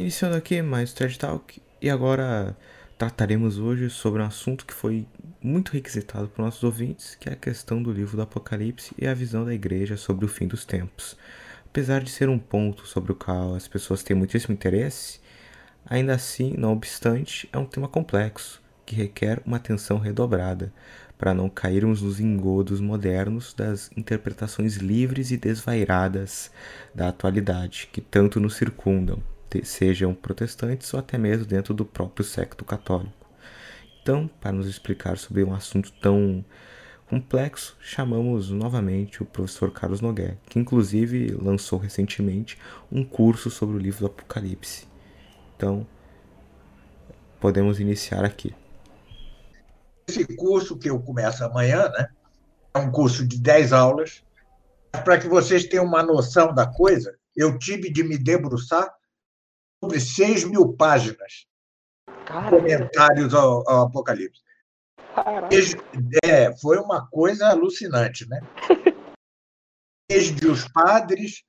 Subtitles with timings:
[0.00, 2.56] Iniciando aqui mais Thread Talk e agora
[2.96, 5.06] trataremos hoje sobre um assunto que foi
[5.42, 9.12] muito requisitado por nossos ouvintes, que é a questão do livro do Apocalipse e a
[9.12, 11.18] visão da igreja sobre o fim dos tempos.
[11.66, 15.20] Apesar de ser um ponto sobre o qual as pessoas têm muitíssimo interesse,
[15.84, 20.72] ainda assim, não obstante, é um tema complexo que requer uma atenção redobrada
[21.18, 26.50] para não cairmos nos engodos modernos das interpretações livres e desvairadas
[26.94, 29.22] da atualidade que tanto nos circundam
[29.64, 33.12] sejam protestantes ou até mesmo dentro do próprio secto católico.
[34.02, 36.44] Então, para nos explicar sobre um assunto tão
[37.08, 42.56] complexo, chamamos novamente o professor Carlos Noguer, que inclusive lançou recentemente
[42.90, 44.86] um curso sobre o livro do Apocalipse.
[45.56, 45.86] Então,
[47.40, 48.54] podemos iniciar aqui.
[50.08, 52.08] Esse curso que eu começo amanhã, né,
[52.74, 54.22] é um curso de 10 aulas.
[54.90, 58.88] Para que vocês tenham uma noção da coisa, eu tive de me debruçar
[59.82, 61.46] sobre 6 mil páginas
[62.26, 62.58] Caramba.
[62.58, 64.42] comentários ao, ao Apocalipse.
[66.24, 68.40] É, foi uma coisa alucinante, né?
[70.08, 71.42] Desde os padres,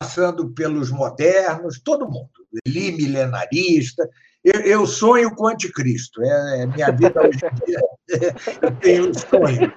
[0.00, 2.30] passando pelos modernos, todo mundo,
[2.66, 4.08] li milenarista.
[4.44, 7.80] Eu, eu, sonho com o anticristo, é, é minha vida hoje em dia.
[8.62, 9.72] eu tenho um sonho.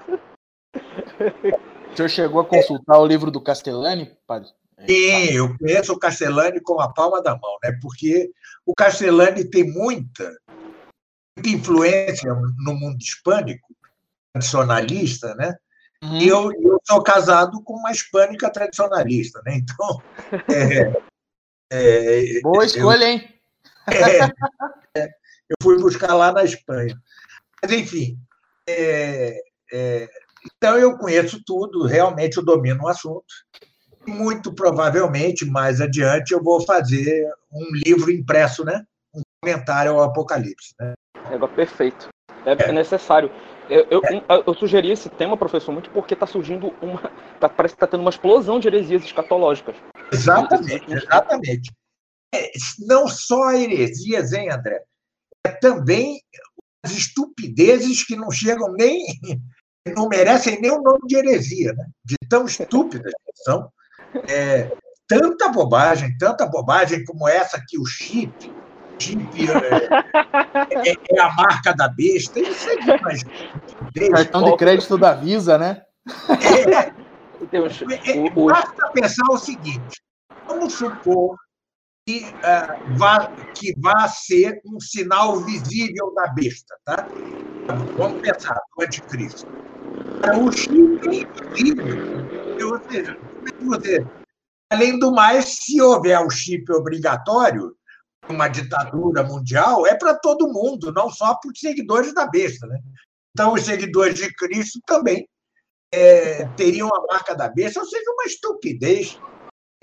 [1.92, 3.00] O senhor chegou a consultar é.
[3.00, 4.50] o livro do Castellani, padre?
[4.88, 7.78] Sim, eu conheço o Castellani com a palma da mão, né?
[7.82, 8.32] porque
[8.66, 10.32] o Castellani tem muita,
[11.38, 13.68] muita influência no mundo hispânico,
[14.34, 15.56] tradicionalista, né?
[16.04, 16.18] Uhum.
[16.18, 19.58] E eu, eu sou casado com uma hispânica tradicionalista, né?
[19.58, 20.02] Então.
[21.74, 23.34] É, é, Boa escolha, eu, hein?
[23.88, 25.06] É, é,
[25.50, 27.02] eu fui buscar lá na Espanha.
[27.62, 28.20] Mas, enfim.
[28.68, 30.10] É, é,
[30.46, 33.24] então, eu conheço tudo, realmente eu domino o assunto
[34.08, 38.84] muito provavelmente, mais adiante, eu vou fazer um livro impresso, né?
[39.14, 40.74] Um comentário ao Apocalipse.
[40.80, 40.94] Né?
[41.32, 42.10] É perfeito.
[42.46, 42.72] É, é.
[42.72, 43.32] necessário.
[43.70, 44.44] Eu, eu, é.
[44.46, 47.02] eu, sugeri esse tema, professor, muito porque está surgindo uma.
[47.40, 49.76] Tá, parece que está tendo uma explosão de heresias escatológicas.
[50.12, 51.72] Exatamente, exatamente.
[52.34, 54.84] É, não só heresias, hein, André?
[55.46, 56.22] É também
[56.84, 59.06] as estupidezes que não chegam nem.
[59.96, 61.88] não merecem nem o nome de heresia, né?
[62.04, 63.72] De tão estúpidas que são
[64.28, 64.72] é,
[65.08, 68.54] tanta bobagem, tanta bobagem como essa que o chip,
[69.00, 73.24] chip é, é, é a marca da besta, isso é demais.
[74.12, 75.82] Cartão de crédito da Visa, né?
[76.40, 76.92] É,
[78.12, 80.02] é, basta pensar o seguinte:
[80.48, 81.36] vamos supor
[82.06, 87.08] que, uh, vá, que vá ser um sinal visível da besta, tá?
[87.98, 89.48] Vamos pensar no anticristo.
[90.40, 93.18] O chip é invisível, ou seja.
[94.72, 97.76] Além do mais, se houver o chip obrigatório,
[98.30, 102.66] uma ditadura mundial, é para todo mundo, não só para os seguidores da besta.
[102.68, 102.80] Né?
[103.34, 105.28] Então, os seguidores de Cristo também
[105.94, 109.20] é, teriam a marca da besta, ou seja, uma estupidez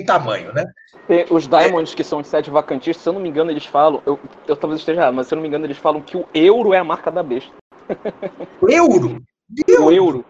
[0.00, 0.64] em tamanho, né?
[1.28, 1.96] Os Diamonds, é.
[1.96, 4.80] que são os sete vacantistas, se eu não me engano, eles falam, eu, eu talvez
[4.80, 6.84] esteja errado, mas se eu não me engano, eles falam que o euro é a
[6.84, 7.52] marca da besta.
[8.60, 9.20] O euro?
[9.48, 9.80] Deus.
[9.80, 10.24] O euro.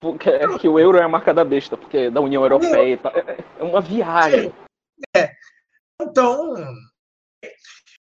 [0.00, 2.98] Porque, é que o euro é a marca da besta, porque é da União Europeia.
[3.04, 4.52] É, é uma viagem.
[5.14, 5.30] É.
[6.00, 6.54] Então,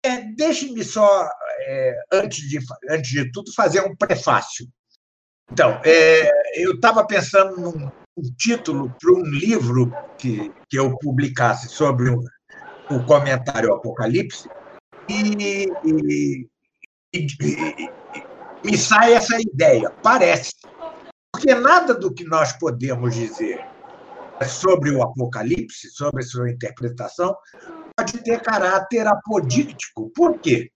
[0.03, 1.29] é, deixe-me só,
[1.61, 2.59] é, antes, de,
[2.89, 4.67] antes de tudo, fazer um prefácio.
[5.49, 6.29] Então, é,
[6.61, 12.21] eu estava pensando num, um título para um livro que, que eu publicasse sobre o,
[12.89, 14.49] o comentário Apocalipse,
[15.09, 16.49] e, e,
[17.13, 17.89] e, e,
[18.63, 19.89] me sai essa ideia.
[20.03, 20.51] Parece
[21.37, 23.63] porque nada do que nós podemos dizer
[24.47, 27.35] sobre o Apocalipse, sobre sua interpretação,
[27.95, 30.11] pode ter caráter apodíctico.
[30.15, 30.71] Por quê?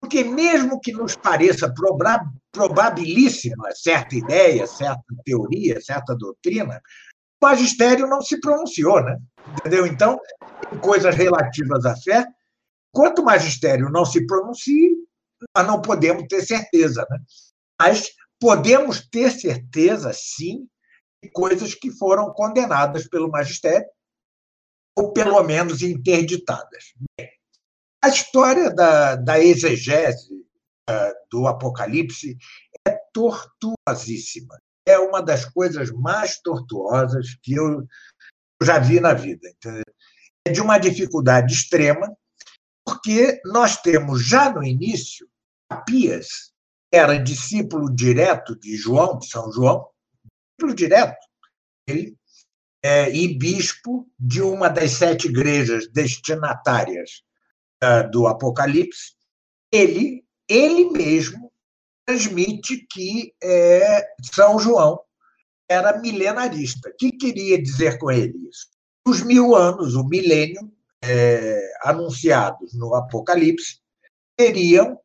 [0.00, 1.72] Porque, mesmo que nos pareça
[2.50, 6.82] probabilíssima certa ideia, certa teoria, certa doutrina,
[7.40, 9.16] o magistério não se pronunciou, né?
[9.60, 9.86] Entendeu?
[9.86, 10.18] Então,
[10.72, 12.26] em coisas relativas à fé,
[12.92, 14.96] enquanto o magistério não se pronuncie,
[15.56, 17.18] nós não podemos ter certeza, né?
[17.80, 18.10] Mas
[18.42, 20.68] podemos ter certeza, sim,
[21.22, 23.86] de coisas que foram condenadas pelo magistério,
[24.98, 26.92] ou pelo menos interditadas.
[28.02, 30.34] A história da, da exegese
[30.90, 32.36] uh, do Apocalipse
[32.84, 34.58] é tortuosíssima.
[34.84, 37.86] É uma das coisas mais tortuosas que eu
[38.60, 39.48] já vi na vida.
[40.44, 42.12] É de uma dificuldade extrema,
[42.84, 45.28] porque nós temos já no início
[45.86, 46.51] Pias,
[46.92, 49.88] era discípulo direto de João, de São João,
[50.22, 51.26] discípulo direto,
[51.88, 52.16] ele,
[52.84, 57.22] é, e bispo de uma das sete igrejas destinatárias
[57.82, 59.14] uh, do Apocalipse,
[59.72, 61.50] ele, ele mesmo
[62.04, 65.00] transmite que é, São João
[65.68, 66.90] era milenarista.
[66.90, 68.68] O que queria dizer com ele isso?
[69.06, 70.70] Os mil anos, o milênio,
[71.02, 73.80] é, anunciados no Apocalipse,
[74.38, 75.00] seriam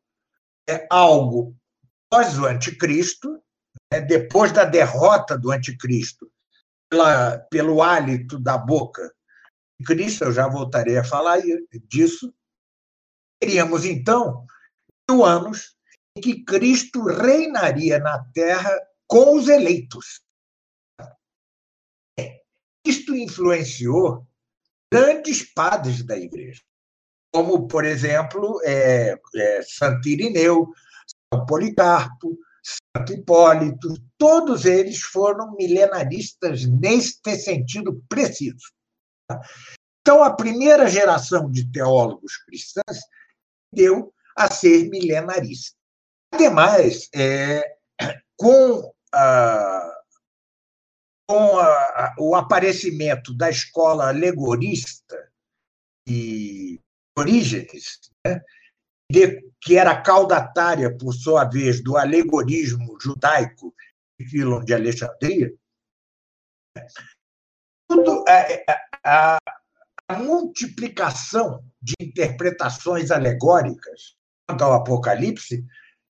[0.68, 1.56] é, algo
[2.10, 3.42] pós o anticristo,
[3.92, 6.30] né, depois da derrota do anticristo,
[6.90, 9.14] pela, pelo hálito da boca
[9.78, 11.38] de Cristo, eu já voltarei a falar
[11.84, 12.34] disso,
[13.40, 14.46] teríamos então
[15.08, 15.76] mil anos
[16.16, 18.70] em que Cristo reinaria na terra
[19.06, 20.22] com os eleitos.
[22.84, 24.26] Isto influenciou
[24.92, 26.62] grandes padres da igreja,
[27.32, 30.72] como, por exemplo, é, é, Santo Irineu,
[31.46, 38.72] Policarpo, Santo Hipólito, todos eles foram milenaristas neste sentido preciso.
[40.00, 43.00] Então, a primeira geração de teólogos cristãos
[43.72, 45.76] deu a ser milenarista.
[46.32, 47.76] Ademais, é,
[48.36, 50.02] com a,
[51.28, 55.30] com a, o aparecimento da escola alegorista
[56.06, 56.80] e
[57.18, 58.40] Orígenes, né,
[59.10, 63.74] que era caudatária, por sua vez, do alegorismo judaico
[64.18, 65.52] de Filon de Alexandria,
[67.88, 69.38] tudo, a, a,
[70.08, 74.16] a multiplicação de interpretações alegóricas
[74.46, 75.64] quanto ao Apocalipse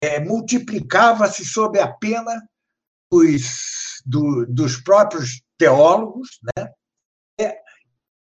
[0.03, 2.43] é, multiplicava-se sob a pena
[3.11, 6.73] dos, do, dos próprios teólogos, né?
[7.39, 7.61] É,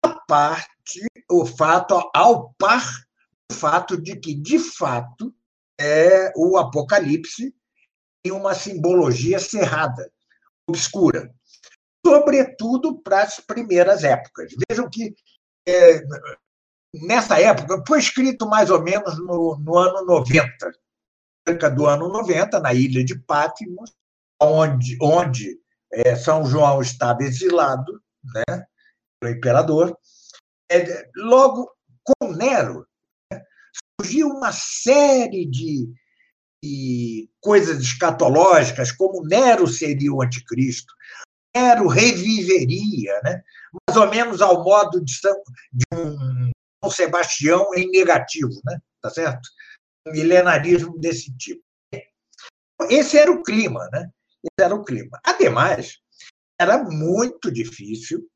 [0.03, 2.83] a parte, o fato, ao par
[3.53, 5.33] fato de que, de fato,
[5.79, 7.53] é, o Apocalipse
[8.23, 10.11] tem uma simbologia cerrada,
[10.67, 11.33] obscura,
[12.05, 14.53] sobretudo para as primeiras épocas.
[14.69, 15.15] Vejam que
[15.67, 16.01] é,
[16.93, 20.71] nessa época, foi escrito mais ou menos no, no ano 90,
[21.47, 23.91] cerca do ano 90, na ilha de Patmos,
[24.41, 25.59] onde, onde
[25.91, 28.65] é, São João estava exilado né,
[29.19, 29.97] pelo imperador.
[30.71, 31.71] É, logo,
[32.03, 32.87] com Nero,
[33.99, 35.89] surgiu uma série de,
[36.63, 40.93] de coisas escatológicas, como Nero seria o anticristo,
[41.55, 43.43] Nero reviveria, né?
[43.87, 45.35] mais ou menos ao modo de, São,
[45.71, 46.51] de um
[46.83, 48.79] São Sebastião em negativo, né?
[49.01, 49.47] tá certo?
[50.07, 51.63] Um milenarismo desse tipo.
[52.89, 54.09] Esse era o clima, né?
[54.43, 55.17] Esse era o clima.
[55.23, 55.99] Ademais,
[56.59, 58.27] era muito difícil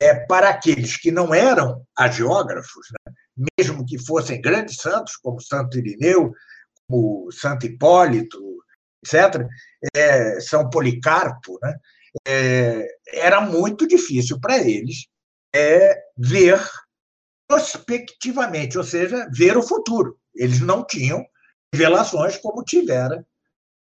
[0.00, 3.14] é, para aqueles que não eram agiógrafos, né?
[3.58, 6.32] Mesmo que fossem grandes santos, como Santo Irineu,
[6.88, 8.38] como Santo Hipólito,
[9.04, 9.46] etc.,
[9.94, 11.74] é, São Policarpo, né?
[12.26, 15.06] é, era muito difícil para eles
[15.54, 16.60] é, ver
[17.48, 20.18] prospectivamente, ou seja, ver o futuro.
[20.34, 21.24] Eles não tinham
[21.72, 23.24] revelações como tivera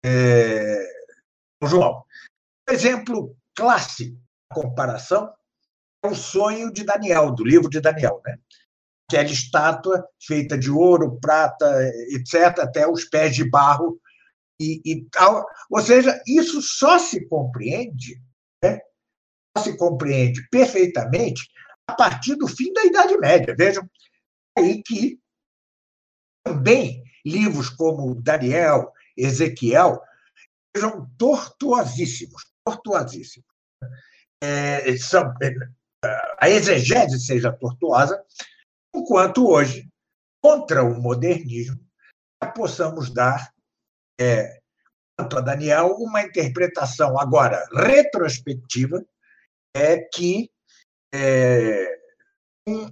[0.04, 0.86] é,
[1.64, 2.04] João.
[2.70, 4.18] Um exemplo clássico
[4.50, 5.34] da comparação
[6.04, 8.22] é o sonho de Daniel, do livro de Daniel.
[8.26, 8.38] Né?
[9.08, 11.66] Aquela estátua feita de ouro, prata,
[12.10, 14.00] etc., até os pés de barro
[14.60, 15.46] e, e tal.
[15.70, 18.20] Ou seja, isso só se compreende,
[18.64, 18.80] né?
[19.56, 21.48] só se compreende perfeitamente
[21.88, 23.56] a partir do fim da Idade Média.
[23.56, 23.88] Vejam
[24.58, 25.20] aí que
[26.44, 30.02] também livros como Daniel, Ezequiel,
[30.76, 33.48] sejam tortuosíssimos, tortuosíssimos.
[34.42, 35.54] É, são, é,
[36.40, 38.22] a exegese seja tortuosa,
[39.06, 39.88] enquanto hoje,
[40.42, 41.80] contra o modernismo,
[42.56, 43.52] possamos dar
[44.20, 44.60] é,
[45.16, 49.06] quanto a Daniel, uma interpretação agora retrospectiva
[49.76, 50.50] é que
[51.14, 52.00] é,
[52.68, 52.88] um,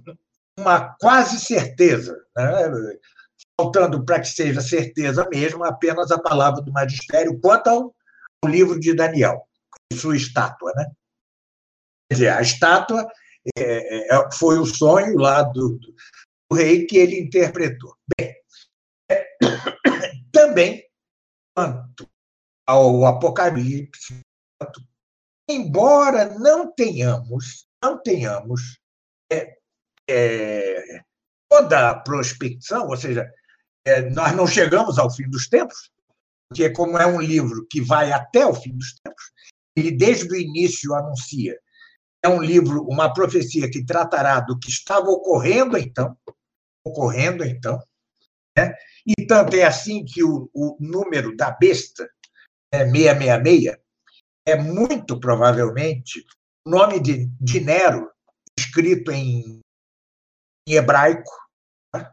[0.58, 2.98] uma quase certeza, né?
[3.60, 7.96] faltando para que seja certeza mesmo apenas a palavra do magistério quanto ao,
[8.44, 9.48] ao livro de Daniel,
[9.92, 10.72] sua estátua.
[10.76, 10.86] Né?
[12.08, 13.04] Quer dizer, a estátua
[13.56, 15.94] é, é, foi o sonho lá do, do,
[16.52, 17.96] rei que ele interpretou.
[18.16, 18.34] Bem,
[19.10, 19.36] é,
[20.32, 20.84] também
[21.54, 22.08] quanto
[22.66, 24.20] ao Apocalipse,
[25.48, 28.78] embora não tenhamos, não tenhamos
[29.30, 29.58] é,
[30.08, 31.02] é,
[31.50, 33.30] toda a prospecção, ou seja,
[33.86, 35.90] é, nós não chegamos ao fim dos tempos,
[36.48, 39.32] porque como é um livro que vai até o fim dos tempos,
[39.76, 41.58] ele desde o início anuncia
[42.24, 46.16] é um livro, uma profecia que tratará do que estava ocorrendo então,
[46.82, 47.78] ocorrendo então,
[48.56, 48.74] né?
[49.06, 52.08] E tanto é assim que o, o número da besta,
[52.72, 53.76] é 666,
[54.46, 56.24] é muito provavelmente
[56.66, 58.10] o nome de, de Nero,
[58.58, 59.60] escrito em,
[60.66, 61.30] em hebraico,
[61.94, 62.10] né?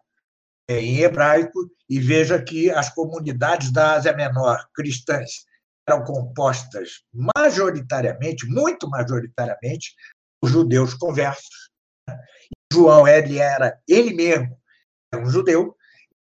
[0.70, 5.46] em hebraico e veja que as comunidades da Ásia Menor cristãs
[5.88, 9.94] eram compostas majoritariamente, muito majoritariamente,
[10.40, 11.70] por judeus conversos.
[12.72, 14.62] João ele era ele mesmo
[15.14, 15.76] era um judeu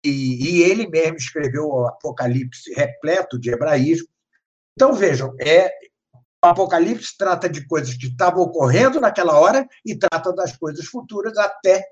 [0.03, 4.07] e, e ele mesmo escreveu o Apocalipse repleto de hebraísmo.
[4.73, 5.69] Então vejam, é
[6.43, 11.37] o Apocalipse trata de coisas que estavam ocorrendo naquela hora e trata das coisas futuras
[11.37, 11.83] até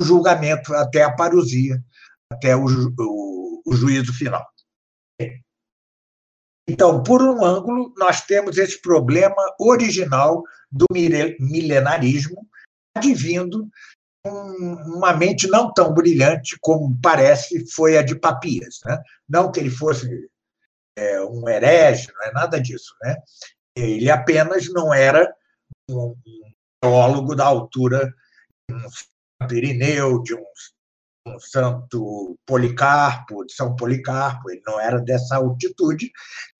[0.00, 1.82] o julgamento, até a parousia,
[2.32, 4.44] até o, o, o juízo final.
[6.68, 12.46] Então, por um ângulo, nós temos esse problema original do milenarismo,
[12.96, 13.68] advindo
[14.24, 18.78] uma mente não tão brilhante como parece foi a de Papias.
[18.84, 19.02] Né?
[19.28, 20.08] Não que ele fosse
[20.96, 22.94] é, um herege, não é nada disso.
[23.02, 23.16] Né?
[23.76, 25.34] Ele apenas não era
[25.90, 26.14] um
[26.80, 28.14] teólogo da altura
[28.68, 30.44] de um Pirineu, de um,
[31.38, 34.50] Santo Policarpo, de São Policarpo.
[34.50, 36.10] Ele não era dessa altitude,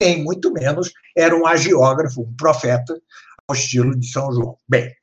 [0.00, 3.00] nem muito menos era um agiógrafo, um profeta
[3.46, 4.58] ao estilo de São João.
[4.68, 4.94] Bem,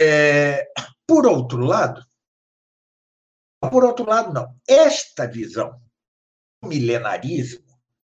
[0.00, 0.66] é,
[1.06, 2.04] por outro lado,
[3.60, 4.54] por outro lado, não.
[4.66, 5.78] Esta visão
[6.62, 7.64] do milenarismo,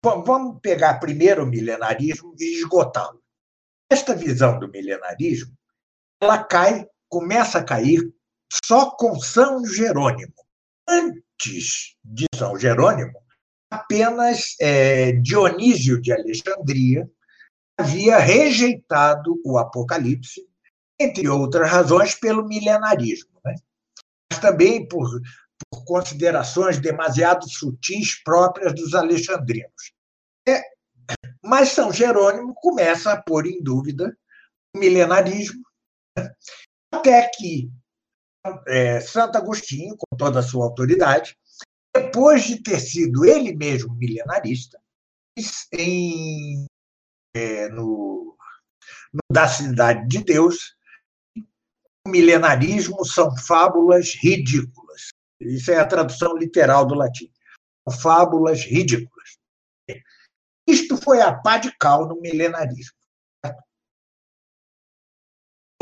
[0.02, 3.22] vamos pegar primeiro o milenarismo e esgotá-lo.
[3.88, 5.56] Esta visão do milenarismo,
[6.20, 8.12] ela cai, começa a cair
[8.64, 10.34] só com São Jerônimo.
[10.88, 13.12] Antes de São Jerônimo,
[13.70, 17.08] apenas é, Dionísio de Alexandria
[17.78, 20.46] havia rejeitado o Apocalipse
[20.98, 23.54] entre outras razões, pelo milenarismo, né?
[24.30, 25.06] mas também por,
[25.70, 29.92] por considerações demasiado sutis próprias dos alexandrinos.
[30.48, 30.62] É,
[31.44, 34.16] mas São Jerônimo começa a pôr em dúvida
[34.74, 35.62] o milenarismo,
[36.16, 36.32] né?
[36.92, 37.70] até que
[38.66, 41.36] é, Santo Agostinho, com toda a sua autoridade,
[41.94, 44.78] depois de ter sido ele mesmo milenarista,
[45.72, 46.66] em,
[47.34, 48.36] é, no,
[49.12, 50.76] no, da Cidade de Deus,
[52.06, 55.08] milenarismo são fábulas ridículas.
[55.40, 57.30] Isso é a tradução literal do latim.
[58.00, 59.36] Fábulas ridículas.
[60.66, 62.96] Isto foi a pá de cal no milenarismo.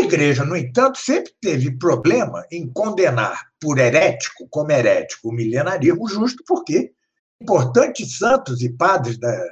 [0.04, 6.42] Igreja, no entanto, sempre teve problema em condenar por herético, como herético, o milenarismo, justo
[6.46, 6.92] porque
[7.40, 9.46] importantes santos e padres da,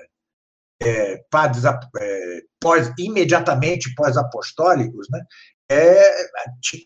[0.82, 5.22] é, padres é, pós, imediatamente pós-apostólicos, né,
[5.70, 6.28] é,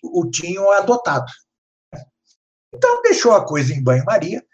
[0.05, 1.31] o tinham adotado.
[2.75, 4.45] Então, deixou a coisa em banho-maria,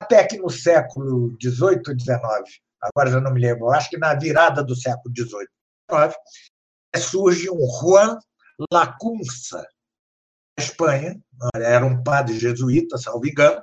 [0.00, 4.14] até que no século XVIII ou XIX, agora já não me lembro, acho que na
[4.14, 5.46] virada do século XVIII
[5.90, 6.14] XIX,
[6.96, 8.18] surge um Juan
[8.70, 9.66] Lacunza,
[10.58, 11.20] Espanha,
[11.54, 13.62] era um padre jesuíta, salvo engano,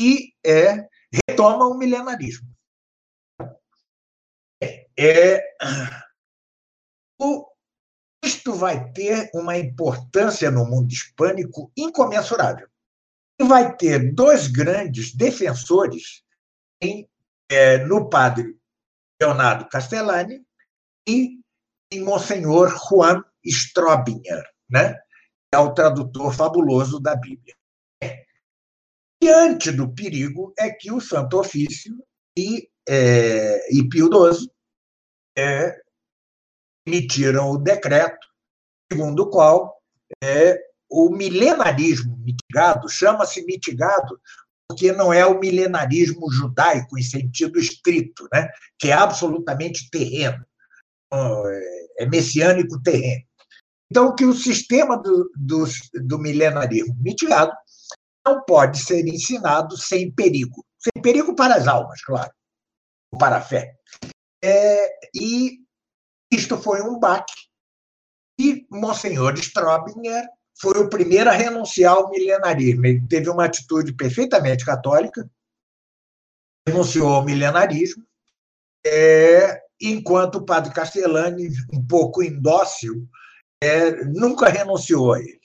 [0.00, 0.88] e é,
[1.28, 2.48] retoma o milenarismo.
[5.00, 5.42] É,
[7.20, 7.46] o,
[8.24, 12.68] isto vai ter uma importância no mundo hispânico incomensurável.
[13.40, 16.24] E vai ter dois grandes defensores
[16.82, 17.08] em,
[17.48, 18.58] é, no padre
[19.20, 20.44] Leonardo Castellani
[21.08, 21.40] e
[21.92, 24.94] em Monsenhor Juan Strobinger, né?
[24.94, 27.54] que é o tradutor fabuloso da Bíblia.
[29.20, 31.96] Diante do perigo é que o Santo Ofício
[32.38, 34.48] e, é, e Pio XII
[35.36, 35.80] é,
[36.86, 38.26] emitiram o decreto
[38.90, 39.76] segundo o qual
[40.22, 40.58] é,
[40.90, 44.18] o milenarismo mitigado chama-se mitigado
[44.68, 48.48] porque não é o milenarismo judaico em sentido estrito, né?
[48.78, 50.44] que é absolutamente terreno,
[51.98, 53.27] é messiânico terreno.
[53.90, 55.64] Então, que o sistema do, do,
[56.06, 57.52] do milenarismo mitigado
[58.26, 60.64] não pode ser ensinado sem perigo.
[60.78, 62.30] Sem perigo para as almas, claro,
[63.18, 63.74] para a fé.
[64.44, 65.58] É, e
[66.30, 67.32] isto foi um baque.
[68.38, 70.28] E Monsenhor Strobinger
[70.60, 72.86] foi o primeiro a renunciar ao milenarismo.
[72.86, 75.28] Ele teve uma atitude perfeitamente católica,
[76.68, 78.04] renunciou ao milenarismo,
[78.86, 83.08] é, enquanto o padre Castellani, um pouco indócil,
[83.62, 85.40] é, nunca renunciou a ele.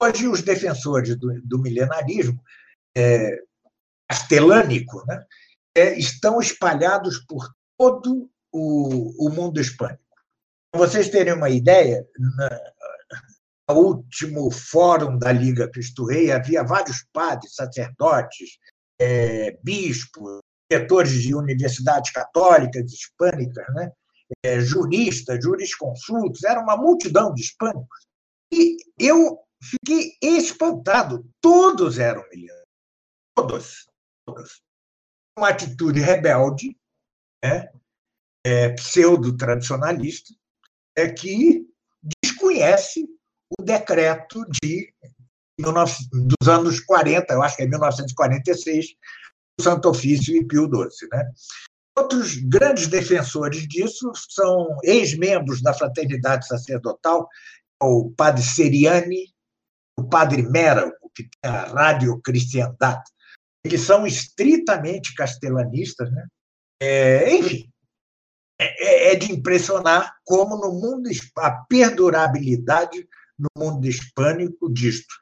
[0.00, 2.40] Hoje, os defensores do, do milenarismo
[2.96, 3.38] é,
[4.08, 5.24] castelânico né,
[5.76, 10.02] é, estão espalhados por todo o, o mundo hispânico.
[10.70, 12.06] Para vocês terem uma ideia,
[13.68, 18.58] no último fórum da Liga Cristo Rei havia vários padres, sacerdotes,
[19.00, 20.40] é, bispos,
[20.70, 23.90] diretores de universidades católicas hispânicas, né?
[24.44, 28.06] É, juristas, jurisconsultos, era uma multidão de hispânicos.
[28.52, 32.64] E eu fiquei espantado, todos eram milhares.
[33.36, 33.86] todas,
[34.26, 34.60] todas.
[35.38, 36.76] Uma atitude rebelde,
[37.44, 37.70] né?
[38.46, 40.32] é, pseudo-tradicionalista,
[40.96, 41.66] é que
[42.24, 43.04] desconhece
[43.58, 44.92] o decreto de
[45.58, 48.94] dos anos 40, eu acho que é 1946,
[49.58, 51.08] do Santo Ofício e Pio XII.
[51.10, 51.32] Né?
[51.98, 57.26] Outros grandes defensores disso são ex-membros da Fraternidade Sacerdotal,
[57.82, 59.34] o padre Seriani,
[59.98, 63.10] o padre Mera, que tem a Rádio Cristiandade.
[63.64, 66.26] Eles são estritamente castelanistas, né?
[66.80, 67.70] É, enfim,
[68.58, 75.14] é, é, de impressionar como no mundo a perdurabilidade no mundo hispânico disto.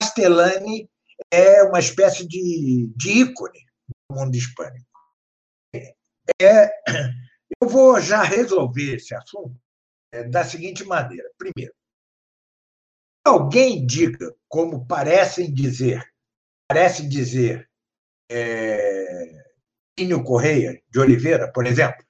[0.00, 0.88] Castellani
[1.30, 3.60] é uma espécie de, de ícone
[4.08, 4.89] no mundo hispânico.
[6.40, 6.70] É,
[7.60, 9.58] eu vou já resolver esse assunto
[10.12, 11.30] é, da seguinte maneira.
[11.38, 11.74] Primeiro,
[13.24, 16.04] alguém diga, como parecem dizer,
[16.68, 17.68] parece dizer
[18.30, 19.40] é,
[20.24, 22.04] Correia de Oliveira, por exemplo,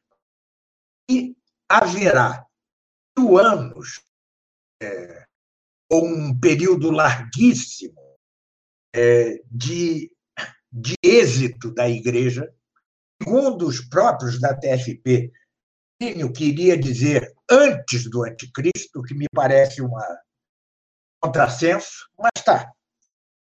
[1.08, 1.36] que
[1.68, 2.46] haverá
[3.18, 4.00] mil anos
[4.82, 5.26] é,
[5.90, 8.00] ou um período larguíssimo
[8.94, 10.12] é, de,
[10.70, 12.54] de êxito da Igreja,
[13.22, 15.30] segundo os próprios da TFP,
[16.00, 20.02] Plínio queria dizer antes do anticristo, que me parece uma
[21.22, 22.72] contrassenso, mas tá.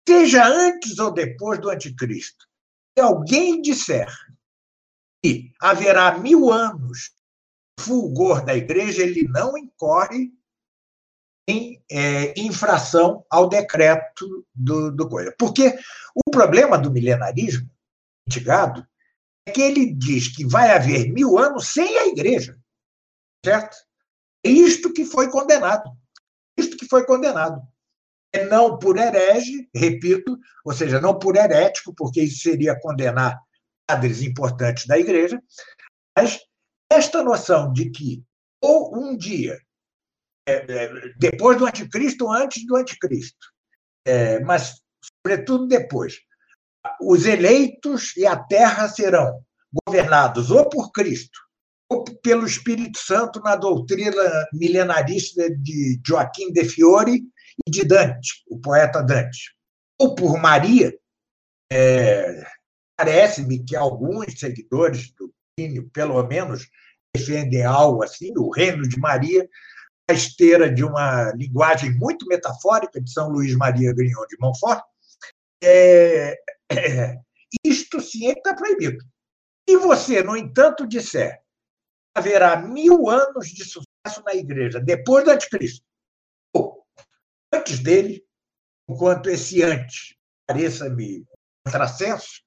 [0.09, 2.47] Seja antes ou depois do anticristo,
[2.97, 4.11] se alguém disser
[5.23, 7.13] que haverá mil anos
[7.79, 10.33] fulgor da igreja, ele não incorre
[11.47, 15.35] em é, infração ao decreto do, do coisa.
[15.39, 15.79] Porque
[16.15, 17.69] o problema do milenarismo
[18.27, 18.87] mitigado
[19.51, 22.59] que ele diz que vai haver mil anos sem a igreja.
[23.45, 23.77] Certo?
[24.45, 25.91] É isto que foi condenado.
[26.57, 27.61] Isto que foi condenado.
[28.33, 33.41] É não por herege, repito, ou seja, não por herético, porque isso seria condenar
[33.87, 35.43] padres importantes da igreja,
[36.17, 36.39] mas
[36.89, 38.23] esta noção de que
[38.63, 39.59] ou um dia
[40.47, 43.47] é, é, depois do anticristo ou antes do anticristo,
[44.05, 46.21] é, mas, sobretudo, depois.
[47.01, 49.43] Os eleitos e a terra serão
[49.87, 51.39] governados ou por Cristo
[51.89, 57.23] ou pelo Espírito Santo na doutrina milenarista de Joaquim de Fiore
[57.67, 59.57] e de Dante, o poeta Dante,
[59.99, 60.97] ou por Maria,
[61.73, 62.45] é,
[62.97, 66.69] parece-me que alguns seguidores do Plínio, pelo menos,
[67.15, 69.49] defendem algo assim, o reino de Maria,
[70.09, 74.83] a esteira de uma linguagem muito metafórica de São Luís Maria Grignon de Montfort,
[75.63, 76.37] é,
[76.71, 77.19] é,
[77.65, 78.99] isto sim é está proibido.
[79.69, 81.41] Se você, no entanto, disser
[82.15, 85.85] haverá mil anos de sucesso na igreja depois do anticristo,
[86.55, 86.85] ou
[87.53, 88.25] antes dele,
[88.89, 90.15] enquanto esse antes
[90.47, 91.25] pareça-me
[91.65, 92.43] contrassenso,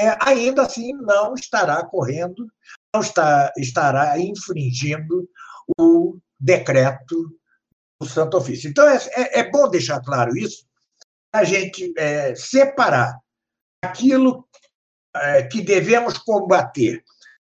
[0.00, 2.46] é, ainda assim não estará correndo,
[2.94, 5.28] não está, estará infringindo
[5.76, 7.36] o decreto
[8.00, 8.70] do Santo Ofício.
[8.70, 10.64] Então, é, é, é bom deixar claro isso,
[11.32, 13.18] a gente é, separar
[13.82, 14.48] aquilo
[15.14, 17.02] é, que devemos combater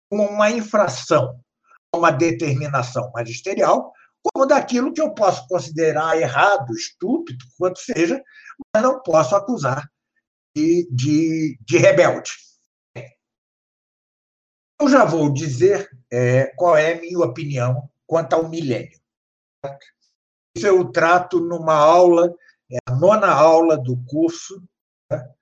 [0.10, 1.40] como uma infração,
[1.94, 8.22] uma determinação magisterial, como daquilo que eu posso considerar errado, estúpido, quanto seja,
[8.74, 9.90] mas não posso acusar
[10.56, 12.32] de, de, de rebelde.
[14.80, 19.00] Eu já vou dizer é, qual é a minha opinião quanto ao milênio.
[20.56, 22.34] Isso eu trato numa aula,
[22.72, 24.64] é a nona aula do curso,
[25.12, 25.37] né?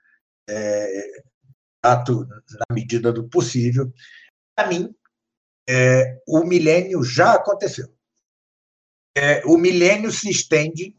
[0.50, 1.22] É,
[1.82, 3.92] trato na medida do possível.
[4.56, 4.94] Para mim,
[5.68, 7.94] é, o milênio já aconteceu.
[9.18, 10.96] É, o milênio se estende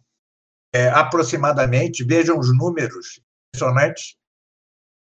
[0.74, 4.16] é, aproximadamente, vejam os números impressionantes,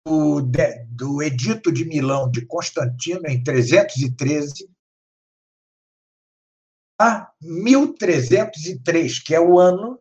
[0.05, 0.41] do,
[0.89, 4.69] do Edito de Milão de Constantino, em 313,
[6.99, 9.99] a 1303, que é o ano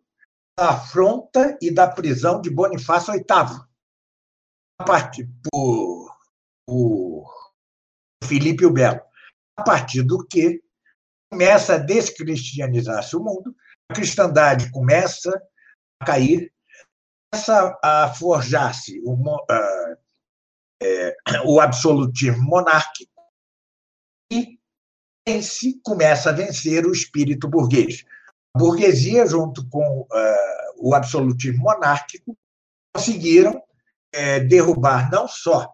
[0.58, 3.24] da afronta e da prisão de Bonifácio VIII,
[4.82, 6.16] partir por,
[6.66, 7.52] por
[8.24, 9.00] Filipe o Belo,
[9.56, 10.62] a partir do que
[11.30, 13.54] começa a descristianizar-se o mundo,
[13.90, 15.30] a cristandade começa
[16.00, 16.52] a cair,
[17.32, 19.96] começa a forjar-se o, uh,
[20.82, 23.12] é, o absolutismo monárquico
[24.30, 24.58] e
[25.26, 28.04] vence, começa a vencer o espírito burguês.
[28.54, 30.06] A burguesia, junto com uh,
[30.78, 32.36] o absolutismo monárquico,
[32.94, 33.62] conseguiram
[34.14, 35.72] uh, derrubar não só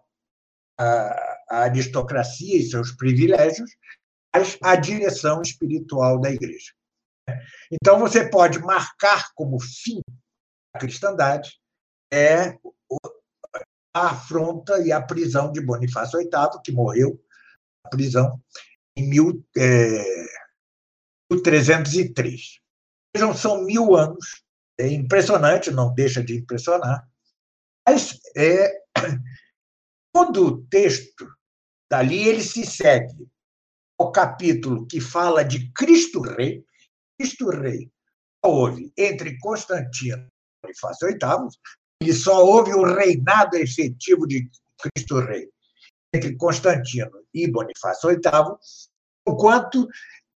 [0.79, 3.69] a, a aristocracia e seus privilégios,
[4.33, 6.71] mas a direção espiritual da igreja.
[7.71, 10.01] Então, você pode marcar como fim
[10.73, 11.59] a cristandade
[12.11, 12.57] é
[13.93, 17.19] a afronta e a prisão de Bonifácio VIII, que morreu
[17.83, 18.39] na prisão
[18.95, 20.03] em mil, é,
[21.31, 22.59] 1303.
[23.15, 24.43] Vejam, são mil anos.
[24.79, 27.07] É impressionante, não deixa de impressionar.
[27.89, 28.83] Mas é,
[30.13, 31.27] todo o texto
[31.89, 33.27] dali ele se segue
[33.99, 36.63] ao capítulo que fala de Cristo Rei.
[37.17, 37.91] Cristo Rei
[38.45, 41.49] houve entre Constantino e Bonifácio VIII,
[42.03, 44.47] e só houve o reinado efetivo de
[44.77, 45.49] Cristo Rei
[46.13, 48.55] entre Constantino e Bonifácio VIII,
[49.27, 49.87] enquanto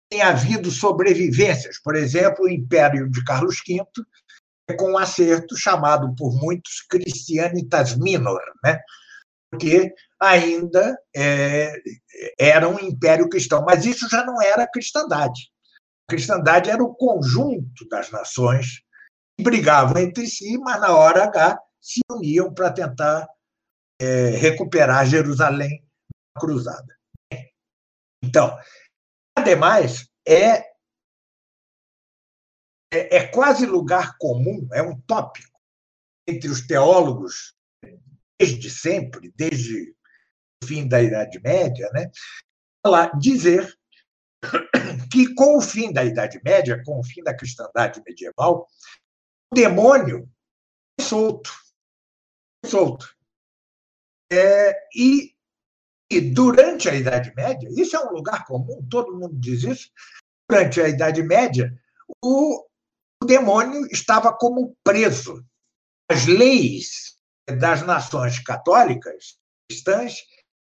[0.09, 1.81] tem havido sobrevivências.
[1.83, 3.85] Por exemplo, o Império de Carlos V,
[4.73, 8.79] com um acerto chamado por muitos Christianitas Minor, né?
[9.51, 11.73] porque ainda é,
[12.39, 13.63] era um império cristão.
[13.65, 15.51] Mas isso já não era cristandade.
[16.07, 18.81] A cristandade era o conjunto das nações
[19.37, 23.27] que brigavam entre si, mas na hora H se uniam para tentar
[23.99, 25.83] é, recuperar Jerusalém
[26.33, 26.95] na cruzada.
[28.23, 28.57] Então,
[29.37, 30.70] ademais, é,
[32.91, 35.59] é, é quase lugar comum, é um tópico
[36.27, 37.55] entre os teólogos
[38.39, 39.95] desde sempre, desde
[40.63, 42.11] o fim da Idade Média, né,
[43.19, 43.77] dizer
[45.11, 48.67] que com o fim da Idade Média, com o fim da cristandade medieval,
[49.51, 50.27] o demônio
[50.99, 51.51] é solto,
[52.65, 53.15] é solto.
[54.31, 55.35] É, e,
[56.09, 59.91] e durante a Idade Média, isso é um lugar comum, todo mundo diz isso,
[60.49, 61.71] durante a Idade Média,
[62.23, 62.65] o,
[63.21, 65.45] o demônio estava como preso.
[66.09, 67.15] As leis
[67.59, 69.37] das nações católicas
[69.69, 70.17] cristãs,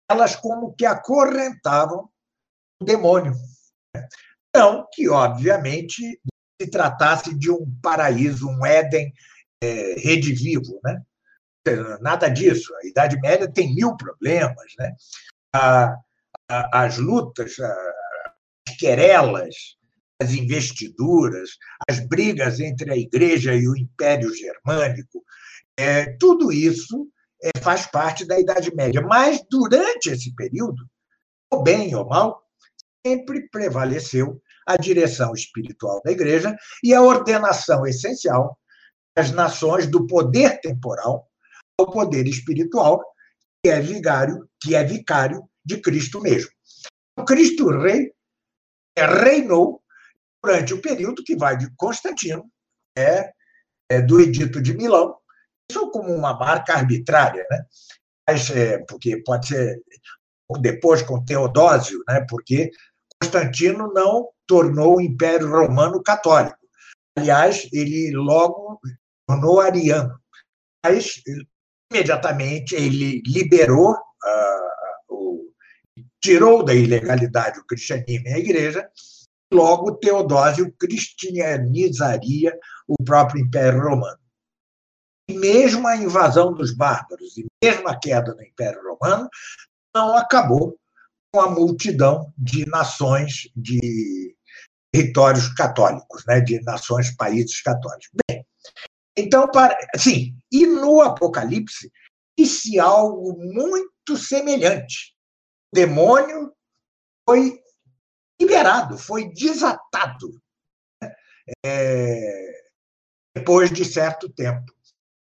[0.09, 2.09] elas como que acorrentavam
[2.81, 3.33] o demônio.
[4.55, 6.19] Não que, obviamente,
[6.61, 9.13] se tratasse de um paraíso, um Éden
[9.63, 11.01] é, redivivo, né?
[12.01, 12.73] Nada disso.
[12.75, 14.93] A Idade Média tem mil problemas, né?
[15.53, 15.95] A,
[16.49, 19.77] a, as lutas, as querelas,
[20.21, 21.57] as investiduras,
[21.89, 25.23] as brigas entre a Igreja e o Império Germânico,
[25.75, 27.09] é, tudo isso
[27.43, 29.01] é, faz parte da Idade Média.
[29.01, 30.85] Mas, durante esse período,
[31.51, 32.43] ou bem ou mal,
[33.05, 38.57] sempre prevaleceu a direção espiritual da Igreja e a ordenação essencial
[39.17, 41.27] das nações do poder temporal
[41.79, 43.03] ao poder espiritual,
[43.63, 46.51] que é vigário, que é vicário de Cristo mesmo.
[47.17, 48.13] O Cristo Rei
[48.95, 49.80] é, reinou
[50.43, 52.49] durante o período que vai de Constantino,
[52.97, 53.31] é,
[53.89, 55.15] é do Edito de Milão,
[55.69, 57.65] isso como uma marca arbitrária, né?
[58.27, 59.81] Mas, é, porque pode ser
[60.59, 62.25] depois com Teodósio, né?
[62.29, 62.71] porque
[63.21, 66.57] Constantino não tornou o Império Romano católico.
[67.17, 68.79] Aliás, ele logo
[69.27, 70.19] tornou ariano.
[70.83, 71.21] Mas,
[71.91, 75.53] imediatamente, ele liberou, uh, o,
[76.21, 78.89] tirou da ilegalidade o cristianismo e a igreja,
[79.51, 84.21] logo Teodósio cristianizaria o próprio Império Romano
[85.33, 89.29] mesmo a invasão dos bárbaros e mesmo a queda do Império Romano
[89.95, 90.77] não acabou
[91.33, 94.35] com a multidão de nações, de
[94.93, 98.09] territórios católicos, né, de nações, países católicos.
[98.27, 98.45] Bem,
[99.17, 101.91] então, para, sim, e no Apocalipse,
[102.37, 105.15] disse algo muito semelhante.
[105.73, 106.53] O demônio
[107.27, 107.61] foi
[108.41, 110.41] liberado, foi desatado
[111.01, 111.13] né,
[111.65, 112.63] é,
[113.35, 114.73] depois de certo tempo.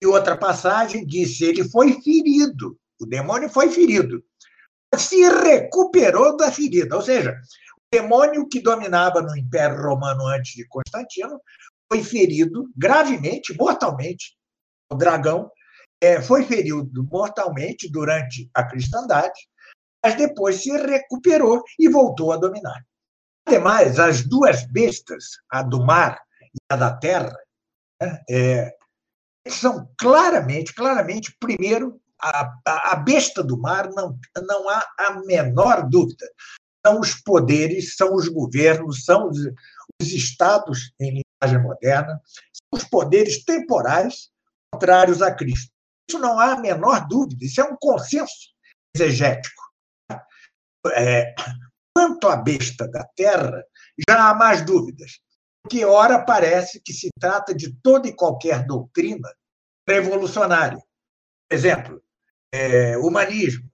[0.02, 4.22] E outra passagem disse: ele foi ferido, o demônio foi ferido,
[4.96, 6.94] se recuperou da ferida.
[6.94, 11.40] Ou seja, o demônio que dominava no Império Romano antes de Constantino
[11.90, 14.36] foi ferido gravemente, mortalmente.
[14.92, 15.50] O dragão
[16.00, 19.48] é, foi ferido mortalmente durante a cristandade,
[20.04, 22.84] mas depois se recuperou e voltou a dominar.
[23.48, 27.34] Ademais, as duas bestas, a do mar e a da terra,
[27.98, 28.76] né, é,
[29.48, 32.52] são claramente, claramente, primeiro, a,
[32.92, 36.26] a besta do mar, não, não há a menor dúvida.
[36.87, 39.38] São os poderes, são os governos, são os,
[39.98, 42.20] os estados em linguagem moderna,
[42.52, 44.28] são os poderes temporais
[44.70, 45.72] contrários a Cristo.
[46.06, 48.50] Isso não há a menor dúvida, isso é um consenso
[48.94, 49.62] exegético.
[50.92, 51.34] É,
[51.98, 53.64] quanto à besta da terra,
[54.08, 55.20] já há mais dúvidas
[55.68, 59.28] porque ora parece que se trata de toda e qualquer doutrina
[59.87, 60.82] revolucionária.
[61.50, 62.02] Exemplo,
[62.50, 63.70] é, humanismo,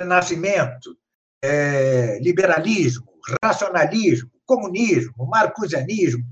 [0.00, 0.96] renascimento,
[1.42, 6.24] é, liberalismo, racionalismo, comunismo, marcusianismo,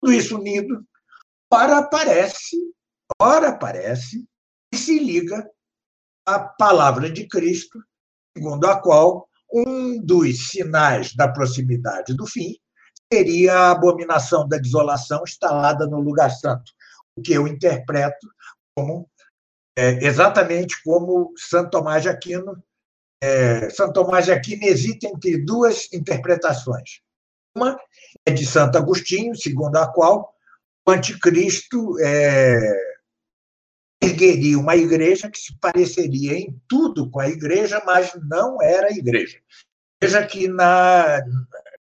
[0.00, 0.86] tudo isso unido,
[1.52, 2.56] ora parece,
[3.20, 4.24] ora parece
[4.70, 5.44] que se liga
[6.24, 7.82] a palavra de Cristo,
[8.36, 12.56] segundo a qual um dos sinais da proximidade do fim
[13.12, 16.72] seria a abominação da desolação instalada no lugar santo,
[17.16, 18.26] o que eu interpreto
[18.74, 19.08] como
[19.78, 22.62] é, exatamente como Santo Tomás de Aquino.
[23.22, 27.00] É, Santo Tomás de Aquino hesita entre duas interpretações.
[27.54, 27.78] Uma
[28.24, 30.34] é de Santo Agostinho, segundo a qual
[30.86, 32.85] o anticristo é,
[34.06, 39.38] ergueria uma igreja que se pareceria em tudo com a igreja, mas não era igreja.
[40.02, 41.20] Veja que na,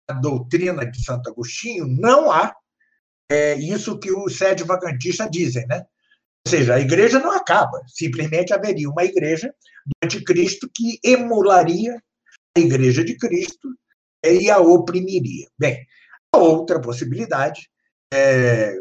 [0.09, 2.55] na doutrina de Santo Agostinho não há
[3.31, 5.85] é, isso que os sede vacantistas dizem, né?
[6.47, 12.01] Ou seja, a igreja não acaba, simplesmente haveria uma igreja do anticristo que emularia
[12.57, 13.69] a igreja de Cristo
[14.25, 15.47] e a oprimiria.
[15.59, 15.87] Bem,
[16.33, 17.69] a outra possibilidade,
[18.13, 18.75] é,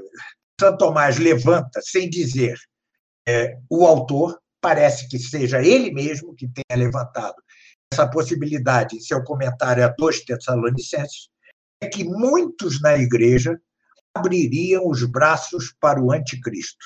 [0.59, 2.57] Santo Tomás levanta sem dizer
[3.27, 7.35] é, o autor, parece que seja ele mesmo que tenha levantado
[7.91, 11.29] essa possibilidade em seu comentário a dois Tessalonicenses,
[11.81, 13.59] é que muitos na igreja
[14.15, 16.85] abririam os braços para o anticristo.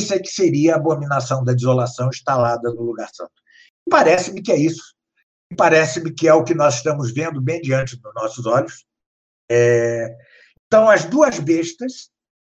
[0.00, 3.32] Isso é que seria a abominação da desolação instalada no lugar santo.
[3.88, 4.94] Parece-me que é isso.
[5.56, 8.84] Parece-me que é o que nós estamos vendo bem diante dos nossos olhos.
[9.50, 10.16] É...
[10.66, 12.10] Então, as duas bestas,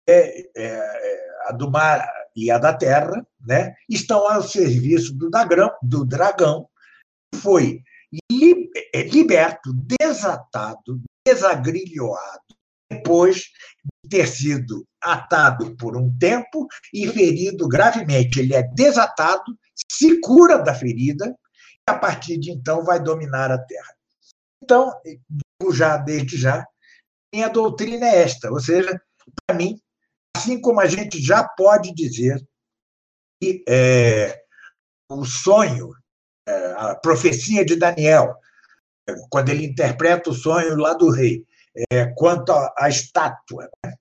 [0.07, 5.71] é, é, a do mar e a da terra, né, estão ao serviço do dragão,
[5.81, 6.67] do dragão
[7.33, 7.83] que foi
[8.93, 12.41] é, liberto, desatado, desagrilhoado,
[12.89, 13.45] depois
[14.03, 18.39] de ter sido atado por um tempo e ferido gravemente.
[18.39, 19.57] Ele é desatado,
[19.89, 21.33] se cura da ferida,
[21.87, 23.95] e a partir de então vai dominar a terra.
[24.61, 24.93] Então,
[25.71, 26.65] já desde já,
[27.33, 29.01] minha doutrina é esta, ou seja,
[29.45, 29.79] para mim,
[30.35, 32.41] assim como a gente já pode dizer
[33.41, 34.41] que é,
[35.09, 35.91] o sonho,
[36.47, 38.35] é, a profecia de Daniel,
[39.29, 41.45] quando ele interpreta o sonho lá do rei,
[41.91, 43.93] é, quanto à estátua, né?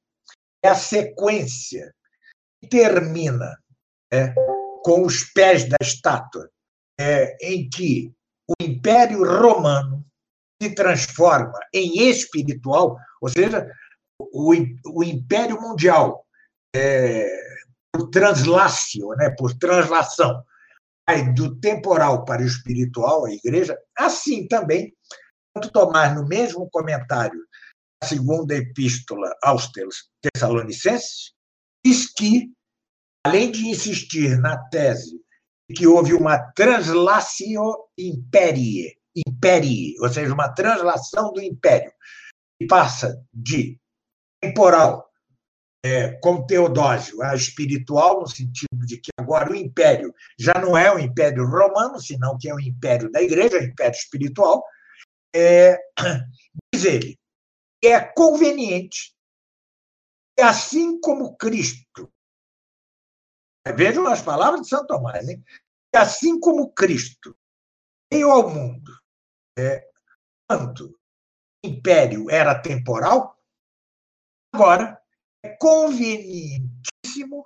[0.63, 1.95] é a sequência
[2.61, 3.57] que termina
[4.13, 4.35] é,
[4.83, 6.51] com os pés da estátua,
[6.99, 8.13] é, em que
[8.49, 10.05] o Império Romano
[10.61, 13.67] se transforma em espiritual, ou seja,
[14.33, 14.55] o,
[14.87, 16.25] o Império Mundial,
[16.75, 17.29] é,
[17.93, 20.45] por translácio, né, por translação,
[21.35, 24.95] do temporal para o espiritual, a igreja, assim também,
[25.57, 27.41] Santo Tomás, no mesmo comentário
[28.01, 29.71] da segunda epístola aos
[30.23, 31.33] Tessalonicenses,
[31.85, 32.53] diz que,
[33.27, 35.21] além de insistir na tese
[35.75, 41.93] que houve uma translatio imperie, imperie, ou seja, uma translação do império,
[42.61, 43.80] que passa de
[44.41, 45.11] temporal,
[45.85, 50.93] é, como Teodósio, a espiritual, no sentido de que agora o império já não é
[50.93, 54.65] o império romano, senão que é o império da igreja, o império espiritual,
[55.35, 55.79] é,
[56.75, 57.19] diz ele,
[57.83, 59.15] é conveniente
[60.37, 62.13] que, assim como Cristo,
[63.75, 65.43] vejam as palavras de Santo Tomás, hein?
[65.93, 67.37] que assim como Cristo
[68.13, 68.93] veio ao mundo
[69.59, 69.87] é,
[70.51, 70.97] o
[71.65, 73.40] império era temporal,
[74.53, 75.01] agora
[75.45, 77.45] é convenientíssimo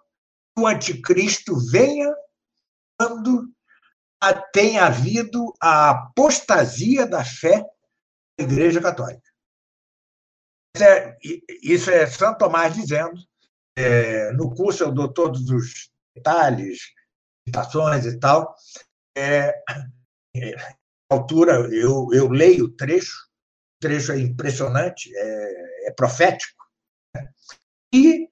[0.54, 2.14] que o anticristo venha
[2.98, 3.52] quando
[4.52, 7.60] tenha havido a apostasia da fé
[8.38, 9.22] da Igreja Católica.
[10.74, 11.18] Isso é,
[11.62, 13.14] isso é Santo Tomás dizendo.
[13.76, 16.80] É, no curso eu dou todos os detalhes,
[17.46, 18.54] citações e tal.
[19.16, 19.54] É,
[20.36, 20.56] é,
[21.10, 23.16] altura, eu, eu leio o trecho,
[23.76, 26.63] o trecho é impressionante, é, é profético.
[27.92, 28.28] E,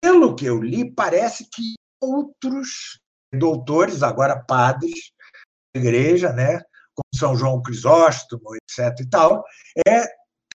[0.00, 3.00] pelo que eu li, parece que outros
[3.32, 5.12] doutores, agora padres,
[5.74, 6.60] da igreja, né,
[6.94, 9.00] como São João Crisóstomo, etc.
[9.00, 9.44] e tal,
[9.86, 10.04] é,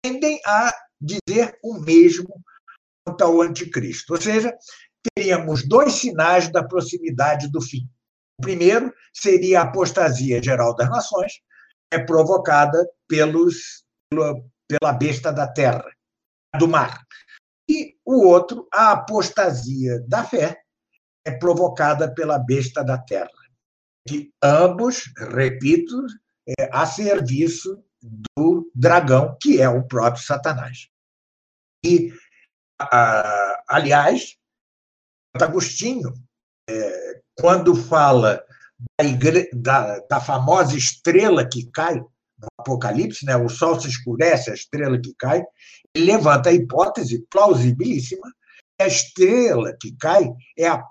[0.02, 2.40] tendem a dizer o mesmo
[3.04, 4.14] quanto ao anticristo.
[4.14, 4.56] Ou seja,
[5.14, 7.88] teríamos dois sinais da proximidade do fim.
[8.38, 11.40] O primeiro seria a apostasia geral das nações,
[11.92, 15.84] é provocada pelos, pela besta da terra,
[16.58, 17.04] do mar.
[18.10, 20.60] O outro, a apostasia da fé,
[21.24, 23.30] é provocada pela besta da terra.
[24.04, 25.94] Que ambos, repito,
[26.58, 30.88] é a serviço do dragão, que é o próprio Satanás.
[31.86, 32.12] E,
[33.68, 34.36] aliás,
[35.40, 36.12] Agostinho,
[36.68, 38.44] é, quando fala
[38.98, 39.48] da, igre...
[39.52, 42.04] da, da, famosa estrela que cai
[42.58, 45.42] Apocalipse, né, o sol se escurece, a estrela que cai,
[45.94, 48.30] ele levanta a hipótese plausibilíssima
[48.78, 50.82] que a estrela que cai é a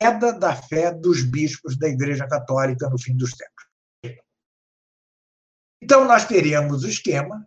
[0.00, 4.18] queda da fé dos bispos da Igreja Católica no fim dos tempos.
[5.82, 7.46] Então, nós teríamos o esquema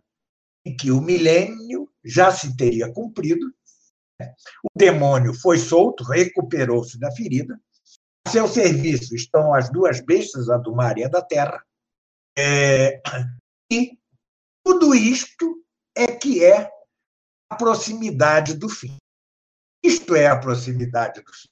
[0.64, 3.46] em que o milênio já se teria cumprido,
[4.18, 4.32] né?
[4.62, 7.60] o demônio foi solto, recuperou-se da ferida,
[8.26, 11.62] a seu serviço estão as duas bestas, a do mar e a da terra,
[12.36, 13.00] é...
[13.70, 13.98] e
[14.64, 15.64] tudo isto
[15.96, 16.70] é que é
[17.50, 18.96] a proximidade do fim.
[19.84, 21.48] Isto é a proximidade do fim.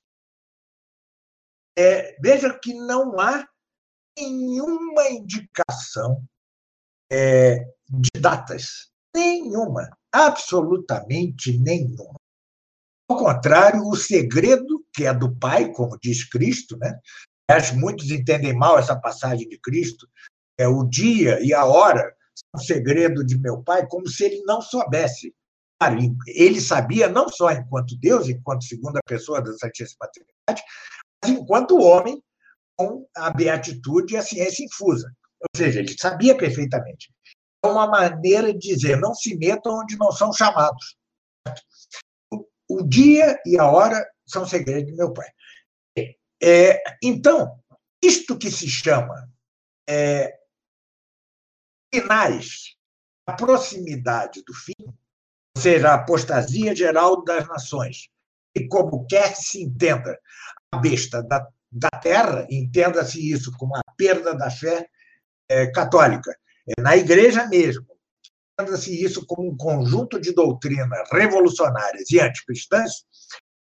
[1.79, 3.49] É, veja que não há
[4.19, 6.25] nenhuma indicação
[7.11, 8.91] é, de datas.
[9.15, 9.91] Nenhuma.
[10.13, 12.15] Absolutamente nenhuma.
[13.09, 16.99] Ao contrário, o segredo, que é do Pai, como diz Cristo, né?
[17.51, 20.09] Acho muitos entendem mal essa passagem de Cristo,
[20.61, 22.15] é o dia e a hora
[22.55, 25.35] o segredo de meu pai, como se ele não soubesse.
[26.27, 30.63] Ele sabia não só enquanto Deus, enquanto segunda pessoa da Santíssima Trindade,
[31.23, 32.23] mas enquanto homem
[32.77, 35.11] com a beatitude e a ciência infusa.
[35.41, 37.11] Ou seja, ele sabia perfeitamente.
[37.65, 40.97] É uma maneira de dizer: não se metam onde não são chamados.
[42.69, 45.29] O dia e a hora são segredos de meu pai.
[46.43, 47.59] É, então,
[48.03, 49.31] isto que se chama
[49.89, 50.40] é,
[51.93, 52.77] finais,
[53.27, 58.09] a proximidade do fim, ou seja, a apostasia geral das nações,
[58.55, 60.19] e como quer que se entenda
[60.73, 64.89] a besta da, da terra, entenda-se isso como a perda da fé
[65.49, 66.31] é, católica,
[66.69, 67.87] é, na igreja mesmo,
[68.59, 73.05] entenda-se isso como um conjunto de doutrinas revolucionárias e anticristãs,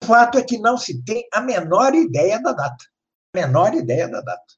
[0.03, 2.85] o fato é que não se tem a menor ideia da data.
[3.33, 4.53] A menor ideia da data.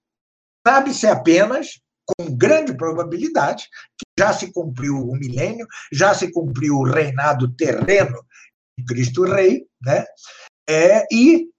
[0.68, 6.84] Sabe-se apenas com grande probabilidade que já se cumpriu o milênio, já se cumpriu o
[6.84, 8.26] reinado terreno
[8.78, 10.06] de Cristo Rei, né?
[10.70, 11.50] É, e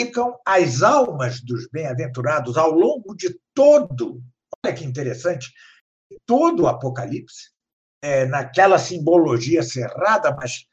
[0.00, 4.22] ficam as almas dos bem-aventurados ao longo de todo,
[4.64, 5.52] olha que interessante,
[6.26, 7.50] todo o Apocalipse,
[8.02, 10.64] é, naquela simbologia cerrada, mas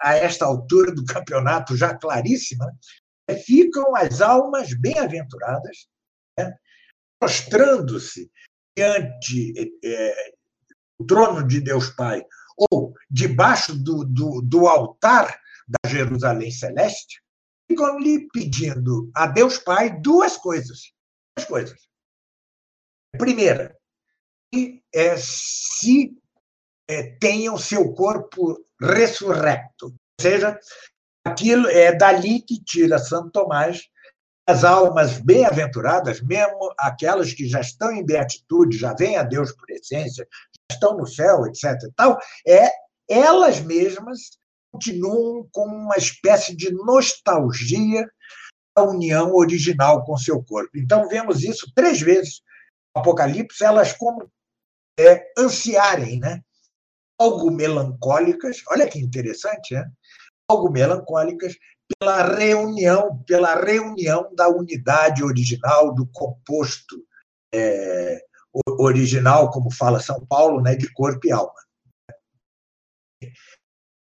[0.00, 2.72] a esta altura do campeonato já claríssima,
[3.28, 5.88] é, ficam as almas bem-aventuradas,
[6.38, 6.56] né?
[7.22, 8.30] mostrando-se
[8.76, 10.32] diante é,
[10.98, 12.24] do trono de Deus Pai
[12.70, 17.22] ou debaixo do, do, do altar da Jerusalém Celeste,
[17.70, 20.92] ficam lhe pedindo a Deus Pai duas coisas.
[21.36, 21.88] Duas coisas.
[23.16, 23.76] Primeira,
[24.52, 26.16] que é, se
[26.88, 29.86] é, tenham seu corpo ressurrecto.
[29.86, 30.58] Ou seja,
[31.24, 33.88] aquilo é dali que tira Santo Tomás
[34.50, 39.70] as almas bem-aventuradas, mesmo aquelas que já estão em beatitude, já vêm a Deus por
[39.70, 40.26] essência,
[40.70, 41.78] já estão no céu, etc.
[41.94, 42.68] Tal, é
[43.08, 44.38] elas mesmas
[44.72, 48.08] continuam com uma espécie de nostalgia
[48.76, 50.70] da união original com seu corpo.
[50.76, 52.40] Então vemos isso três vezes
[52.94, 54.28] no Apocalipse, elas como
[54.98, 56.40] é, ansiarem, né?
[57.18, 59.88] Algo melancólicas, olha que interessante, né?
[60.48, 61.54] Algo melancólicas
[61.98, 67.04] pela reunião, pela reunião da unidade original, do composto
[67.52, 68.24] é,
[68.78, 71.54] original, como fala São Paulo, né, de corpo e alma.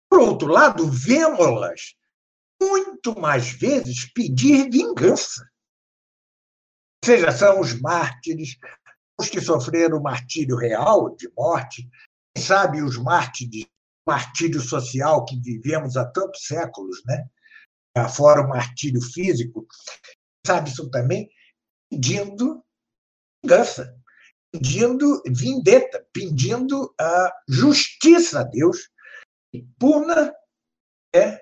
[0.09, 1.95] Por outro lado, vemos-las
[2.61, 5.41] muito mais vezes pedir vingança.
[7.01, 8.57] Ou seja, são os mártires,
[9.19, 11.89] os que sofreram o martírio real de morte,
[12.35, 13.65] quem sabe os mártires,
[14.05, 17.29] martírio social que vivemos há tantos séculos, né?
[18.07, 19.67] Fora o martírio físico,
[20.45, 21.29] sabe isso também,
[21.89, 22.63] pedindo
[23.43, 23.95] vingança,
[24.51, 28.89] pedindo vindeta, pedindo a justiça a Deus
[29.53, 30.33] e puna
[31.13, 31.41] é,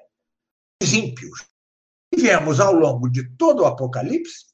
[0.81, 1.45] os ímpios.
[2.13, 4.47] E vemos ao longo de todo o Apocalipse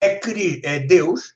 [0.00, 0.20] é,
[0.64, 1.34] é Deus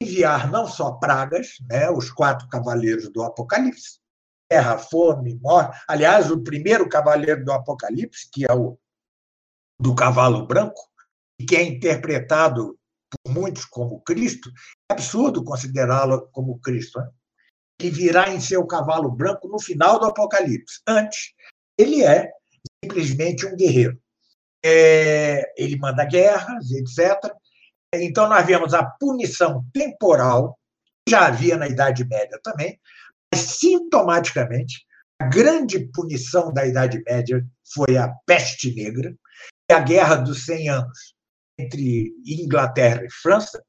[0.00, 4.00] enviar não só pragas, né, os quatro cavaleiros do Apocalipse,
[4.52, 5.80] guerra, fome, morte.
[5.88, 8.78] Aliás, o primeiro cavaleiro do Apocalipse, que é o
[9.80, 10.80] do cavalo branco,
[11.48, 12.78] que é interpretado
[13.10, 14.50] por muitos como Cristo,
[14.90, 17.00] é absurdo considerá-lo como Cristo.
[17.00, 17.08] Né?
[17.80, 20.80] Ele virá em seu cavalo branco no final do Apocalipse.
[20.86, 21.32] Antes,
[21.78, 22.30] ele é
[22.84, 23.98] simplesmente um guerreiro.
[24.64, 27.18] É, ele manda guerras, etc.
[27.94, 30.56] Então, nós vemos a punição temporal,
[31.04, 32.78] que já havia na Idade Média também,
[33.36, 34.84] sintomaticamente,
[35.20, 39.14] a grande punição da Idade Média foi a peste negra
[39.70, 41.14] e a Guerra dos 100 Anos
[41.58, 43.62] entre Inglaterra e França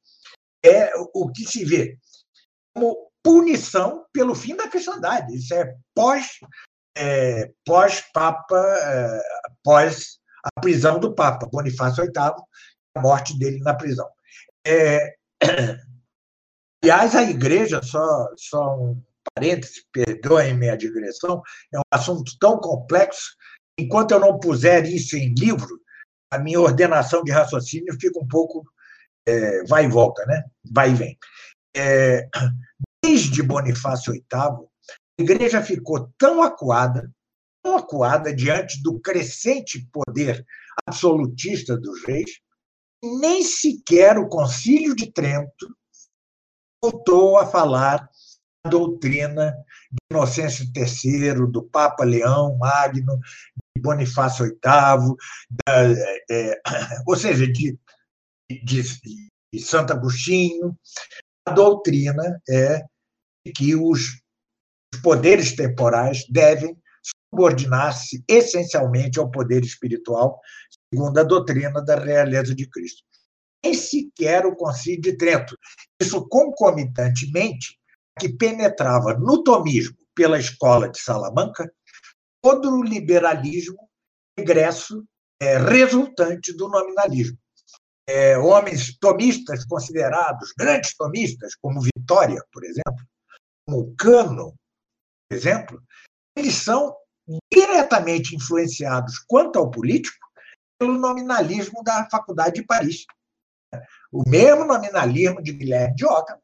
[0.66, 1.98] é o que se vê
[2.74, 5.36] como punição pelo fim da cristandade.
[5.36, 6.40] Isso é pós
[6.96, 9.22] é, pós Papa, é,
[9.64, 12.36] pós a prisão do Papa, Bonifácio VIII,
[12.96, 14.08] a morte dele na prisão.
[14.66, 15.16] É...
[16.84, 19.02] Aliás, a igreja, só, só um
[19.34, 21.42] parêntese, perdoem-me a digressão,
[21.74, 23.36] é um assunto tão complexo,
[23.78, 25.80] enquanto eu não puser isso em livro,
[26.32, 28.64] a minha ordenação de raciocínio fica um pouco
[29.28, 30.44] é, vai e volta, né?
[30.72, 31.18] vai e vem.
[31.76, 32.28] É,
[33.04, 34.24] desde Bonifácio VIII,
[35.20, 37.12] a igreja ficou tão acuada,
[37.64, 40.46] tão acuada diante do crescente poder
[40.88, 42.40] absolutista dos reis,
[43.04, 45.68] nem sequer o Concílio de Trento
[46.82, 48.10] voltou a falar
[48.70, 49.52] doutrina
[49.92, 53.20] de Inocêncio III, do Papa Leão Magno,
[53.76, 55.16] de Bonifácio VIII,
[55.66, 55.86] da,
[56.30, 56.62] é,
[57.06, 57.78] ou seja, de,
[58.64, 58.84] de,
[59.54, 60.78] de Santo Agostinho.
[61.46, 62.82] A doutrina é
[63.54, 64.22] que os
[65.02, 66.78] poderes temporais devem
[67.30, 70.40] subordinar-se essencialmente ao poder espiritual,
[70.94, 73.04] segundo a doutrina da realeza de Cristo.
[73.64, 75.58] Nem sequer o Concílio de Trento.
[76.02, 77.78] Isso concomitantemente
[78.20, 81.72] que penetrava no tomismo pela escola de Salamanca
[82.42, 83.90] todo o liberalismo
[84.38, 85.06] regresso
[85.42, 87.38] é, resultante do nominalismo.
[88.08, 93.06] É, homens tomistas considerados grandes tomistas, como Vitória, por exemplo,
[93.66, 94.54] como Cano,
[95.30, 95.82] por exemplo,
[96.36, 96.96] eles são
[97.52, 100.18] diretamente influenciados quanto ao político
[100.78, 103.06] pelo nominalismo da Faculdade de Paris.
[104.12, 106.38] O mesmo nominalismo de Guilherme de Ockham,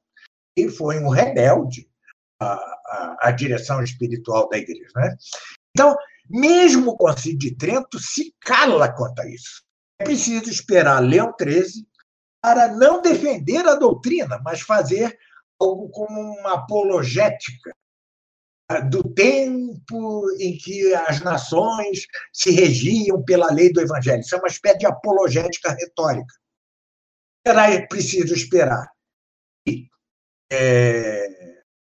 [0.59, 1.89] que foi um rebelde
[2.41, 4.89] à, à, à direção espiritual da igreja.
[4.95, 5.15] Né?
[5.71, 5.95] Então,
[6.29, 9.63] mesmo o Concílio de Trento se cala quanto a isso.
[9.99, 11.87] É preciso esperar Leão XIII
[12.41, 15.17] para não defender a doutrina, mas fazer
[15.59, 17.71] algo como uma apologética
[18.89, 24.21] do tempo em que as nações se regiam pela lei do evangelho.
[24.21, 26.33] Isso é uma espécie de apologética retórica.
[27.45, 28.87] Será preciso esperar
[29.65, 29.89] que
[30.51, 31.27] é,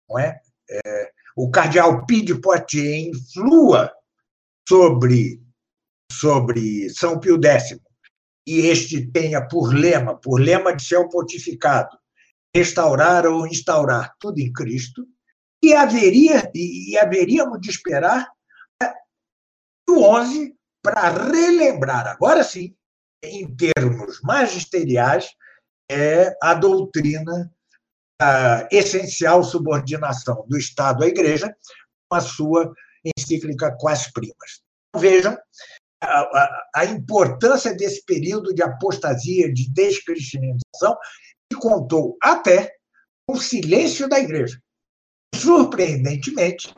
[0.09, 0.39] não é,
[0.69, 3.91] é, o cardeal Pide Poitiers influa
[4.67, 5.41] sobre,
[6.11, 7.79] sobre São Pio X
[8.45, 11.97] e este tenha por lema, por lema de seu pontificado,
[12.55, 15.05] restaurar ou instaurar tudo em Cristo,
[15.63, 18.27] e haveria e haveríamos de esperar
[19.89, 20.53] o 11
[20.83, 22.75] para relembrar, agora sim,
[23.23, 25.29] em termos magisteriais,
[25.89, 27.49] é a doutrina
[28.71, 31.53] essencial subordinação do Estado à Igreja
[32.09, 32.73] com a sua
[33.17, 34.61] encíclica Quas Primas.
[34.95, 35.37] Vejam
[36.01, 40.95] a, a, a importância desse período de apostasia, de descristianização,
[41.51, 42.71] que contou até
[43.27, 44.57] com o silêncio da Igreja
[45.33, 46.73] surpreendentemente,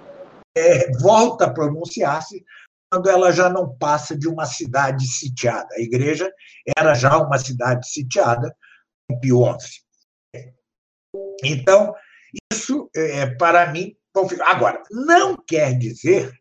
[0.57, 2.43] é, volta a pronunciar-se
[2.91, 5.67] quando ela já não passa de uma cidade sitiada.
[5.75, 6.31] A igreja
[6.77, 8.55] era já uma cidade sitiada
[9.07, 9.81] com Pio XI.
[11.43, 11.93] Então,
[12.51, 13.95] isso, é, para mim,
[14.45, 16.33] Agora, não quer dizer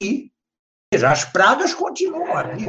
[0.00, 0.30] que
[1.04, 2.66] as pragas continuam ali.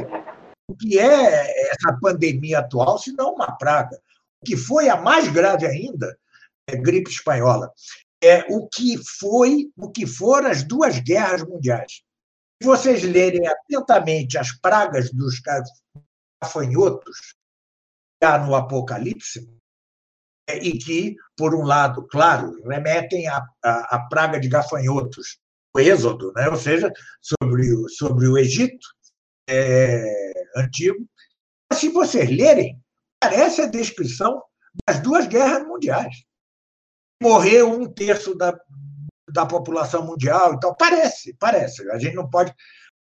[0.68, 3.96] O que é essa pandemia atual, se não uma praga?
[4.42, 6.18] O que foi a mais grave ainda
[6.68, 7.72] é, gripe espanhola,
[8.22, 12.02] é o que foi, o que foram as duas guerras mundiais.
[12.60, 15.40] Se vocês lerem atentamente as pragas dos
[16.42, 17.34] gafanhotos
[18.22, 19.50] há no Apocalipse, é,
[20.56, 25.38] e que, por um lado, claro, remetem à, à, à praga de gafanhotos,
[25.74, 26.48] o Êxodo, né?
[26.48, 28.86] ou seja, sobre, o, sobre o Egito
[29.48, 31.06] é, antigo.
[31.72, 32.78] Se vocês lerem,
[33.20, 34.42] parece a descrição
[34.86, 36.14] das duas guerras mundiais
[37.22, 38.58] morreu um terço da,
[39.28, 40.54] da população mundial.
[40.54, 41.88] Então, parece, parece.
[41.90, 42.54] A gente não pode.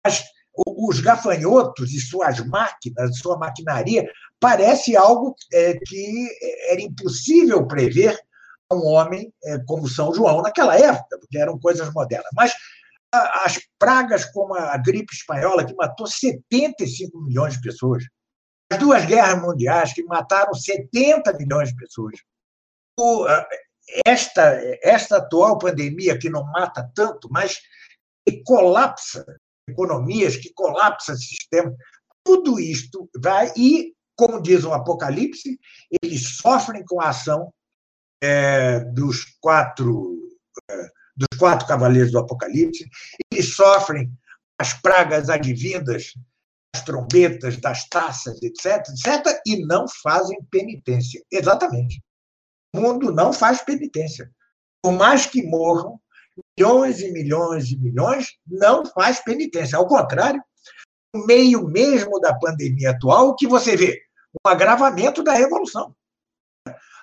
[0.06, 0.24] Mas
[0.56, 4.08] os gafanhotos e suas máquinas, sua maquinaria,
[4.40, 6.30] parece algo é, que
[6.70, 8.18] era impossível prever
[8.70, 12.30] a um homem é, como São João naquela época, porque eram coisas modernas.
[12.36, 12.54] Mas
[13.12, 18.04] as pragas como a gripe espanhola, que matou 75 milhões de pessoas,
[18.72, 22.16] as duas guerras mundiais, que mataram 70 milhões de pessoas,
[23.00, 23.28] o,
[24.06, 27.60] esta, esta atual pandemia que não mata tanto, mas
[28.46, 29.26] colapsa
[29.68, 31.74] economias, que colapsa sistema,
[32.24, 35.60] tudo isto vai e, como diz o Apocalipse,
[36.02, 37.54] eles sofrem com a ação
[38.22, 40.20] é, dos quatro
[40.70, 42.90] é, dos quatro cavaleiros do Apocalipse,
[43.32, 44.12] eles sofrem
[44.60, 46.14] as pragas advindas
[46.74, 51.24] das trombetas, das taças, etc, etc, e não fazem penitência.
[51.32, 52.02] Exatamente.
[52.76, 54.32] O mundo não faz penitência.
[54.82, 56.00] Por mais que morram
[56.58, 59.78] milhões e milhões e milhões, não faz penitência.
[59.78, 60.42] Ao contrário,
[61.14, 64.02] no meio mesmo da pandemia atual, o que você vê?
[64.46, 65.96] Um agravamento da revolução.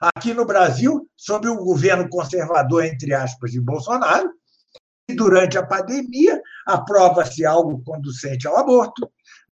[0.01, 4.33] Aqui no Brasil, sob o governo conservador, entre aspas, de Bolsonaro,
[5.09, 9.11] e durante a pandemia, aprova-se algo conducente ao aborto.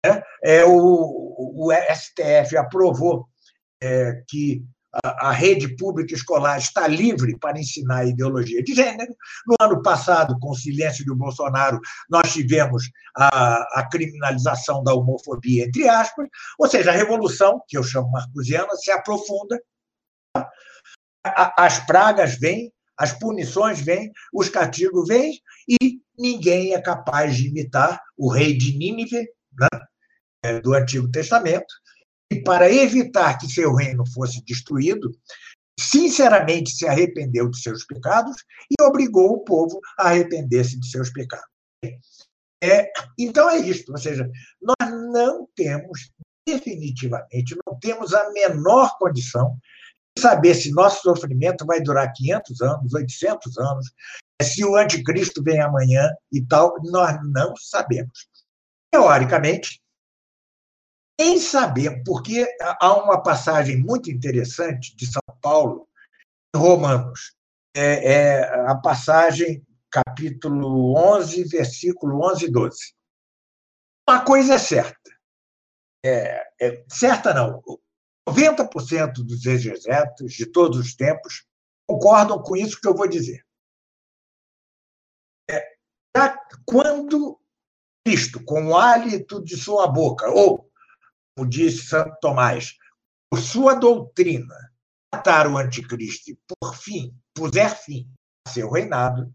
[0.05, 0.21] Né?
[0.43, 3.27] É, o, o STF aprovou
[3.81, 4.63] é, que
[5.03, 9.13] a, rede pública escolar está livre para ensinar ideologia de gênero.
[9.45, 11.79] No ano passado, com o silêncio do Bolsonaro,
[12.09, 16.27] nós tivemos a, a criminalização da homofobia, entre aspas,
[16.57, 19.59] ou seja, a revolução, que eu chamo marcusiana, se aprofunda.
[21.23, 27.99] As pragas vêm, as punições vêm, os castigos vêm, e ninguém é capaz de imitar
[28.15, 29.27] o rei de Nínive,
[29.59, 31.73] né, do Antigo Testamento,
[32.31, 35.11] e para evitar que seu reino fosse destruído,
[35.79, 38.35] sinceramente se arrependeu de seus pecados
[38.71, 41.47] e obrigou o povo a arrepender-se de seus pecados.
[42.63, 44.29] É, então é isso, ou seja,
[44.61, 46.09] nós não temos,
[46.47, 49.57] definitivamente, não temos a menor condição
[50.17, 53.93] de saber se nosso sofrimento vai durar 500 anos, 800 anos,
[54.41, 58.27] se o anticristo vem amanhã e tal, nós não sabemos.
[58.91, 59.81] Teoricamente,
[61.19, 65.87] nem sabemos, porque há uma passagem muito interessante de São Paulo,
[66.55, 67.35] em Romanos.
[67.75, 72.77] É, é a passagem, capítulo 11, versículo 11 e 12.
[74.09, 75.11] Uma coisa é certa.
[76.05, 77.61] É, é, certa não.
[78.27, 81.45] 90% dos exegetos de todos os tempos
[81.87, 83.45] concordam com isso que eu vou dizer.
[85.49, 85.63] É,
[86.65, 87.39] quando
[88.05, 90.64] Cristo, com o hálito de sua boca, ou
[91.43, 92.75] disse Santo Tomás,
[93.29, 94.55] por sua doutrina,
[95.13, 98.07] matar o anticristo e, por fim, puser fim
[98.47, 99.33] a seu reinado,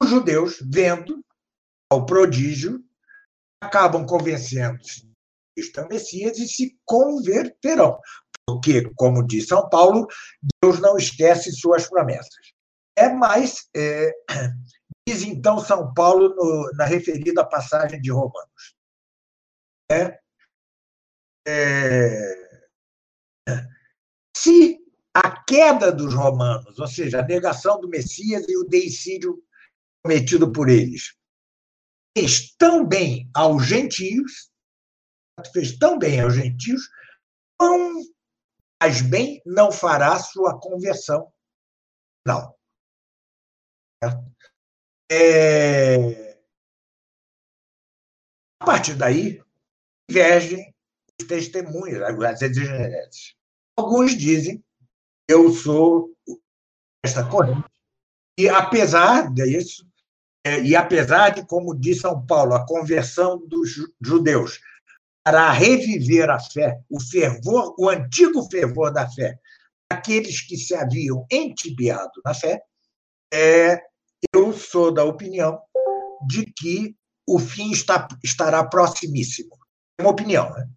[0.00, 1.24] os judeus, vendo
[1.90, 2.82] ao prodígio,
[3.60, 5.12] acabam convencendo-se
[5.54, 7.98] Cristo é Messias e se converterão.
[8.46, 10.06] Porque, como diz São Paulo,
[10.62, 12.52] Deus não esquece suas promessas.
[12.96, 14.12] É mais, é,
[15.08, 18.74] diz então São Paulo no, na referida passagem de Romanos.
[19.90, 20.18] É,
[21.46, 22.34] é,
[24.36, 24.78] se
[25.14, 29.42] a queda dos romanos, ou seja, a negação do Messias e o deicídio
[30.02, 31.16] cometido por eles,
[32.16, 34.50] fez tão bem aos gentios,
[35.52, 36.88] fez tão bem aos gentios,
[37.58, 38.02] quão
[38.82, 41.32] mais bem não fará sua conversão.
[42.26, 42.54] Não.
[45.10, 46.34] É...
[48.60, 49.42] A partir daí,
[50.08, 50.73] divergem
[51.24, 53.34] testemunhas, as exegeses.
[53.76, 54.62] Alguns dizem
[55.28, 56.10] eu sou
[57.02, 57.64] esta corrente.
[58.38, 59.86] E apesar disso,
[60.44, 63.70] é, e apesar de, como diz São Paulo, a conversão dos
[64.00, 64.60] judeus
[65.24, 69.38] para reviver a fé, o fervor, o antigo fervor da fé,
[69.90, 72.62] aqueles que se haviam entibiado na fé,
[73.32, 73.82] é,
[74.34, 75.58] eu sou da opinião
[76.26, 76.94] de que
[77.26, 79.56] o fim está, estará proximíssimo.
[79.98, 80.68] É uma opinião, né?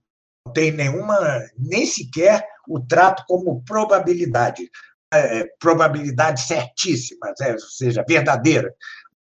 [0.51, 1.17] Tem nenhuma,
[1.57, 4.69] nem sequer o trato como probabilidade,
[5.13, 8.73] é, probabilidade certíssima, é, ou seja, verdadeira,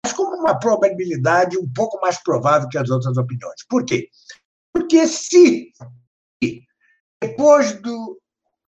[0.02, 3.64] mas como uma probabilidade um pouco mais provável que as outras opiniões.
[3.68, 4.08] Por quê?
[4.72, 5.72] Porque se
[7.22, 8.20] depois do,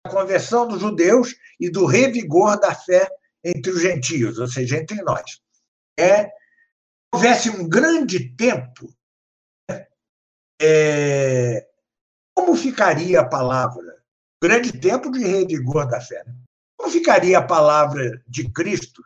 [0.04, 3.08] da conversão dos judeus e do revigor da fé
[3.44, 5.40] entre os gentios, ou seja, entre nós,
[5.98, 6.30] é,
[7.12, 8.92] houvesse um grande tempo
[10.60, 11.66] é,
[12.36, 13.96] como ficaria a palavra?
[14.42, 16.22] Grande tempo de revigor da fé.
[16.26, 16.34] Né?
[16.76, 19.02] Como ficaria a palavra de Cristo?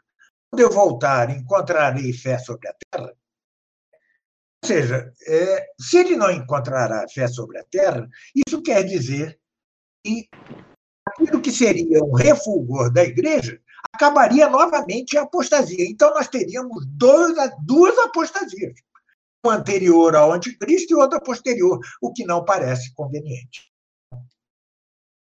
[0.51, 3.15] Quando eu voltar, encontrarei fé sobre a terra?
[4.63, 9.39] Ou seja, é, se ele não encontrará fé sobre a terra, isso quer dizer
[10.05, 10.29] que
[11.07, 13.61] aquilo que seria um refulgor da igreja
[13.95, 15.89] acabaria novamente em apostasia.
[15.89, 18.75] Então, nós teríamos dois, duas apostasias
[19.49, 23.71] anterior ao anticristo e outra posterior, o que não parece conveniente.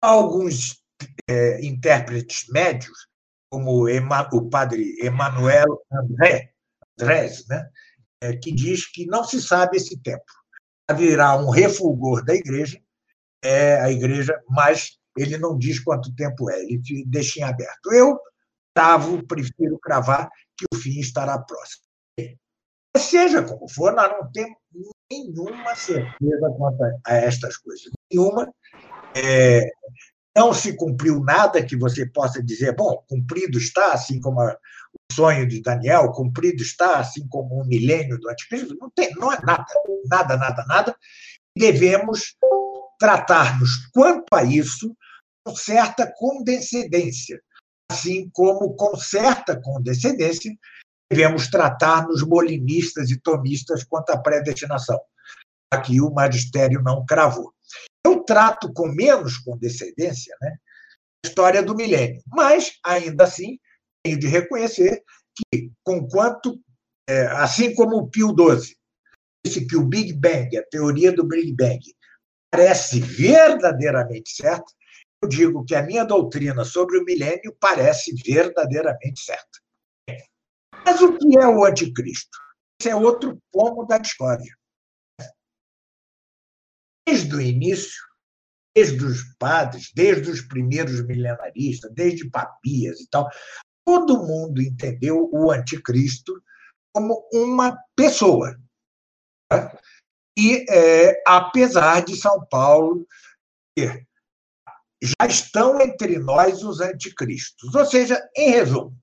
[0.01, 0.83] Alguns
[1.29, 3.07] é, intérpretes médios,
[3.51, 6.53] como o padre Emmanuel André,
[6.99, 7.69] Andrés, né,
[8.21, 10.25] é, que diz que não se sabe esse tempo.
[10.89, 12.81] Haverá um refulgor da igreja,
[13.45, 17.93] é a igreja, mas ele não diz quanto tempo é, ele deixa em aberto.
[17.93, 18.19] Eu,
[18.75, 21.85] Tavo, prefiro cravar que o fim estará próximo.
[22.97, 24.57] Seja como for, nós não temos
[25.11, 27.91] nenhuma certeza quanto a estas coisas.
[28.11, 28.53] Nenhuma.
[29.15, 29.71] É,
[30.37, 35.15] não se cumpriu nada que você possa dizer, bom, cumprido está, assim como a, o
[35.15, 38.77] sonho de Daniel, cumprido está, assim como o milênio do anticristo.
[38.81, 39.67] Não, tem, não é nada,
[40.07, 40.97] nada, nada, nada.
[41.57, 42.35] Devemos
[42.99, 44.97] tratar-nos quanto a isso
[45.45, 47.43] com certa condescendência,
[47.91, 50.51] assim como com certa condescendência
[51.13, 54.99] devemos tratar nos molinistas e tomistas quanto à predestinação.
[55.71, 57.53] Aqui o magistério não cravou.
[58.05, 60.57] Eu trato com menos condescendência né,
[61.25, 63.59] a história do milênio, mas, ainda assim,
[64.03, 65.03] tenho de reconhecer
[65.37, 66.59] que, conquanto,
[67.09, 68.75] é, assim como o Pio XII
[69.45, 71.81] disse que o Big Bang, a teoria do Big Bang,
[72.51, 74.73] parece verdadeiramente certa,
[75.23, 79.63] eu digo que a minha doutrina sobre o milênio parece verdadeiramente certa.
[80.85, 82.39] Mas o que é o anticristo?
[82.81, 84.57] Esse é outro pomo da história.
[87.07, 88.03] Desde o início,
[88.75, 93.29] desde os padres, desde os primeiros milenaristas, desde Papias e tal,
[93.85, 96.43] todo mundo entendeu o anticristo
[96.95, 98.59] como uma pessoa.
[100.39, 103.07] E, é, apesar de São Paulo
[103.77, 104.07] ter
[105.03, 107.75] já estão entre nós os anticristos.
[107.75, 108.97] Ou seja, em resumo,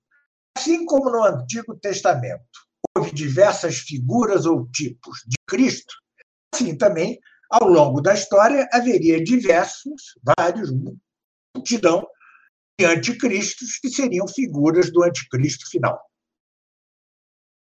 [0.60, 2.44] assim como no Antigo Testamento
[2.96, 5.94] houve diversas figuras ou tipos de Cristo,
[6.54, 7.18] assim também,
[7.50, 10.70] ao longo da história, haveria diversos, vários,
[11.56, 12.06] multidão
[12.78, 16.00] de anticristos que seriam figuras do anticristo final.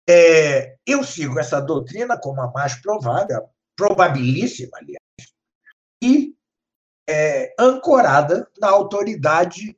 [0.08, 5.34] É, eu sigo essa doutrina como a mais provável, probabilíssima, aliás,
[6.04, 6.36] e
[7.08, 9.78] é, ancorada na autoridade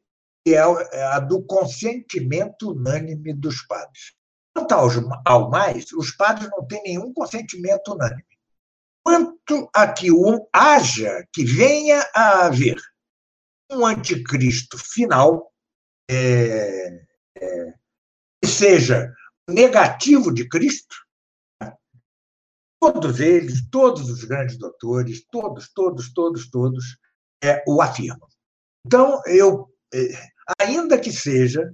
[0.54, 0.54] é,
[0.92, 4.14] é a do consentimento unânime dos padres.
[4.54, 4.74] Quanto
[5.26, 8.24] ao mais, os padres não têm nenhum consentimento unânime.
[9.04, 12.78] Quanto a que um, haja, que venha a haver
[13.72, 15.52] um anticristo final,
[16.10, 17.06] é,
[17.38, 17.74] é,
[18.42, 19.14] que seja
[19.50, 20.96] negativo de Cristo,
[22.80, 26.98] todos eles, todos os grandes doutores, todos, todos, todos, todos,
[27.44, 28.28] é, o afirmam.
[28.86, 31.72] Então, eu, é, ainda que seja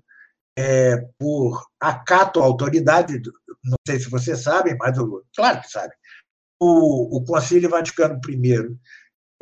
[0.57, 3.21] é, por acato à autoridade,
[3.63, 5.97] não sei se vocês sabem, mas eu, claro que sabem,
[6.59, 8.77] o, o Concílio Vaticano I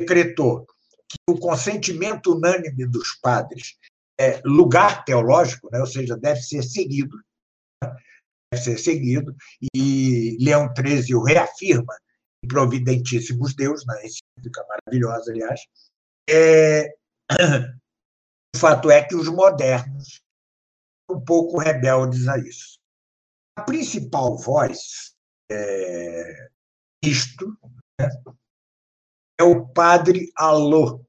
[0.00, 0.66] decretou
[1.08, 3.76] que o consentimento unânime dos padres
[4.18, 7.18] é lugar teológico, né, ou seja, deve ser seguido,
[8.52, 9.34] deve ser seguido,
[9.74, 11.94] e Leão XIII o reafirma
[12.42, 15.60] em Providentíssimos Deus, na encíclica maravilhosa, aliás,
[16.28, 16.94] é,
[18.54, 20.20] o fato é que os modernos
[21.08, 22.78] são um pouco rebeldes a isso.
[23.56, 25.14] A principal voz
[25.50, 26.50] é,
[27.02, 27.56] isto
[28.00, 28.08] né,
[29.40, 31.04] é o padre Alô,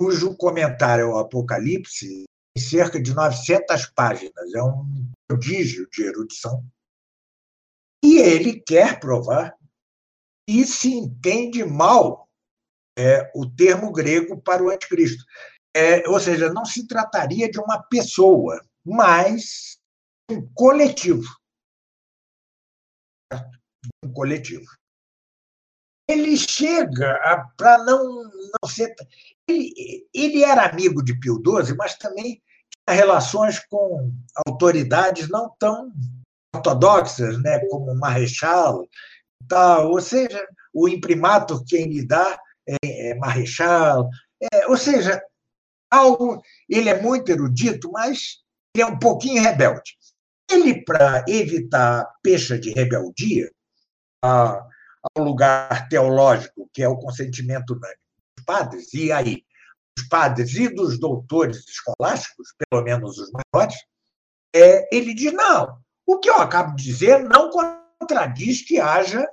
[0.00, 2.24] cujo comentário ao Apocalipse
[2.54, 6.64] tem cerca de 900 páginas, é um prodígio de erudição.
[8.02, 9.54] E ele quer provar
[10.48, 12.28] e se entende mal
[12.98, 15.24] é, o termo grego para o anticristo.
[15.78, 19.78] É, ou seja, não se trataria de uma pessoa, mas
[20.28, 21.22] um coletivo.
[24.04, 24.66] Um coletivo.
[26.10, 27.16] Ele chega
[27.56, 28.92] para não, não ser.
[29.46, 32.42] Ele, ele era amigo de Pio XII, mas também
[32.88, 34.12] tinha relações com
[34.48, 35.92] autoridades não tão
[36.56, 38.84] ortodoxas, né, como Marechal,
[39.46, 39.92] tal.
[39.92, 44.08] ou seja, o imprimato quem lhe dá é, é, Marrechal,
[44.52, 45.22] é, ou seja,
[45.90, 46.42] algo.
[46.68, 48.38] Ele é muito erudito, mas
[48.74, 49.96] ele é um pouquinho rebelde.
[50.50, 53.50] Ele, para evitar a pecha de rebeldia,
[54.24, 54.66] a,
[55.14, 59.44] ao lugar teológico, que é o consentimento dos padres, e aí,
[59.96, 63.76] dos padres e dos doutores escolásticos, pelo menos os maiores,
[64.54, 69.26] é, ele diz: não, o que eu acabo de dizer não contradiz que haja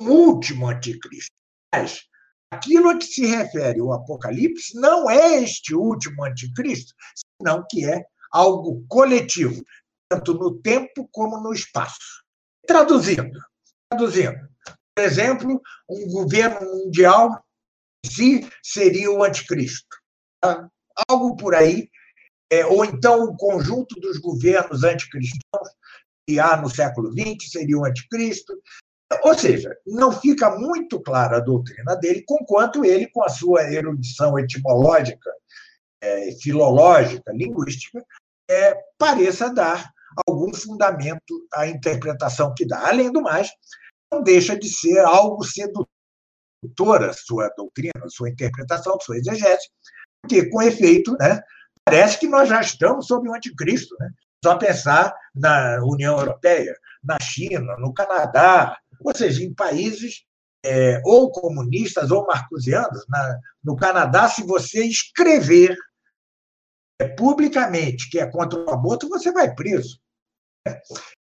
[0.00, 1.32] um último anticristo.
[1.72, 2.06] Mas
[2.56, 6.94] Aquilo a que se refere o Apocalipse não é este último anticristo,
[7.38, 8.02] senão que é
[8.32, 9.62] algo coletivo,
[10.10, 12.24] tanto no tempo como no espaço.
[12.66, 13.38] Traduzindo,
[13.90, 14.38] traduzindo,
[14.94, 17.44] por exemplo, um governo mundial
[18.04, 19.94] em si seria o anticristo.
[20.42, 20.66] Tá?
[21.10, 21.90] Algo por aí,
[22.50, 25.68] é, ou então o conjunto dos governos anticristãos
[26.26, 28.54] que há no século XX seria o anticristo,
[29.22, 34.38] ou seja, não fica muito clara a doutrina dele, conquanto ele, com a sua erudição
[34.38, 35.30] etimológica,
[36.00, 38.04] é, filológica, linguística,
[38.50, 39.90] é, pareça dar
[40.26, 42.88] algum fundamento à interpretação que dá.
[42.88, 43.50] Além do mais,
[44.12, 49.68] não deixa de ser algo sedutora sua doutrina, sua interpretação, sua exegese,
[50.22, 51.40] porque, com efeito, né,
[51.84, 53.94] parece que nós já estamos sob o anticristo.
[54.00, 54.10] Né?
[54.44, 60.24] Só pensar na União Europeia, na China, no Canadá, ou seja, em países
[60.64, 63.06] é, ou comunistas ou marcusianos.
[63.08, 65.76] Na, no Canadá, se você escrever
[67.00, 70.00] é, publicamente que é contra o aborto, você vai preso.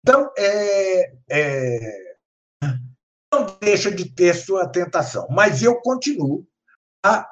[0.01, 2.15] Então, é, é,
[3.31, 5.27] não deixa de ter sua tentação.
[5.29, 6.47] Mas eu continuo
[7.05, 7.29] a,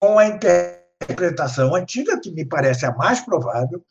[0.00, 3.84] com a interpretação antiga, que me parece a mais provável.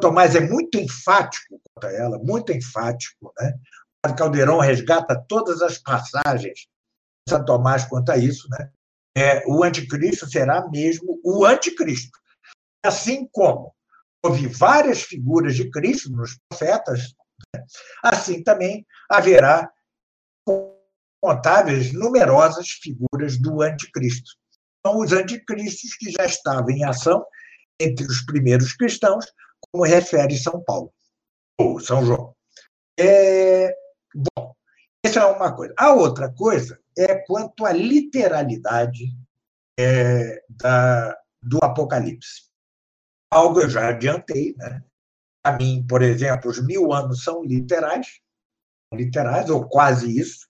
[0.00, 3.32] Tomás é muito enfático quanto a ela, muito enfático.
[3.38, 3.54] Né?
[4.12, 8.48] Caldeirão resgata todas as passagens de São Tomás quanto a isso.
[8.50, 8.70] Né?
[9.16, 12.18] É, o anticristo será mesmo o anticristo.
[12.84, 13.74] Assim como
[14.22, 17.14] houve várias figuras de Cristo nos profetas,
[17.54, 17.64] né?
[18.02, 19.70] assim também haverá
[21.22, 24.30] contáveis, numerosas figuras do anticristo.
[24.86, 27.24] São os anticristos que já estavam em ação
[27.80, 29.24] entre os primeiros cristãos,
[29.60, 30.92] como refere São Paulo,
[31.58, 32.34] ou São João.
[32.98, 33.74] É,
[34.14, 34.54] bom,
[35.04, 35.74] essa é uma coisa.
[35.76, 39.14] A outra coisa é quanto à literalidade
[39.78, 42.44] é, da, do Apocalipse.
[43.30, 44.82] Algo eu já adiantei, né?
[45.42, 48.20] Para mim, por exemplo, os mil anos são literais,
[48.94, 50.48] literais, ou quase isso.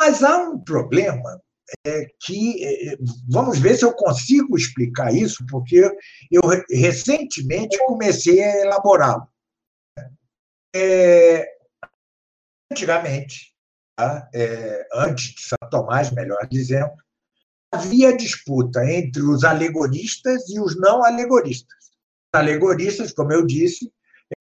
[0.00, 1.40] Mas há um problema
[1.86, 2.64] é, que.
[2.64, 2.96] É,
[3.28, 5.90] vamos ver se eu consigo explicar isso, porque
[6.30, 9.28] eu recentemente comecei a elaborá-lo.
[10.74, 11.59] É,
[12.70, 13.52] antigamente,
[13.96, 14.28] tá?
[14.34, 16.92] é, antes de São Tomás, melhor dizendo,
[17.72, 21.78] havia disputa entre os alegoristas e os não alegoristas.
[22.32, 23.92] Os alegoristas, como eu disse,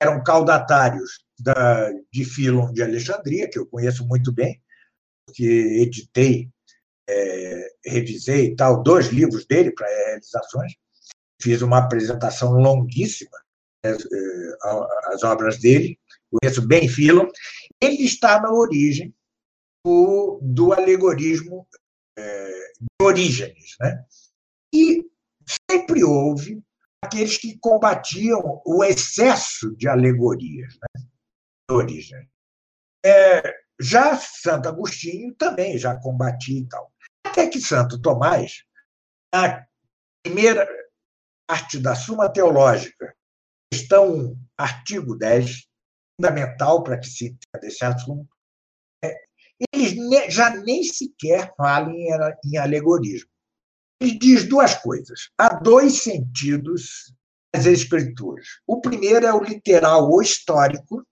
[0.02, 4.62] eram caudatários da, de Filon de Alexandria, que eu conheço muito bem,
[5.26, 6.50] porque editei,
[7.10, 10.74] é, revisei tal, dois livros dele para realizações.
[11.42, 13.38] Fiz uma apresentação longuíssima
[13.84, 13.96] é,
[15.06, 15.98] as obras dele,
[16.30, 17.28] conheço bem Filon.
[17.82, 19.14] Ele está na origem
[19.86, 21.68] do, do alegorismo
[22.18, 23.76] é, de Orígenes.
[23.80, 24.06] Né?
[24.74, 25.06] E
[25.70, 26.62] sempre houve
[27.04, 30.74] aqueles que combatiam o excesso de alegorias.
[30.76, 31.10] Né?
[31.72, 32.30] origem.
[33.06, 36.92] É, já Santo Agostinho também já combatia e tal.
[37.26, 38.64] Até que Santo Tomás,
[39.34, 39.66] na
[40.24, 40.68] primeira
[41.48, 43.16] parte da Suma Teológica,
[43.72, 45.69] questão 1, artigo 10,
[46.20, 48.28] fundamental para que se entenda esse assunto,
[49.02, 49.16] é,
[49.74, 49.96] eles
[50.34, 52.10] já nem sequer falam em,
[52.46, 53.30] em alegorismo.
[54.02, 55.30] Ele diz duas coisas.
[55.38, 57.14] Há dois sentidos
[57.54, 58.46] das escrituras.
[58.68, 61.04] O primeiro é o literal ou histórico,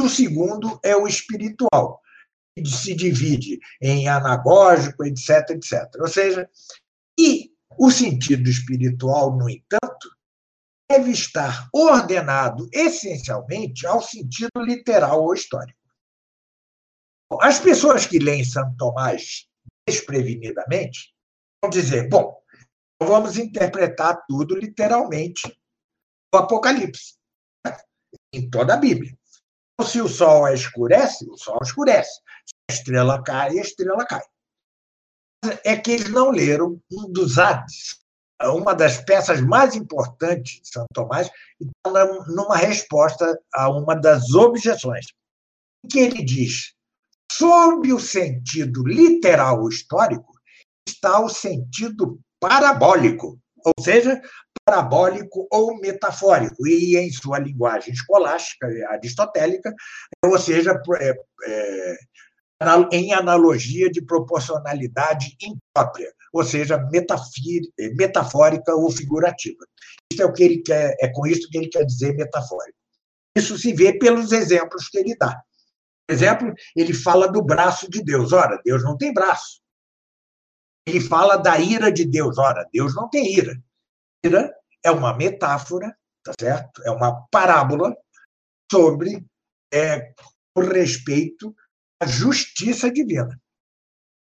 [0.00, 2.00] o segundo é o espiritual,
[2.56, 5.88] que se divide em anagógico, etc, etc.
[6.00, 6.48] Ou seja,
[7.18, 10.08] e o sentido espiritual, no entanto,
[10.90, 15.78] deve estar ordenado essencialmente ao sentido literal ou histórico.
[17.40, 19.46] As pessoas que leem Santo Tomás
[19.86, 21.14] desprevenidamente
[21.62, 22.42] vão dizer: bom,
[23.02, 25.46] vamos interpretar tudo literalmente
[26.34, 27.16] o Apocalipse,
[28.32, 29.16] em toda a Bíblia.
[29.82, 32.20] Se o sol escurece, o sol escurece.
[32.44, 34.22] Se a estrela cai, a estrela cai.
[35.64, 38.04] É que eles não leram um dos Hades,
[38.44, 41.28] uma das peças mais importantes de São Tomás,
[42.28, 45.06] numa resposta a uma das objeções,
[45.90, 46.74] que ele diz:
[47.30, 50.32] sob o sentido literal histórico
[50.88, 54.20] está o sentido parabólico, ou seja,
[54.64, 59.74] parabólico ou metafórico, e em sua linguagem escolástica, aristotélica,
[60.24, 61.14] ou seja, é,
[61.46, 61.96] é,
[62.92, 66.78] em analogia de proporcionalidade imprópria, ou seja,
[67.96, 69.66] metafórica ou figurativa.
[70.12, 72.78] Isso é o que ele quer, é com isso que ele quer dizer metafórico.
[73.36, 75.42] Isso se vê pelos exemplos que ele dá.
[76.06, 78.32] Por exemplo, ele fala do braço de Deus.
[78.32, 79.60] Ora, Deus não tem braço.
[80.86, 82.38] Ele fala da ira de Deus.
[82.38, 83.60] Ora, Deus não tem ira.
[84.24, 86.80] Ira é uma metáfora, tá certo?
[86.84, 87.96] É uma parábola
[88.70, 89.26] sobre
[89.74, 90.14] é,
[90.56, 91.52] o respeito
[92.00, 93.36] à justiça divina,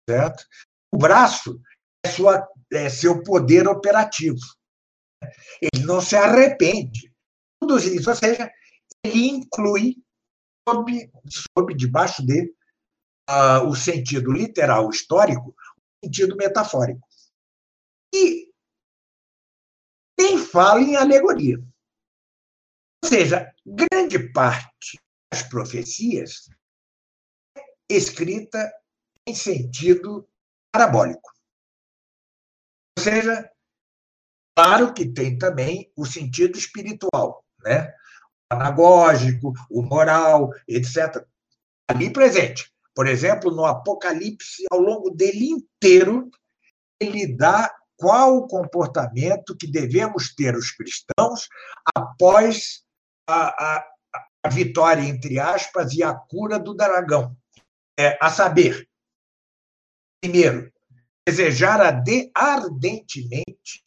[0.08, 0.46] certo?
[0.94, 1.60] O braço
[2.06, 4.40] sua, é seu poder operativo.
[5.62, 7.12] Ele não se arrepende.
[7.60, 8.52] Tudo isso, ou seja,
[9.04, 9.96] ele inclui
[10.68, 12.54] sob, sob debaixo de
[13.30, 17.08] uh, o sentido literal histórico, o sentido metafórico.
[18.14, 18.52] E
[20.20, 21.58] nem fala em alegoria.
[23.04, 25.00] Ou seja, grande parte
[25.32, 26.50] das profecias
[27.58, 27.62] é
[27.96, 28.72] escrita
[29.28, 30.28] em sentido
[30.72, 31.35] parabólico.
[32.98, 33.50] Seja,
[34.58, 37.94] Claro que tem também o sentido espiritual, né?
[38.52, 41.26] O anagógico, o moral, etc.
[41.90, 42.72] Ali presente.
[42.96, 46.32] Por exemplo, no Apocalipse, ao longo dele inteiro,
[47.02, 51.50] ele dá qual o comportamento que devemos ter os cristãos
[51.94, 52.86] após
[53.28, 53.88] a, a,
[54.46, 57.36] a vitória, entre aspas, e a cura do dragão.
[58.00, 58.88] É, a saber,
[60.22, 60.72] primeiro,
[61.28, 61.82] desejar
[62.36, 63.84] ardentemente,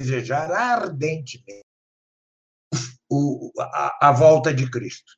[0.00, 1.64] desejar ardentemente
[3.10, 5.16] o, a, a volta de Cristo.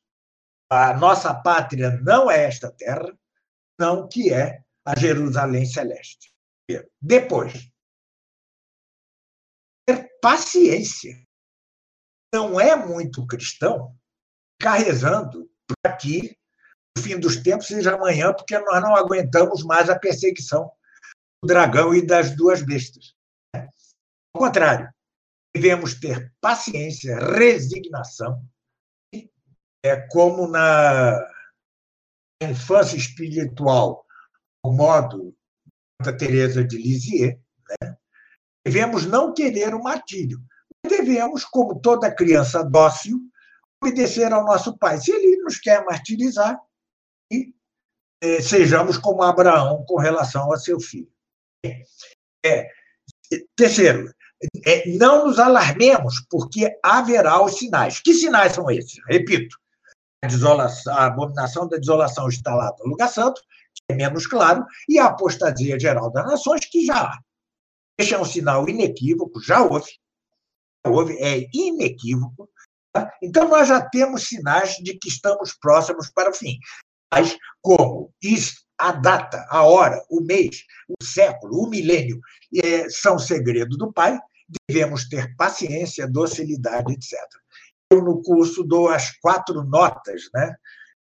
[0.69, 3.17] A nossa pátria não é esta terra,
[3.79, 6.33] não que é a Jerusalém celeste.
[7.01, 7.69] Depois,
[9.87, 11.25] ter paciência.
[12.33, 13.97] Não é muito cristão
[14.59, 16.37] ficar rezando para que
[16.97, 20.69] o fim dos tempos seja amanhã, porque nós não aguentamos mais a perseguição
[21.43, 23.15] dragão e das duas bestas.
[23.53, 24.89] Ao contrário,
[25.53, 28.43] devemos ter paciência, resignação,
[29.83, 31.17] é como na
[32.41, 34.05] infância espiritual,
[34.63, 35.35] o modo
[36.01, 37.39] da Teresa de Lisieux,
[37.81, 37.97] né?
[38.65, 40.39] devemos não querer o martírio.
[40.85, 43.19] Devemos, como toda criança dócil,
[43.81, 44.97] obedecer ao nosso pai.
[44.99, 46.59] Se ele nos quer martirizar,
[47.31, 47.53] e
[48.21, 51.11] eh, sejamos como Abraão com relação a seu filho.
[52.45, 52.69] É,
[53.55, 54.11] terceiro,
[54.65, 57.99] é, não nos alarmemos, porque haverá os sinais.
[57.99, 58.99] Que sinais são esses?
[59.07, 59.57] Repito,
[60.23, 63.41] a, desolação, a abominação da desolação instalada no lugar santo,
[63.73, 67.19] que é menos claro, e a apostasia geral das nações, que já há.
[67.99, 69.89] Este é um sinal inequívoco, já houve,
[70.85, 72.49] já houve é inequívoco.
[72.93, 73.11] Tá?
[73.21, 76.59] Então, nós já temos sinais de que estamos próximos para o fim.
[77.11, 82.19] Mas, como isso, a data, a hora, o mês, o século, o milênio
[82.63, 84.17] é, são segredo do Pai,
[84.69, 87.19] devemos ter paciência, docilidade, etc.
[87.91, 90.55] Eu, no curso, dou as quatro notas né,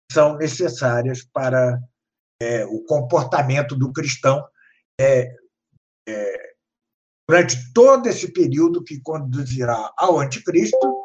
[0.08, 1.80] que são necessárias para
[2.42, 4.46] é, o comportamento do cristão
[5.00, 5.34] é,
[6.08, 6.54] é,
[7.28, 11.04] durante todo esse período que conduzirá ao anticristo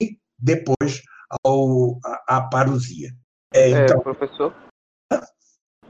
[0.00, 1.02] e depois
[1.44, 3.10] ao, à parousia.
[3.52, 4.00] É, é, então...
[4.00, 4.54] professor?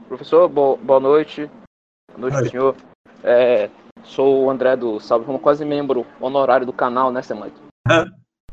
[0.09, 1.47] Professor, bo boa noite.
[2.17, 2.75] Boa noite, senhor.
[3.23, 3.69] É,
[4.03, 7.53] sou o André do Salve como quase membro honorário do canal, né, Semante?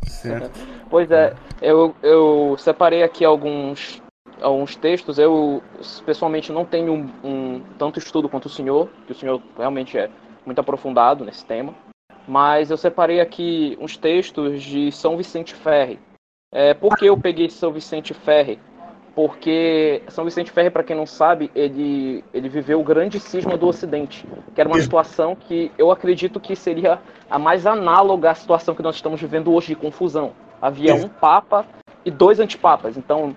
[0.04, 0.50] Certo.
[0.90, 4.02] Pois é, eu, eu separei aqui alguns,
[4.42, 5.18] alguns textos.
[5.18, 5.62] Eu,
[6.04, 10.10] pessoalmente, não tenho um, um, tanto estudo quanto o senhor, que o senhor realmente é
[10.44, 11.74] muito aprofundado nesse tema.
[12.28, 15.98] Mas eu separei aqui uns textos de São Vicente Ferre.
[16.52, 18.60] É, por que eu peguei São Vicente Ferre?
[19.16, 23.66] Porque São Vicente Ferre, para quem não sabe, ele, ele viveu o grande cisma do
[23.66, 27.00] Ocidente, que era uma situação que eu acredito que seria
[27.30, 30.32] a mais análoga à situação que nós estamos vivendo hoje de confusão.
[30.60, 31.64] Havia um papa
[32.04, 33.34] e dois antipapas, então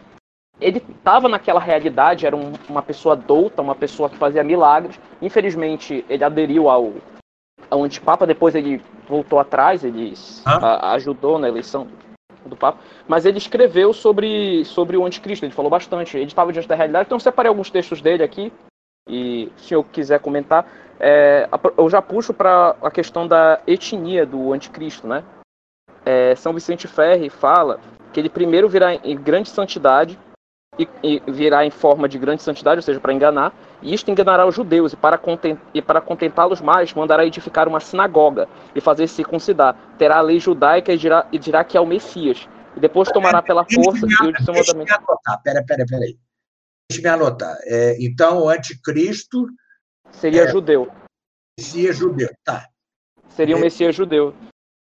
[0.60, 5.00] ele estava naquela realidade, era um, uma pessoa douta, uma pessoa que fazia milagres.
[5.22, 6.92] Infelizmente, ele aderiu ao,
[7.72, 10.14] ao antipapa, depois ele voltou atrás, ele
[10.46, 10.58] ah.
[10.58, 11.88] a, ajudou na eleição
[12.46, 16.68] do Papa, mas ele escreveu sobre, sobre o anticristo, ele falou bastante, ele estava diante
[16.68, 18.52] da realidade, então eu separei alguns textos dele aqui,
[19.08, 20.66] e se eu quiser comentar,
[21.00, 25.24] é, eu já puxo para a questão da etnia do anticristo, né?
[26.06, 27.80] É, São Vicente Ferri fala
[28.14, 30.18] que ele primeiro virá em grande santidade,
[30.80, 34.48] e, e virá em forma de grande santidade, ou seja, para enganar, e isto enganará
[34.48, 39.08] os judeus, e para, content, e para contentá-los mais, mandará edificar uma sinagoga e fazer
[39.08, 39.76] circuncidar.
[39.98, 42.48] Terá a lei judaica e dirá, e dirá que é o Messias.
[42.76, 44.32] E depois tomará pela força e o.
[44.32, 46.18] Deixa eu anotar, pera, pera, pera aí.
[46.90, 47.58] Deixa eu anotar.
[47.64, 49.48] É, então, o anticristo.
[50.12, 50.90] Seria é, judeu.
[51.60, 52.68] Messias judeu, tá.
[53.30, 54.34] Seria um Messias judeu.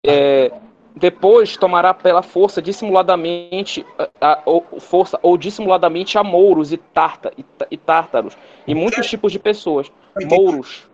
[0.05, 0.51] É,
[0.97, 3.85] depois tomará pela força dissimuladamente
[4.19, 8.35] a, a, força ou dissimuladamente a mouros e, tarta, e, e tártaros
[8.65, 9.91] e muitos tipos de pessoas.
[10.29, 10.89] Mouros.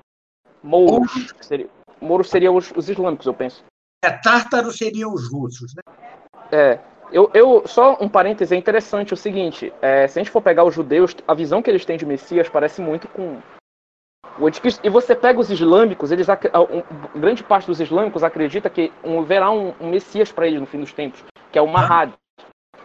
[0.61, 1.33] Mouros.
[1.41, 1.67] Seria,
[2.01, 3.63] mouros seriam os, os islâmicos, eu penso.
[4.03, 5.81] É, tártaros seriam os russos, né?
[6.51, 6.79] É.
[7.11, 10.63] Eu, eu, só um parêntese, é interessante o seguinte, é, se a gente for pegar
[10.63, 13.39] os judeus, a visão que eles têm de Messias parece muito com
[14.39, 16.28] o anticristo, e você pega os islâmicos, eles
[17.15, 20.93] grande parte dos islâmicos acredita que haverá um, um messias para ele no fim dos
[20.93, 22.13] tempos, que é o Mahdi.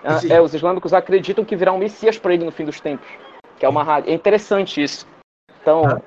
[0.04, 3.06] Ah, é, os islâmicos acreditam que virá um messias para ele no fim dos tempos,
[3.58, 4.10] que é o Mahdi.
[4.10, 5.06] É interessante isso.
[5.60, 6.00] Então, ah.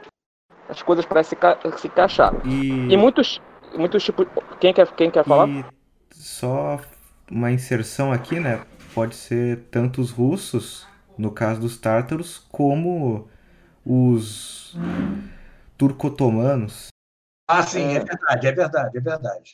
[0.69, 1.37] as coisas parecem
[1.77, 2.33] se encaixar.
[2.45, 2.93] E...
[2.93, 3.41] e, muitos,
[3.75, 4.27] muitos tipos.
[4.59, 5.49] Quem quer, quem quer falar?
[5.49, 5.65] E
[6.11, 6.79] só
[7.29, 8.61] uma inserção aqui, né?
[8.93, 13.27] Pode ser tanto os russos, no caso dos tártaros, como
[13.85, 14.75] os
[15.77, 16.87] turco-otomanos.
[17.47, 19.51] Ah, sim, é, é verdade, é verdade, é verdade.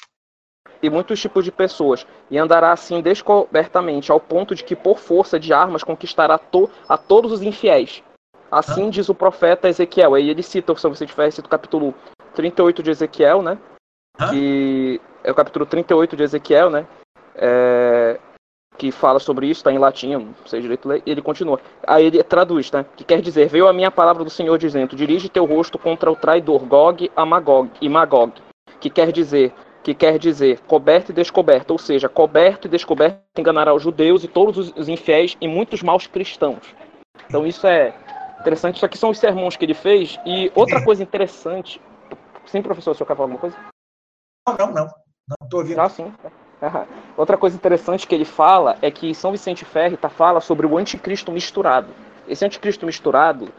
[0.82, 5.39] E muitos tipos de pessoas, e andará assim descobertamente, ao ponto de que por força
[5.39, 8.03] de armas conquistará to a todos os infiéis.
[8.51, 8.89] Assim ah.
[8.91, 10.13] diz o profeta Ezequiel.
[10.13, 11.95] Aí ele cita, o São Vicente Ferreira cita o capítulo
[12.36, 13.57] 38 de Ezequiel, né?
[14.17, 14.30] Ah.
[14.30, 16.88] Que é o capítulo 38 de Ezequiel, né?
[17.36, 18.19] É,
[18.78, 21.59] que fala sobre isso, está em latim, não sei direito ler, ele continua.
[21.86, 22.86] Aí ele traduz, né?
[22.95, 26.15] Que quer dizer, veio a minha palavra do Senhor dizendo, dirige teu rosto contra o
[26.15, 28.34] traidor Gog a Magog, e Magog,
[28.80, 29.53] que quer dizer,
[29.84, 34.28] que quer dizer coberto e descoberto, ou seja, coberto e descoberto enganará os judeus e
[34.28, 36.75] todos os infiéis e muitos maus cristãos.
[37.28, 37.95] Então isso é
[38.39, 41.82] interessante, isso aqui são os sermões que ele fez, e outra coisa interessante...
[42.45, 43.57] Sim, professor, o senhor quer falar alguma coisa?
[44.47, 44.86] Não, não, não.
[44.86, 45.82] Não estou ouvindo.
[45.82, 46.13] Ah, sim.
[47.18, 50.78] Outra coisa interessante que ele fala é que São Vicente Ferre tá, fala sobre o
[50.78, 51.88] anticristo misturado.
[52.28, 53.49] Esse anticristo misturado,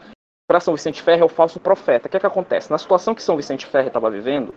[0.47, 2.07] para São Vicente Ferre, é o falso profeta.
[2.07, 2.71] O que, é que acontece?
[2.71, 4.55] Na situação que São Vicente Ferre estava vivendo,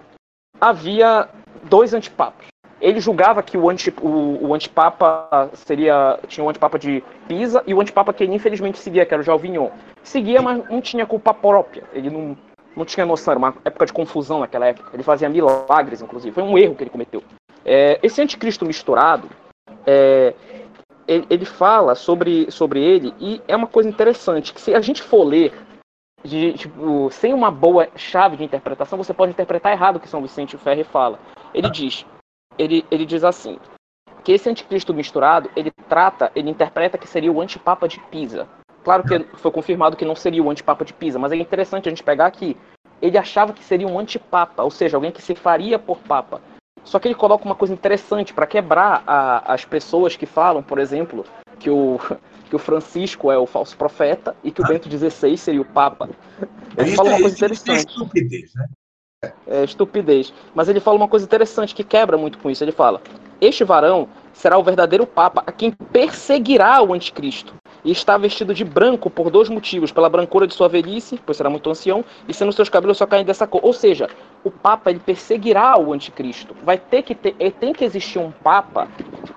[0.61, 1.29] havia
[1.65, 2.47] dois antipapas.
[2.81, 6.19] Ele julgava que o, anti, o, o antipapa seria.
[6.29, 9.25] Tinha o antipapa de Pisa e o antipapa que ele infelizmente seguia, que era o
[9.25, 9.71] Jalvignon.
[10.03, 11.85] Seguia, mas não tinha culpa própria.
[11.93, 12.37] Ele não,
[12.77, 14.91] não tinha noção, era uma época de confusão naquela época.
[14.93, 16.35] Ele fazia milagres, inclusive.
[16.35, 17.23] Foi um erro que ele cometeu.
[17.65, 19.29] É, esse anticristo misturado,
[19.87, 20.35] é,
[21.07, 25.03] ele, ele, fala sobre, sobre ele e é uma coisa interessante, que se a gente
[25.03, 25.53] for ler
[26.25, 30.23] de, tipo, sem uma boa chave de interpretação, você pode interpretar errado o que São
[30.23, 31.19] Vicente Ferre fala.
[31.53, 32.07] Ele diz,
[32.59, 33.59] ele, ele diz assim,
[34.23, 38.49] que esse anticristo misturado, ele trata, ele interpreta que seria o antipapa de Pisa.
[38.85, 41.91] Claro que foi confirmado que não seria o antipapa de Pisa, mas é interessante a
[41.91, 42.57] gente pegar que
[43.01, 46.41] ele achava que seria um antipapa, ou seja, alguém que se faria por papa.
[46.85, 50.79] Só que ele coloca uma coisa interessante para quebrar a, as pessoas que falam, por
[50.79, 51.25] exemplo,
[51.59, 51.99] que o,
[52.49, 54.69] que o Francisco é o falso profeta e que o ah.
[54.69, 56.09] Bento XVI seria o Papa.
[56.77, 57.71] Ele isso fala uma coisa interessante.
[57.71, 58.67] É estupidez, né?
[59.47, 60.35] É estupidez.
[60.55, 62.65] Mas ele fala uma coisa interessante que quebra muito com isso.
[62.65, 63.01] Ele fala:
[63.41, 67.55] Este varão será o verdadeiro Papa a quem perseguirá o anticristo
[67.85, 71.51] e está vestido de branco por dois motivos: pela brancura de sua velhice, pois será
[71.51, 73.61] muito ancião, e sendo seus cabelos só caem dessa cor.
[73.63, 74.09] Ou seja,
[74.45, 76.55] o Papa ele perseguirá o anticristo.
[76.65, 78.89] Vai ter que ter, tem que existir um Papa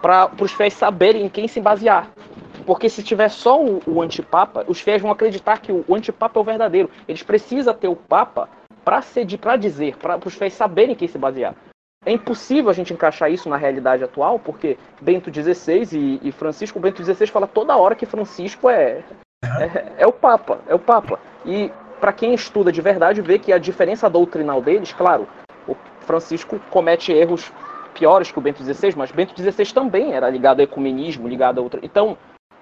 [0.01, 2.09] para os fiéis saberem em quem se basear.
[2.65, 6.39] Porque se tiver só o, o antipapa, os fiéis vão acreditar que o, o antipapa
[6.39, 6.89] é o verdadeiro.
[7.07, 8.49] Eles precisam ter o Papa
[8.83, 9.03] para
[9.57, 11.55] dizer, para os fiéis saberem em quem se basear.
[12.05, 16.79] É impossível a gente encaixar isso na realidade atual, porque Bento XVI e, e Francisco,
[16.79, 19.03] Bento XVI fala toda hora que Francisco é,
[19.43, 21.19] é, é o Papa, é o Papa.
[21.43, 25.27] E para quem estuda de verdade, vê que a diferença doutrinal deles, claro,
[25.67, 27.51] o Francisco comete erros
[27.95, 31.63] piores que o Bento XVI, mas Bento XVI também era ligado ao ecumenismo, ligado a
[31.63, 31.79] outra.
[31.81, 32.15] Então,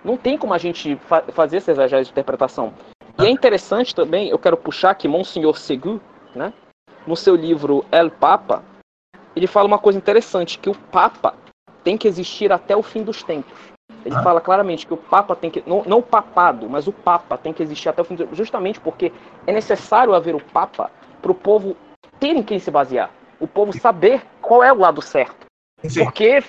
[0.03, 2.73] não tem como a gente fa fazer essa exagero de interpretação.
[3.19, 5.99] E é interessante também, eu quero puxar que Monsenhor Segu,
[6.35, 6.53] né,
[7.05, 8.63] no seu livro El Papa,
[9.36, 11.34] ele fala uma coisa interessante, que o Papa
[11.84, 13.53] tem que existir até o fim dos tempos.
[14.05, 14.23] Ele ah.
[14.23, 15.63] fala claramente que o Papa tem que.
[15.65, 18.38] Não, não, o papado, mas o Papa tem que existir até o fim dos tempos,
[18.38, 19.11] justamente porque
[19.47, 21.75] é necessário haver o Papa para o povo
[22.19, 23.09] ter em quem se basear.
[23.39, 25.45] O povo saber qual é o lado certo.
[25.84, 26.05] Sim.
[26.05, 26.39] Porque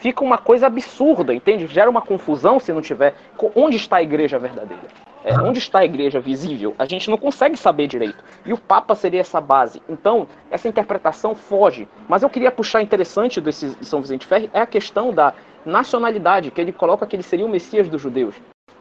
[0.00, 1.66] fica uma coisa absurda, entende?
[1.66, 3.14] Gera uma confusão se não tiver.
[3.54, 4.82] Onde está a igreja verdadeira?
[5.24, 6.74] É, onde está a igreja visível?
[6.78, 8.22] A gente não consegue saber direito.
[8.44, 9.80] E o Papa seria essa base.
[9.88, 11.88] Então, essa interpretação foge.
[12.08, 15.32] Mas eu queria puxar interessante desse de São Vicente Ferre é a questão da
[15.64, 18.34] nacionalidade, que ele coloca que ele seria o Messias dos judeus.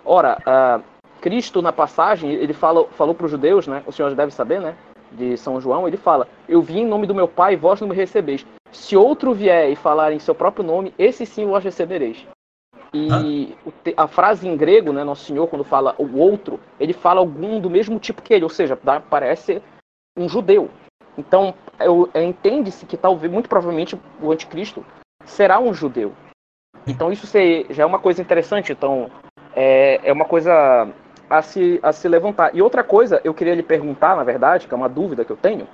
[0.04, 0.84] Ora, uh,
[1.22, 3.84] Cristo na passagem, ele fala, falou para os judeus, né?
[3.86, 4.76] O senhor já deve saber, né?
[5.12, 7.96] De São João, ele fala: Eu vim em nome do meu Pai, vós não me
[7.96, 8.46] recebeis.
[8.72, 12.26] Se outro vier e falar em seu próprio nome, esse sim vós recebereis.
[12.94, 13.56] E
[13.96, 17.70] a frase em grego, né, Nosso Senhor, quando fala o outro, ele fala algum do
[17.70, 18.78] mesmo tipo que ele, ou seja,
[19.10, 19.62] parece
[20.18, 20.70] um judeu.
[21.18, 21.54] Então,
[22.14, 24.86] entende-se que talvez, muito provavelmente, o anticristo
[25.26, 26.14] será um judeu.
[26.86, 27.28] Então, isso
[27.70, 28.74] já é uma coisa interessante.
[28.74, 29.10] Então,
[29.56, 30.90] é, é uma coisa
[31.30, 32.54] a se, a se levantar.
[32.54, 35.38] E outra coisa, eu queria lhe perguntar, na verdade, que é uma dúvida que eu
[35.38, 35.66] tenho,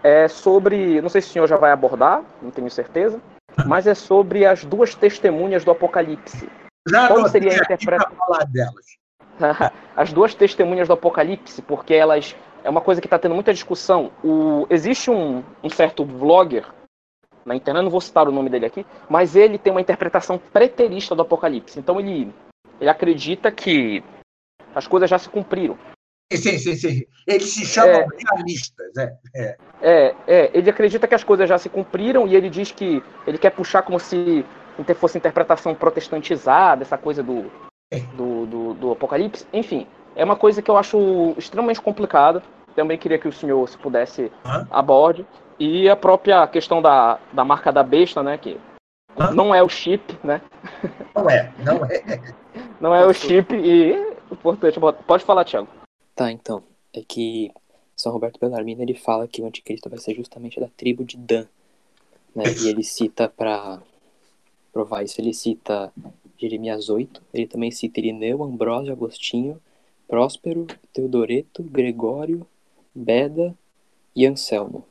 [0.00, 1.00] é sobre.
[1.00, 3.20] Não sei se o senhor já vai abordar, não tenho certeza
[3.64, 6.48] mas é sobre as duas testemunhas do Apocalipse.
[6.88, 8.16] Já Qual seria a interpretação?
[8.16, 8.84] falar delas.
[9.96, 14.10] as duas testemunhas do Apocalipse, porque elas é uma coisa que está tendo muita discussão.
[14.24, 16.66] O, existe um, um certo vlogger
[17.44, 21.14] na internet, não vou citar o nome dele aqui, mas ele tem uma interpretação preterista
[21.14, 21.78] do Apocalipse.
[21.78, 22.34] Então ele,
[22.80, 24.02] ele acredita que
[24.74, 25.78] as coisas já se cumpriram.
[26.32, 27.02] Sim, sim, sim.
[27.26, 29.56] Eles se chamam é, realistas, é, é.
[29.80, 30.50] É, é.
[30.52, 33.82] Ele acredita que as coisas já se cumpriram e ele diz que ele quer puxar
[33.82, 34.44] como se
[34.96, 37.50] fosse interpretação protestantizada, essa coisa do,
[37.92, 38.00] é.
[38.16, 39.46] do, do, do Apocalipse.
[39.52, 42.42] Enfim, é uma coisa que eu acho extremamente complicada.
[42.74, 44.66] também queria que o senhor, se pudesse, Hã?
[44.70, 45.24] aborde.
[45.60, 48.36] E a própria questão da, da marca da besta, né?
[48.36, 48.58] Que
[49.16, 49.30] Hã?
[49.30, 50.40] não é o chip, né?
[51.14, 52.20] Não é, não é.
[52.80, 53.92] Não é o chip e
[54.30, 54.78] importante.
[55.06, 55.68] Pode falar, Thiago.
[56.16, 56.64] Tá, então.
[56.94, 57.52] É que
[57.94, 61.46] São Roberto Bellarmino ele fala que o anticristo vai ser justamente da tribo de Dan.
[62.34, 62.44] Né?
[62.62, 63.82] E ele cita para
[64.72, 65.92] provar isso, ele cita
[66.38, 69.60] Jeremias 8, ele também cita Irineu, Ambrósio, Agostinho,
[70.08, 72.46] Próspero, Teodoreto, Gregório,
[72.94, 73.54] Beda
[74.14, 74.84] e Anselmo.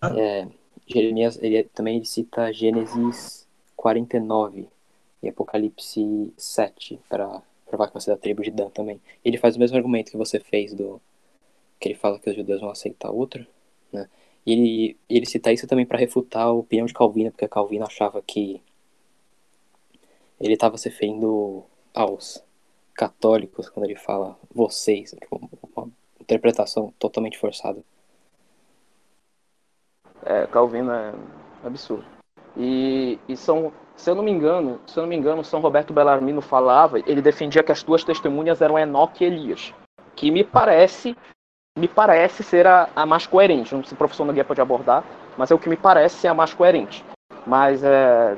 [0.00, 0.18] Ah.
[0.18, 0.48] É,
[0.86, 3.46] Jeremias, ele também ele cita Gênesis
[3.76, 4.66] 49
[5.22, 9.00] e Apocalipse 7 para provar que vai ser da tribo de Dan também.
[9.24, 11.00] Ele faz o mesmo argumento que você fez do
[11.78, 13.46] que ele fala que os judeus vão aceitar outra,
[13.92, 14.08] né?
[14.44, 18.22] E ele, ele cita isso também para refutar a opinião de Calvino, porque Calvino achava
[18.22, 18.62] que
[20.40, 21.64] ele estava se referindo
[21.94, 22.42] aos
[22.94, 25.88] católicos quando ele fala vocês, tipo, uma
[26.20, 27.82] interpretação totalmente forçada.
[30.24, 31.14] É, Calvino é
[31.64, 32.04] absurdo.
[32.56, 35.92] E, e são, se eu não me engano, se eu não me engano, São Roberto
[35.92, 39.74] Bellarmino falava, ele defendia que as duas testemunhas eram Enoque e Elias,
[40.14, 41.16] que me parece,
[41.76, 43.74] me parece ser a, a mais coerente.
[43.74, 45.02] Não sei se o professor Nogueira pode abordar,
[45.36, 47.04] mas é o que me parece ser a mais coerente.
[47.44, 48.36] Mas é,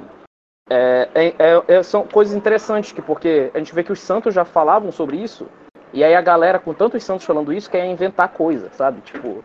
[0.70, 4.46] é, é, é, são coisas interessantes, que, porque a gente vê que os santos já
[4.46, 5.46] falavam sobre isso,
[5.92, 9.02] e aí a galera, com tantos santos falando isso, quer inventar coisa, sabe?
[9.02, 9.44] Tipo,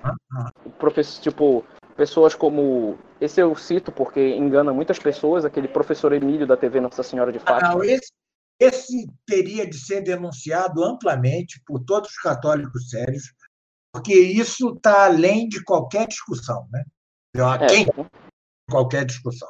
[0.64, 1.66] o professor, tipo,
[1.96, 2.98] pessoas como.
[3.20, 7.40] Esse eu cito porque engana muitas pessoas, aquele professor Emílio da TV Nossa Senhora de
[7.40, 7.74] Fátima.
[7.76, 8.12] Não, esse,
[8.60, 13.24] esse teria de ser denunciado amplamente por todos os católicos sérios,
[13.94, 16.84] porque isso está além de qualquer discussão, né?
[17.62, 17.88] É, Quem
[18.70, 19.50] qualquer discussão.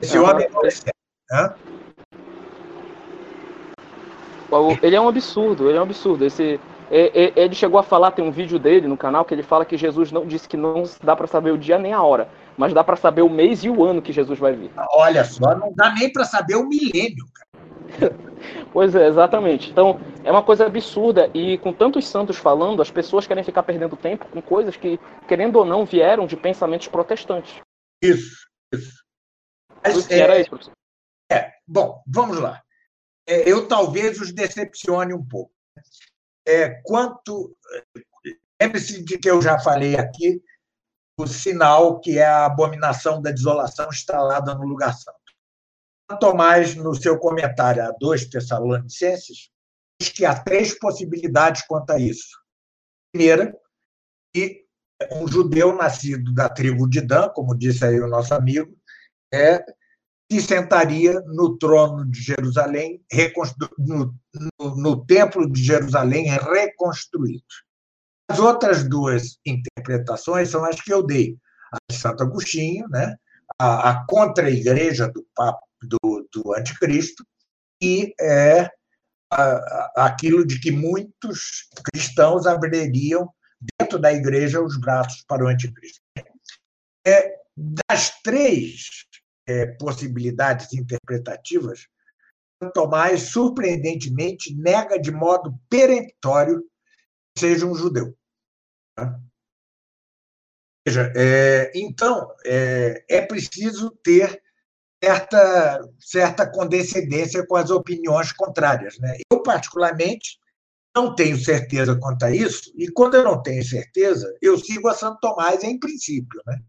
[0.00, 0.94] Esse homem não é sério.
[1.30, 1.54] né?
[4.82, 6.24] Ele é um absurdo, ele é um absurdo.
[6.24, 6.58] Esse,
[6.90, 10.10] ele chegou a falar, tem um vídeo dele no canal que ele fala que Jesus
[10.10, 12.96] não disse que não dá para saber o dia nem a hora, mas dá para
[12.96, 14.70] saber o mês e o ano que Jesus vai vir.
[14.94, 17.24] Olha só, não dá nem para saber o milênio.
[17.34, 18.14] Cara.
[18.72, 19.68] Pois é, exatamente.
[19.70, 23.96] Então, é uma coisa absurda e com tantos santos falando, as pessoas querem ficar perdendo
[23.96, 27.60] tempo com coisas que, querendo ou não, vieram de pensamentos protestantes.
[28.00, 29.02] Isso, isso.
[29.84, 30.72] Mas, era é, isso, professor.
[31.72, 32.60] Bom, vamos lá.
[33.28, 35.52] É, Eu talvez os decepcione um pouco.
[36.46, 37.56] É, quanto.
[38.60, 40.42] Lembre-se de que eu já falei aqui
[41.18, 45.18] o sinal que é a abominação da desolação instalada no lugar santo.
[46.18, 49.50] Tomás, no seu comentário a 2 Tessalonicenses,
[50.00, 52.36] diz que há três possibilidades quanto a isso.
[53.12, 53.56] Primeira,
[54.34, 54.66] que
[55.12, 58.76] um judeu nascido da tribo de Dan, como disse aí o nosso amigo,
[59.32, 59.64] é,
[60.30, 63.02] se sentaria no trono de Jerusalém,
[63.78, 64.14] no,
[64.60, 67.42] no, no templo de Jerusalém reconstruído.
[68.30, 71.36] As outras duas interpretações são as que eu dei.
[71.72, 73.16] A de Santo Agostinho, né?
[73.58, 75.26] a, a contra-igreja do,
[75.82, 77.24] do, do anticristo,
[77.82, 78.70] e é,
[79.32, 83.28] a- aquilo de que muitos cristãos abririam
[83.78, 86.00] dentro da igreja os braços para o anticristo.
[87.06, 89.04] É, das três
[89.50, 91.86] é, possibilidades interpretativas,
[92.74, 96.60] Tomás, surpreendentemente, nega de modo peremptório
[97.34, 98.14] que seja um judeu.
[98.94, 99.18] tá?
[100.86, 104.42] Veja, é, então, é, é preciso ter
[105.02, 108.98] certa, certa condescendência com as opiniões contrárias.
[108.98, 109.16] Né?
[109.32, 110.38] Eu, particularmente,
[110.94, 114.94] não tenho certeza quanto a isso, e quando eu não tenho certeza, eu sigo a
[114.94, 116.42] Santo Tomás em princípio.
[116.46, 116.60] Né?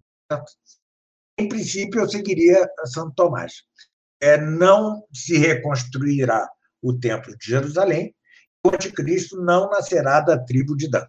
[1.40, 3.64] Em princípio, eu seguiria Santo Tomás.
[4.22, 6.48] É, não se reconstruirá
[6.82, 8.14] o Templo de Jerusalém,
[8.66, 11.06] o anticristo não nascerá da tribo de Dan.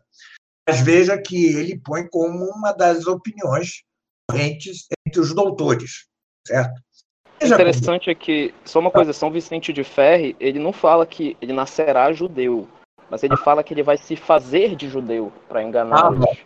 [0.69, 3.83] Mas veja que ele põe como uma das opiniões
[4.31, 6.07] correntes entre os doutores,
[6.47, 6.81] certo?
[6.81, 10.73] O Veja como- interessante é que, só uma coisa, São Vicente de Ferre, ele não
[10.73, 12.69] fala que ele nascerá judeu,
[13.11, 16.37] mas ele fala que ele vai se fazer de judeu para enganar Ah.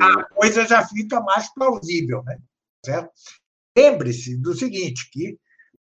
[0.00, 2.38] A coisa já fica mais plausível, né?
[2.84, 3.10] Certo?
[3.76, 5.38] Lembre-se do seguinte, que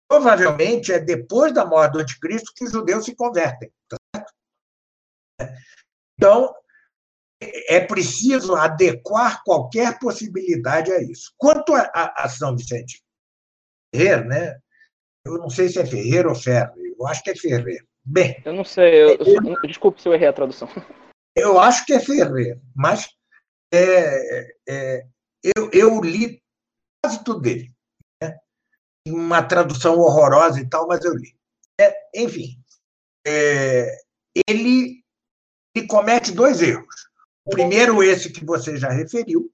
[0.09, 3.73] provavelmente é depois da morte do anticristo que os judeus se convertem.
[3.89, 4.33] tá certo?
[6.19, 6.55] Então,
[7.69, 11.33] é preciso adequar qualquer possibilidade a isso.
[11.39, 13.03] Quanto a, a- a São Vicente
[13.95, 14.59] Ferreira, né?
[15.25, 17.85] Eu não sei se é Ferreira ou Ferro, eu acho que é Ferreira.
[18.05, 20.69] Bem, Eu não sei, eu, eu desculpe se eu errei a tradução.
[21.37, 23.09] eu acho que é Ferreira, mas
[23.73, 25.07] é, é,
[25.43, 26.43] eu, eu li
[27.03, 27.73] quase tudo dele.
[28.23, 28.39] Né?
[29.07, 31.35] Uma tradução horrorosa e tal, mas eu li.
[31.81, 32.63] É, enfim,
[33.27, 33.97] é,
[34.49, 35.03] ele,
[35.75, 37.09] ele comete dois erros.
[37.49, 39.51] Primeiro, esse que você já referiu,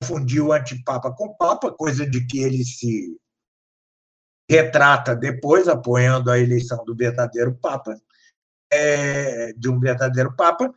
[0.00, 3.18] confundiu antipapa com papa, coisa de que ele se
[4.50, 8.00] retrata depois, apoiando a eleição do verdadeiro papa,
[8.72, 10.72] é, de um verdadeiro papa,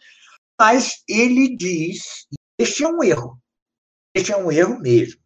[0.60, 2.28] mas ele diz,
[2.62, 3.42] este é um erro,
[4.16, 5.20] este é um erro mesmo.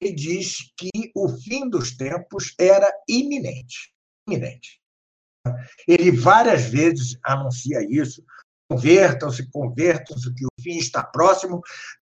[0.00, 3.92] Ele diz que o fim dos tempos era iminente,
[4.28, 4.80] iminente.
[5.88, 8.22] Ele várias vezes anuncia isso,
[8.70, 11.60] convertam-se, convertam-se, que o fim está próximo,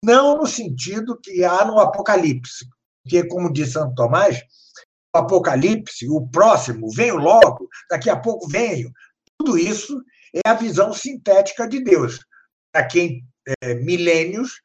[0.04, 2.68] não no sentido que há no Apocalipse,
[3.04, 4.40] porque, como disse Santo Tomás,
[5.16, 8.92] o Apocalipse, o próximo, venho logo, daqui a pouco venho.
[9.38, 10.00] Tudo isso
[10.36, 12.20] é a visão sintética de Deus,
[12.72, 13.26] para quem
[13.62, 14.62] é, milênios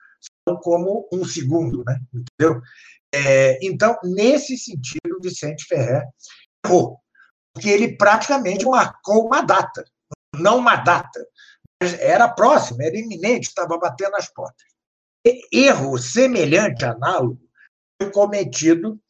[0.47, 1.98] são como um segundo, né?
[2.12, 2.61] entendeu?
[3.15, 6.05] É, então, nesse sentido, Vicente Ferrer
[6.65, 6.98] errou,
[7.52, 9.85] porque ele praticamente marcou uma data,
[10.35, 11.24] não uma data,
[11.81, 14.66] mas era próximo, era iminente, estava batendo as portas.
[15.52, 17.40] Erro semelhante, análogo,
[18.01, 19.01] foi cometido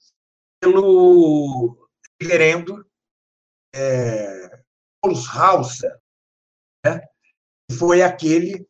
[0.60, 1.88] pelo
[2.20, 2.86] reverendo
[3.74, 4.62] é,
[5.34, 5.98] Hauser,
[6.84, 7.00] né?
[7.68, 8.68] que foi aquele que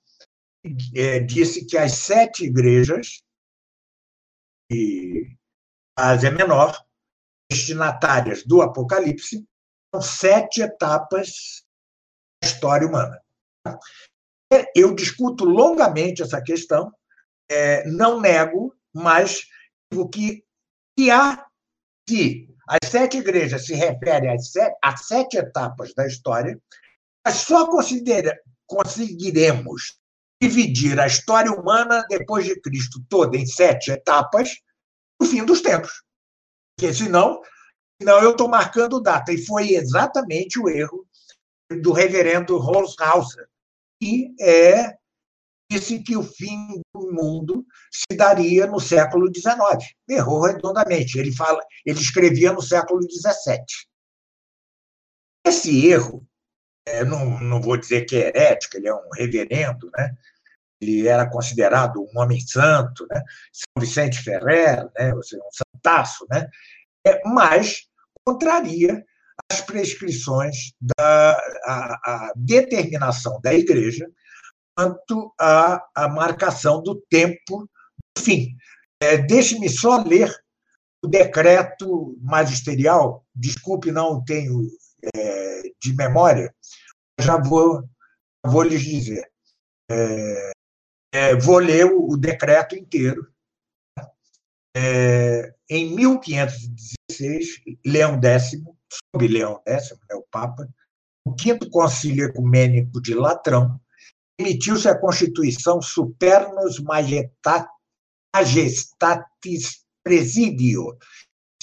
[0.94, 3.22] é, disse que as sete igrejas
[4.70, 5.36] de
[5.96, 6.82] Ásia Menor,
[7.50, 9.46] destinatárias do Apocalipse,
[9.94, 11.64] são sete etapas
[12.42, 13.20] da história humana.
[14.74, 16.92] Eu discuto longamente essa questão,
[17.50, 19.42] é, não nego, mas
[19.92, 20.44] o que,
[20.96, 21.46] que há
[22.08, 26.58] se as sete igrejas se referem às sete, às sete etapas da história,
[27.26, 29.98] nós só considera, conseguiremos
[30.40, 34.50] dividir a história humana depois de Cristo toda em sete etapas
[35.20, 36.02] no fim dos tempos.
[36.76, 37.40] Porque senão,
[38.00, 39.32] senão eu estou marcando data.
[39.32, 41.06] E foi exatamente o erro
[41.82, 43.48] do reverendo Holzhauser,
[44.00, 44.94] que é
[45.70, 49.94] disse que o fim do mundo se daria no século XIX.
[50.08, 51.18] Errou redondamente.
[51.18, 53.64] Ele, fala, ele escrevia no século XVII.
[55.46, 56.26] Esse erro,
[56.86, 60.14] é, não, não vou dizer que é herético, ele é um reverendo, né?
[60.80, 63.22] ele era considerado um homem santo, né?
[63.52, 65.14] São Vicente Ferrer, né?
[65.14, 66.48] ou seja, um santaço, né?
[67.06, 67.86] É, mas
[68.24, 69.04] contraria
[69.50, 74.06] as prescrições da a, a determinação da Igreja
[74.76, 77.68] quanto à, marcação do tempo
[78.16, 78.56] do fim.
[79.00, 80.34] É, Deixe-me só ler
[81.04, 84.66] o decreto magisterial, desculpe, não tenho
[85.14, 85.53] é,
[85.84, 86.54] de memória,
[87.20, 87.84] já vou,
[88.44, 89.30] vou lhes dizer.
[89.90, 90.52] É,
[91.12, 93.30] é, vou ler o, o decreto inteiro.
[94.76, 98.50] É, em 1516, Leão X,
[98.92, 100.66] sob Leão X, né, o Papa,
[101.24, 103.80] o quinto concílio ecumênico de Latrão,
[104.38, 107.44] emitiu-se a Constituição Supernus Majestatis
[110.02, 110.98] Presidio,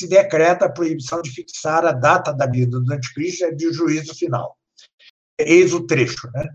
[0.01, 4.15] se decreta a proibição de fixar a data da vida do anticristo e de juízo
[4.15, 4.57] final.
[5.39, 6.49] Eis o trecho, né?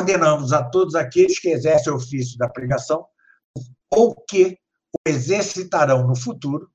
[0.00, 3.06] Ordenamos a todos aqueles que exercem o ofício da pregação
[3.92, 4.58] ou que
[4.92, 6.68] o exercitarão no futuro,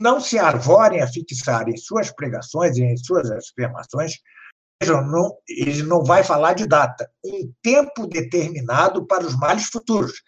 [0.00, 4.14] não se arvorem a fixar em suas pregações e em suas afirmações
[4.84, 10.22] não, ele não vai falar de data, um tempo determinado para os males futuros,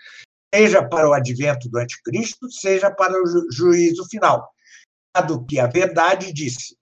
[0.54, 4.48] seja para o advento do anticristo, seja para o ju juízo final.
[5.18, 6.78] Dado que a verdade disse,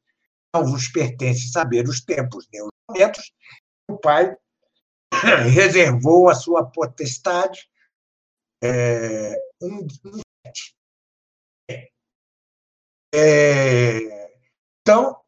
[0.55, 3.33] não vos pertence saber os tempos nem os momentos,
[3.89, 4.37] o Pai
[5.51, 7.67] reservou a sua potestade
[8.63, 10.21] é, um, um
[13.15, 14.37] é,
[14.83, 15.19] então,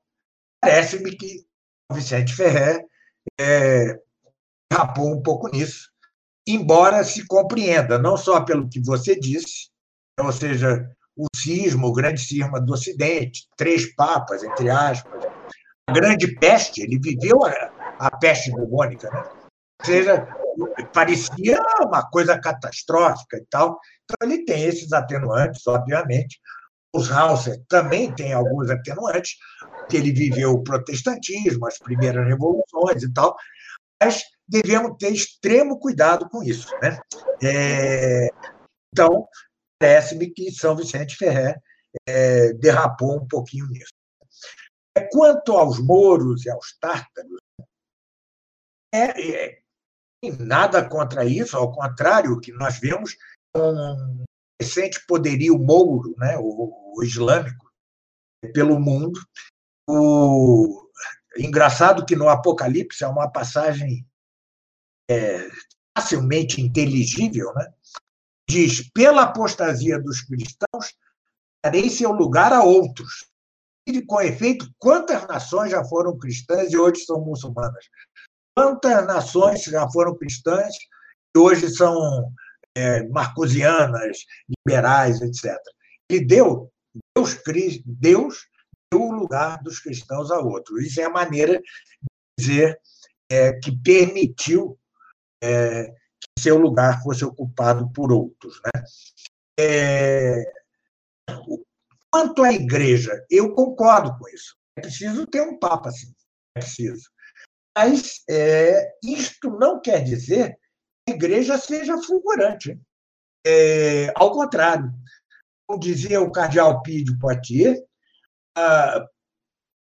[0.61, 1.47] parece-me que
[1.91, 2.87] Vicente Ferrer
[3.41, 3.99] é,
[4.71, 5.91] rapou um pouco nisso,
[6.47, 9.71] embora se compreenda, não só pelo que você disse,
[10.21, 15.27] ou seja, o cisma, o grande cisma do Ocidente, três papas, entre aspas,
[15.89, 17.51] a grande peste, ele viveu a,
[17.99, 19.25] a peste bubônica, né?
[19.81, 20.29] ou seja,
[20.93, 23.79] parecia uma coisa catastrófica e tal.
[24.05, 26.39] Então, ele tem esses atenuantes, obviamente,
[26.95, 29.37] os Hauser também tem alguns atenuantes,
[29.89, 33.37] que ele viveu o protestantismo, as primeiras revoluções e tal,
[34.03, 36.69] mas devemos ter extremo cuidado com isso.
[36.83, 36.99] Né?
[37.43, 38.29] É,
[38.93, 39.27] então,
[39.79, 41.61] parece-me que São Vicente Ferrer
[42.07, 43.93] é, derrapou um pouquinho nisso.
[44.97, 47.39] É, quanto aos mouros e aos tártaros,
[48.93, 49.63] é, é,
[50.39, 53.17] nada contra isso, ao contrário, o que nós vemos
[53.57, 54.25] um
[54.61, 57.71] recente poderio mouro, né, o, o islâmico,
[58.53, 59.21] pelo mundo.
[59.89, 60.89] O
[61.37, 64.07] engraçado que no Apocalipse é uma passagem
[65.11, 65.49] é,
[65.97, 67.73] facilmente inteligível, né?
[68.49, 70.95] Diz: pela apostasia dos cristãos,
[71.65, 73.27] darei seu lugar a outros.
[73.87, 77.87] E, com efeito, quantas nações já foram cristãs e hoje são muçulmanas?
[78.57, 80.75] Quantas nações já foram cristãs
[81.35, 82.33] e hoje são
[82.77, 84.19] é, marcosianas,
[84.67, 85.57] liberais, etc.
[86.11, 86.71] E deu,
[87.17, 87.39] Deus,
[87.85, 88.47] Deus
[88.93, 90.85] deu o lugar dos cristãos a outros.
[90.85, 91.65] Isso é a maneira de
[92.39, 92.81] dizer
[93.31, 94.79] é, que permitiu
[95.43, 95.93] é,
[96.39, 98.61] seu lugar fosse ocupado por outros.
[98.65, 98.85] Né?
[99.61, 100.45] É,
[102.11, 104.57] quanto à igreja, eu concordo com isso.
[104.77, 106.15] É preciso ter um papa, sim.
[106.57, 107.11] É preciso.
[107.77, 110.59] Mas é, isto não quer dizer
[111.07, 112.81] que a igreja seja fulgurante.
[113.47, 114.93] É, ao contrário,
[115.67, 117.79] como dizia o cardeal Pio de Poitiers,
[118.57, 119.07] ah,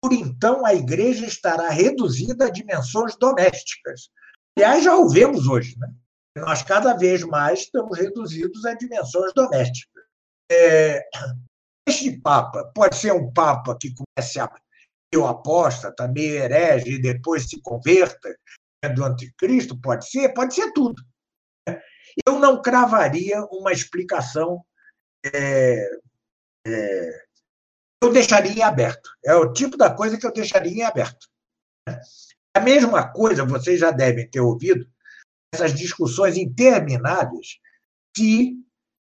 [0.01, 4.09] por então a igreja estará reduzida a dimensões domésticas.
[4.55, 5.77] Aliás, já o vemos hoje.
[5.79, 5.91] Né?
[6.37, 10.03] Nós, cada vez mais, estamos reduzidos a dimensões domésticas.
[10.51, 11.03] É,
[11.87, 14.49] este Papa pode ser um Papa que comece a
[15.11, 18.35] eu aposta, meio herege e depois se converta
[18.83, 21.01] é do anticristo, pode ser, pode ser tudo.
[22.25, 24.63] Eu não cravaria uma explicação
[25.25, 25.89] é,
[26.65, 27.25] é,
[28.03, 29.09] eu deixaria em aberto.
[29.25, 31.27] É o tipo da coisa que eu deixaria em aberto.
[32.53, 34.87] A mesma coisa, vocês já devem ter ouvido,
[35.53, 37.59] essas discussões intermináveis,
[38.15, 38.55] se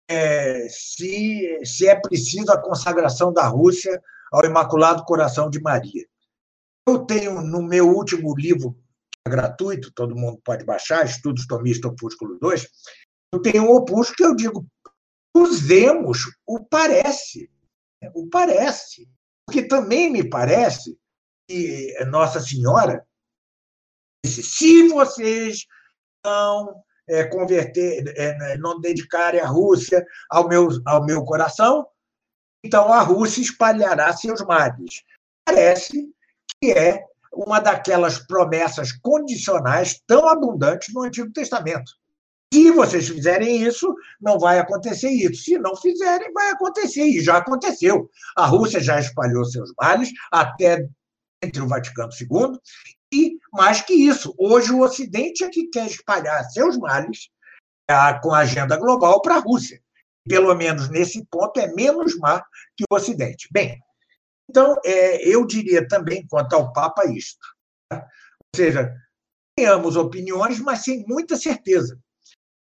[0.08, 4.02] é, se, se é preciso a consagração da Rússia
[4.32, 6.06] ao Imaculado Coração de Maria.
[6.88, 8.74] Eu tenho no meu último livro,
[9.12, 12.68] que é gratuito, todo mundo pode baixar, Estudos Tomista Opúsculo 2,
[13.34, 14.68] eu tenho um opúsculo que eu digo,
[15.36, 17.50] usemos o parece
[18.14, 19.10] o parece.
[19.46, 20.98] Porque também me parece
[21.48, 23.06] que Nossa Senhora
[24.24, 25.66] disse: se vocês
[27.08, 31.86] é, converter, é, não dedicarem a Rússia ao meu, ao meu coração,
[32.64, 35.04] então a Rússia espalhará seus males.
[35.46, 36.10] Parece
[36.60, 41.92] que é uma daquelas promessas condicionais tão abundantes no Antigo Testamento.
[42.52, 45.44] Se vocês fizerem isso, não vai acontecer isso.
[45.44, 47.04] Se não fizerem, vai acontecer.
[47.04, 48.10] E já aconteceu.
[48.36, 50.88] A Rússia já espalhou seus males até
[51.44, 52.58] entre o Vaticano II.
[53.14, 57.30] E, mais que isso, hoje o Ocidente é que quer espalhar seus males
[57.90, 59.82] ah, com a agenda global para a Rússia.
[60.28, 62.42] Pelo menos nesse ponto, é menos má
[62.76, 63.48] que o Ocidente.
[63.52, 63.80] Bem,
[64.50, 67.46] então, é, eu diria também, quanto ao Papa, isto.
[67.90, 67.98] Tá?
[68.00, 68.94] Ou seja,
[69.56, 72.00] tenhamos opiniões, mas sem muita certeza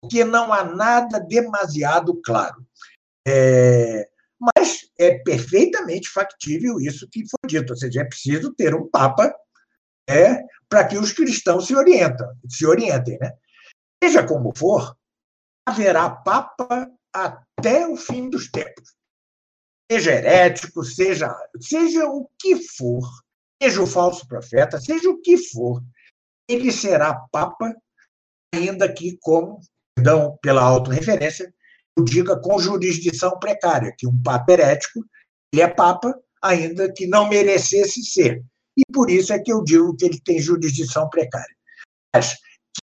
[0.03, 2.67] porque não há nada demasiado claro.
[3.25, 4.05] É,
[4.37, 9.33] mas é perfeitamente factível isso que foi dito, ou seja, é preciso ter um Papa
[10.09, 13.17] é, para que os cristãos se orientem, se orientem.
[13.19, 13.31] Né?
[14.03, 14.95] Seja como for,
[15.65, 18.95] haverá Papa até o fim dos tempos.
[19.91, 23.03] Seja herético, seja, seja o que for,
[23.61, 25.83] seja o falso profeta, seja o que for,
[26.49, 27.73] ele será Papa,
[28.53, 29.59] ainda que como
[29.95, 31.53] perdão pela autorreferência,
[31.95, 34.99] eu diga com jurisdição precária, que um papa herético,
[35.53, 38.43] ele é papa, ainda que não merecesse ser.
[38.77, 41.55] E por isso é que eu digo que ele tem jurisdição precária.
[42.15, 42.37] Mas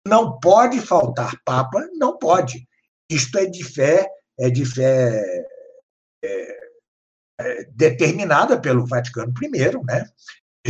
[0.08, 2.68] não pode faltar papa, não pode.
[3.10, 4.10] Isto é de fé,
[4.40, 5.46] é de fé
[6.24, 6.70] é,
[7.40, 10.10] é, determinada pelo Vaticano I, né?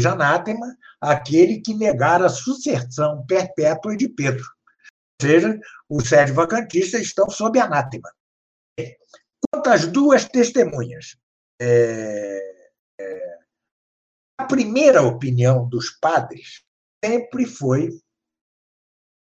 [0.06, 4.46] Anátema aquele que negar a sucessão perpétua de Pedro
[5.22, 8.12] seja, os sete vacantistas estão sob anátema.
[9.50, 11.18] Quanto às duas testemunhas,
[11.60, 12.70] é,
[13.00, 13.27] é,
[14.38, 16.64] a primeira opinião dos padres
[17.04, 17.90] sempre foi.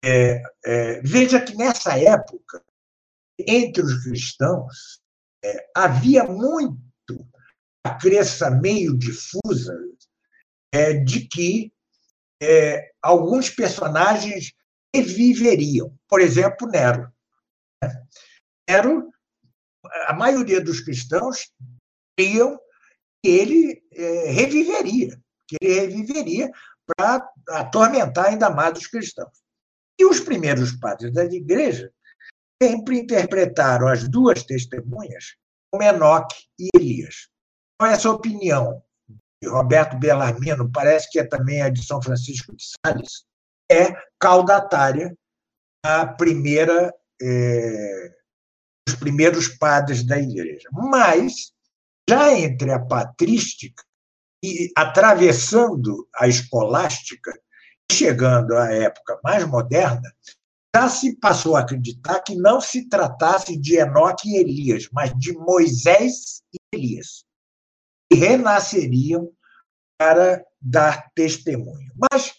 [0.03, 2.63] É, é veja que nessa época,
[3.39, 5.01] entre os cristãos,
[5.43, 7.27] é, havia muito
[7.83, 9.75] a crença meio difusa
[10.73, 11.71] é, de que
[13.03, 14.51] alguns personagens
[14.95, 15.95] reviveriam.
[16.07, 17.11] Por exemplo, Nero.
[18.67, 19.11] Nero,
[20.07, 21.51] a maioria dos cristãos
[22.17, 22.59] criam
[23.23, 26.51] que ele é, reviveria, que ele reviveria
[26.85, 29.41] para atormentar ainda mais os cristãos.
[29.99, 31.91] E os primeiros padres da igreja
[32.61, 35.35] sempre interpretaram as duas testemunhas
[35.71, 37.29] como Enoque e Elias.
[37.75, 38.83] Então, essa opinião
[39.41, 43.25] de Roberto Bellarmino, parece que é também a de São Francisco de Sales,
[43.71, 45.17] é caudatária
[45.83, 48.15] a primeira, é,
[48.87, 50.69] os primeiros padres da igreja.
[50.71, 51.53] Mas,
[52.11, 53.81] já entre a patrística
[54.43, 57.31] e atravessando a escolástica,
[57.89, 60.13] chegando à época mais moderna,
[60.75, 65.31] já se passou a acreditar que não se tratasse de Enoque e Elias, mas de
[65.37, 67.23] Moisés e Elias,
[68.11, 69.31] que renasceriam
[69.97, 71.93] para dar testemunho.
[71.95, 72.33] Mas,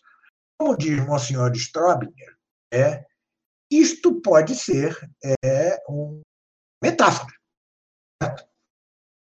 [0.59, 2.37] como diz Monsenhor Strobinger,
[2.71, 3.07] é,
[3.71, 4.99] isto pode ser
[5.43, 6.21] é, uma
[6.83, 7.33] metáfora.
[8.23, 8.52] Certo?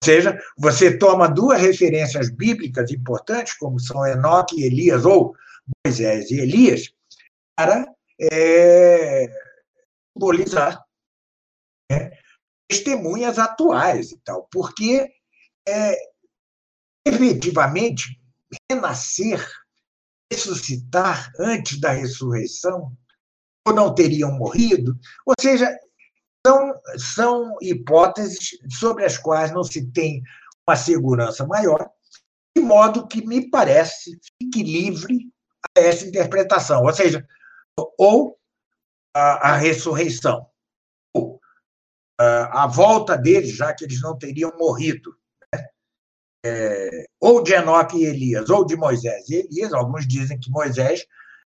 [0.02, 5.34] Seja, você toma duas referências bíblicas importantes, como são Enoque e Elias, ou
[5.84, 6.90] Moisés e Elias,
[7.54, 7.86] para
[8.18, 9.26] é,
[10.12, 10.82] simbolizar
[11.90, 12.12] né,
[12.66, 15.06] testemunhas atuais e tal, porque
[15.68, 15.94] é,
[17.06, 18.18] efetivamente
[18.70, 19.46] renascer,
[20.32, 22.96] ressuscitar antes da ressurreição,
[23.66, 25.78] ou não teriam morrido, ou seja,
[26.46, 30.22] são, são hipóteses sobre as quais não se tem
[30.66, 31.90] uma segurança maior,
[32.56, 35.30] de modo que me parece fique livre
[35.76, 37.26] a essa interpretação, ou seja,
[37.98, 38.38] ou
[39.14, 40.46] a, a ressurreição,
[41.14, 41.40] ou
[42.18, 45.14] a, a volta deles, já que eles não teriam morrido,
[45.52, 45.66] né?
[46.44, 51.04] é, ou de Enoque e Elias, ou de Moisés e Elias, alguns dizem que Moisés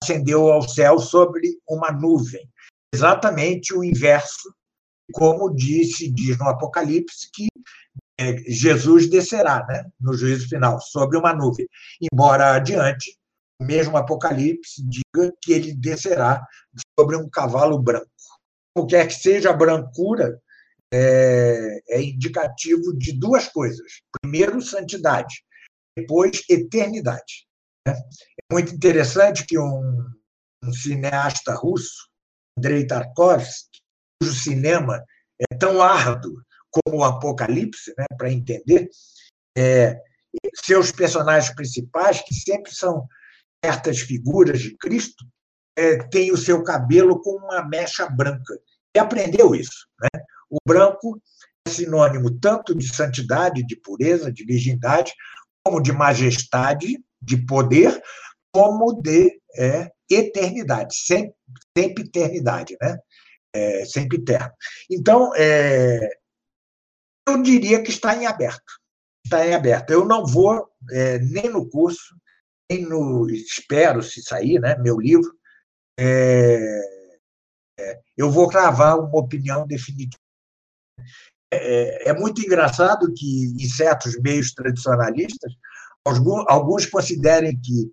[0.03, 2.49] ascendeu ao céu sobre uma nuvem,
[2.93, 4.53] exatamente o inverso
[5.11, 7.47] como disse, diz no Apocalipse, que
[8.19, 11.67] é, Jesus descerá né, no juízo final, sobre uma nuvem.
[12.11, 13.17] Embora adiante,
[13.59, 16.45] o mesmo Apocalipse diga que ele descerá
[16.99, 18.07] sobre um cavalo branco.
[18.75, 20.39] O que é que seja a brancura,
[20.93, 24.01] é, é indicativo de duas coisas.
[24.21, 25.43] Primeiro, santidade.
[25.97, 27.47] Depois, eternidade.
[27.87, 27.93] Né.
[27.93, 30.05] É muito interessante que um,
[30.63, 32.09] um cineasta russo,
[32.57, 33.80] Andrei Tarkovsky,
[34.21, 35.03] cujo cinema
[35.39, 38.87] é tão árduo como o Apocalipse, né, para entender,
[39.57, 39.99] é,
[40.63, 43.07] seus personagens principais, que sempre são
[43.65, 45.25] certas figuras de Cristo,
[45.77, 48.57] é, têm o seu cabelo com uma mecha branca.
[48.95, 49.87] E aprendeu isso.
[50.01, 50.21] Né?
[50.49, 51.21] O branco
[51.67, 55.13] é sinônimo tanto de santidade, de pureza, de virgindade,
[55.65, 58.01] como de majestade, de poder,
[58.53, 61.35] como de é, eternidade, sempre,
[61.77, 62.77] sempre eternidade.
[62.81, 62.97] Né?
[63.53, 64.53] É, sempre terra.
[64.89, 66.09] Então, é,
[67.27, 68.79] eu diria que está em aberto.
[69.25, 69.91] Está em aberto.
[69.91, 72.15] Eu não vou é, nem no curso,
[72.69, 73.29] nem no.
[73.29, 75.31] Espero se sair, né, meu livro.
[75.99, 76.57] É,
[77.79, 80.21] é, eu vou cravar uma opinião definitiva.
[81.53, 85.53] É, é, muito engraçado que, em certos meios tradicionalistas,
[86.05, 87.91] alguns, alguns considerem que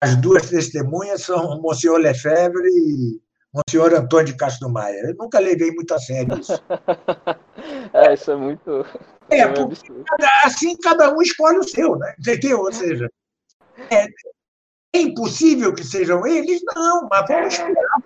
[0.00, 3.20] as duas testemunhas são Monsieur Lefebvre e
[3.68, 5.00] senhor Antônio de Castro Maia.
[5.04, 6.52] Eu nunca levei muito a sério isso.
[7.92, 8.86] é, isso é muito.
[9.30, 12.14] É, é porque cada, assim cada um escolhe o seu, né?
[12.18, 12.60] Entendeu?
[12.60, 13.10] Ou seja,
[13.90, 14.06] é,
[14.94, 16.60] é impossível que sejam eles?
[16.74, 18.02] Não, mas vamos esperar,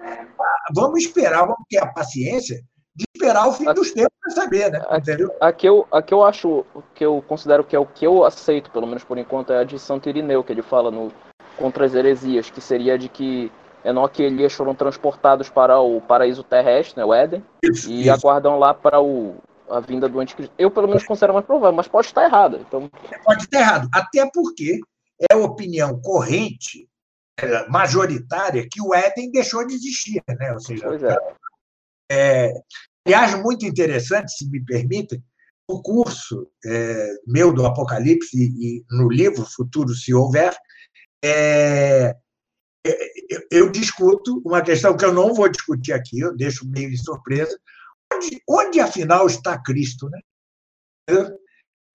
[0.75, 2.61] vamos esperar, vamos ter a paciência
[2.95, 4.85] de esperar o fim dos tempos para saber, né?
[4.91, 5.35] Entendeu?
[5.41, 6.65] A, a, que eu, a que eu acho,
[6.95, 9.65] que eu considero que é o que eu aceito, pelo menos por enquanto, é a
[9.65, 11.13] de Santo Irineu, que ele fala no
[11.57, 13.51] Contra as Heresias, que seria de que
[13.85, 18.13] Enoque e Elias foram transportados para o paraíso terrestre, né, o Éden, isso, e isso.
[18.13, 19.37] aguardam lá para o,
[19.69, 20.55] a vinda do anticristo.
[20.59, 22.59] Eu, pelo menos, considero mais provável, mas pode estar errado.
[22.67, 22.91] Então...
[23.25, 24.81] Pode estar errado, até porque
[25.31, 26.89] é a opinião corrente,
[27.39, 30.23] é, majoritária, que o Éden deixou de existir.
[30.29, 30.53] Né?
[30.53, 31.17] Ou seja, pois é.
[32.11, 32.53] é
[33.07, 35.23] aliás, muito interessante, se me permitem,
[35.69, 40.55] o curso é, meu do Apocalipse e, e, no livro Futuro Se Houver,
[41.25, 42.17] é,
[43.51, 47.59] eu discuto uma questão que eu não vou discutir aqui, eu deixo meio de surpresa.
[48.13, 50.11] Onde, onde afinal está Cristo?
[50.11, 50.21] Né?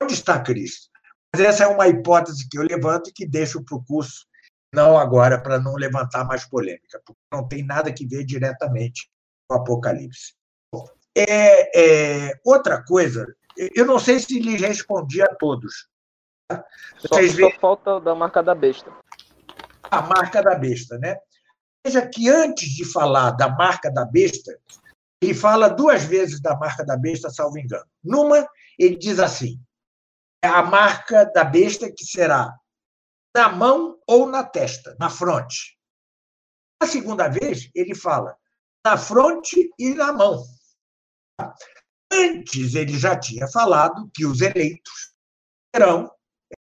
[0.01, 0.89] Onde está Cristo?
[1.33, 4.25] Mas essa é uma hipótese que eu levanto e que deixo para o curso,
[4.73, 9.09] não agora, para não levantar mais polêmica, porque não tem nada que ver diretamente
[9.47, 10.35] com o Apocalipse.
[11.15, 15.87] É, é, outra coisa, eu não sei se lhes respondi a todos.
[16.47, 16.63] Tá?
[17.01, 18.91] Vocês só, só falta da marca da besta
[19.89, 21.17] a marca da besta, né?
[21.85, 24.57] Veja que antes de falar da marca da besta,
[25.21, 27.85] ele fala duas vezes da marca da besta, salvo engano.
[28.03, 28.47] Numa,
[28.77, 29.59] ele diz assim:
[30.43, 32.53] é a marca da besta que será
[33.35, 35.77] na mão ou na testa, na fronte.
[36.81, 38.37] A segunda vez, ele fala
[38.85, 40.43] na fronte e na mão.
[42.11, 45.13] Antes, ele já tinha falado que os eleitos
[45.75, 46.11] serão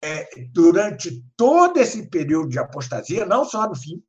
[0.03, 4.03] é, durante todo esse período de apostasia, não só no fim,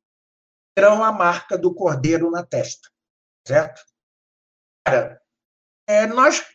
[0.75, 2.89] terão a marca do cordeiro na testa,
[3.45, 3.81] certo?
[4.85, 5.21] Cara,
[5.87, 6.45] é, nós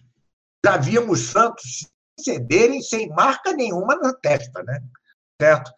[0.65, 4.81] já víamos santos cederem sem marca nenhuma na testa, né?
[5.40, 5.73] Certo?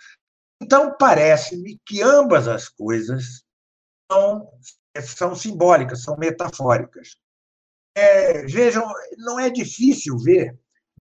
[0.63, 3.45] Então, parece-me que ambas as coisas
[4.11, 4.51] são
[5.03, 7.17] são simbólicas, são metafóricas.
[7.95, 8.87] É, vejam,
[9.19, 10.59] não é difícil ver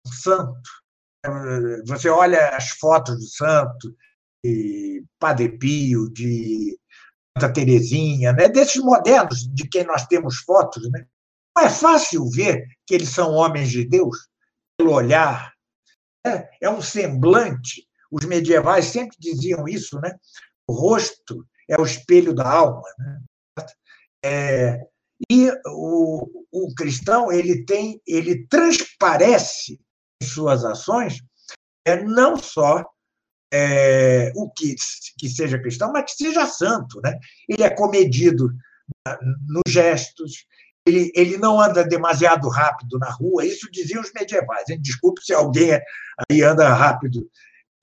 [0.06, 0.70] um santo.
[1.86, 3.96] Você olha as fotos do santo,
[4.44, 6.78] de Padre Pio, de
[7.38, 8.48] Santa Terezinha, né?
[8.48, 11.06] desses modernos de quem nós temos fotos, né?
[11.56, 14.28] não é fácil ver que eles são homens de Deus
[14.78, 15.54] pelo olhar.
[16.26, 16.48] Né?
[16.62, 17.88] É um semblante.
[18.12, 20.16] Os medievais sempre diziam isso, né?
[20.68, 22.84] O rosto é o espelho da alma.
[22.98, 23.22] Né?
[24.24, 24.80] É,
[25.30, 29.80] e o, o cristão ele tem, ele transparece
[30.24, 31.22] suas ações
[31.86, 32.84] é não só
[33.52, 34.76] é, o que,
[35.18, 37.00] que seja cristão, mas que seja santo.
[37.02, 37.18] Né?
[37.48, 38.52] Ele é comedido
[39.48, 40.46] nos gestos,
[40.86, 44.66] ele, ele não anda demasiado rápido na rua, isso diziam os medievais.
[44.80, 45.80] Desculpe se alguém
[46.30, 47.30] aí anda rápido.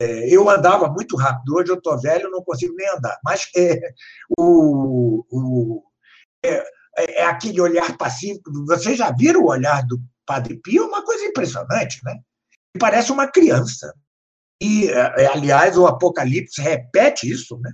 [0.00, 3.18] É, eu andava muito rápido, hoje eu estou velho, não consigo nem andar.
[3.22, 3.78] Mas é,
[4.38, 5.82] o, o
[6.44, 6.64] é,
[6.96, 8.50] é, aquele olhar pacífico.
[8.66, 10.84] Vocês já viram o olhar do Padre Pio?
[10.84, 12.18] É uma coisa impressionante, né?
[12.78, 13.94] Parece uma criança.
[14.62, 17.70] E, é, aliás, o Apocalipse repete isso, né?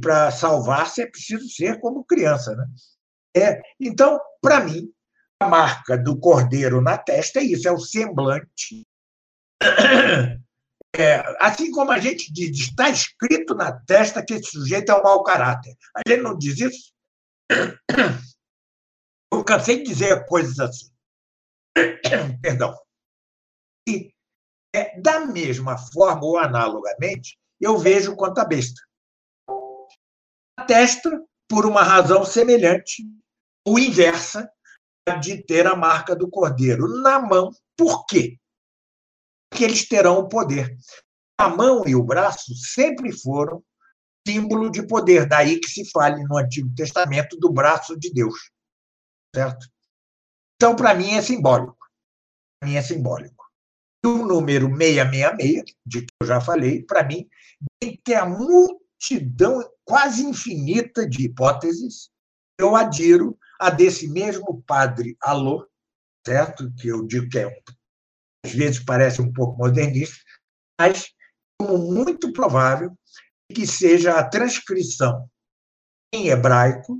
[0.00, 2.66] Para salvar-se é preciso ser como criança, né?
[3.36, 4.92] É, então, para mim,
[5.40, 8.86] a marca do cordeiro na testa é isso, é o semblante.
[10.96, 15.02] É, assim como a gente diz, está escrito na testa que esse sujeito é um
[15.02, 15.76] mau caráter.
[15.92, 16.92] A gente não diz isso?
[19.32, 20.93] Eu cansei de dizer coisas assim.
[22.42, 22.76] Perdão.
[23.88, 24.12] E,
[24.74, 28.80] é, da mesma forma, ou analogamente, eu vejo quanto a besta.
[30.66, 33.02] Testa, por uma razão semelhante,
[33.66, 34.50] ou inversa,
[35.20, 37.50] de ter a marca do cordeiro na mão.
[37.76, 38.38] Por quê?
[39.50, 40.74] Porque eles terão o poder.
[41.38, 43.62] A mão e o braço sempre foram
[44.26, 45.26] símbolo de poder.
[45.26, 48.50] Daí que se fale no Antigo Testamento do braço de Deus.
[49.34, 49.68] Certo?
[50.64, 51.76] Então, para mim, é simbólico.
[52.58, 53.44] Para mim, é simbólico.
[54.02, 57.28] E o número 666, de que eu já falei, para mim,
[57.78, 62.08] tem que ter a multidão quase infinita de hipóteses.
[62.58, 65.68] Eu adiro a desse mesmo padre Alô,
[66.26, 66.72] certo?
[66.76, 67.62] Que eu digo que é
[68.46, 70.16] às vezes parece um pouco modernista,
[70.80, 71.12] mas
[71.60, 72.90] como muito provável
[73.54, 75.28] que seja a transcrição
[76.10, 76.96] em hebraico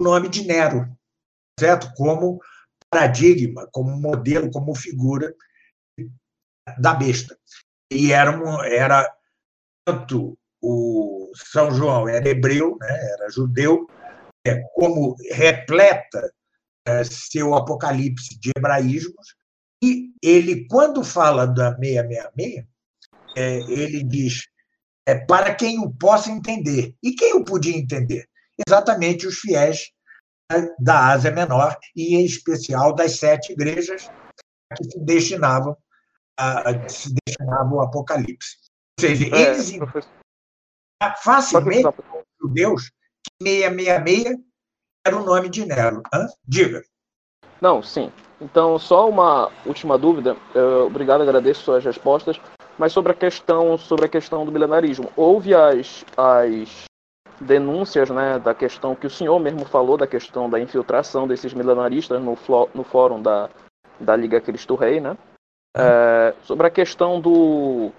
[0.00, 0.92] do nome de Nero,
[1.56, 1.92] certo?
[1.94, 2.40] Como
[2.90, 5.34] paradigma, como modelo, como figura
[6.78, 7.38] da besta.
[7.90, 8.32] E era,
[8.66, 9.16] era
[9.86, 13.12] tanto o São João era hebreu, né?
[13.12, 13.88] era judeu,
[14.46, 16.32] é, como repleta
[16.86, 19.34] é, seu apocalipse de hebraísmos,
[19.82, 22.66] e ele, quando fala da 666,
[23.36, 24.42] é, ele diz
[25.06, 26.94] é, para quem o possa entender.
[27.02, 28.28] E quem o podia entender?
[28.66, 29.90] Exatamente os fiéis
[30.78, 34.10] da Ásia Menor, e em especial das sete igrejas
[34.76, 35.76] que se destinavam,
[36.36, 38.56] a, que se destinavam ao Apocalipse.
[38.98, 40.10] Ou seja, é, eles professor.
[41.22, 41.88] facilmente
[42.40, 42.90] judeus
[43.42, 44.36] 666
[45.06, 46.02] era o nome de Nero.
[46.12, 46.26] Hã?
[46.46, 46.82] Diga.
[47.60, 48.12] Não, sim.
[48.40, 50.36] Então, só uma última dúvida.
[50.86, 52.40] Obrigado, agradeço suas respostas.
[52.78, 56.84] Mas sobre a questão, sobre a questão do milenarismo, houve as, as
[57.40, 62.20] denúncias, né, da questão que o senhor mesmo falou da questão da infiltração desses milenaristas
[62.20, 62.36] no,
[62.74, 63.48] no fórum da,
[63.98, 65.16] da Liga Cristo Rei, né?
[65.76, 67.92] É, sobre a questão do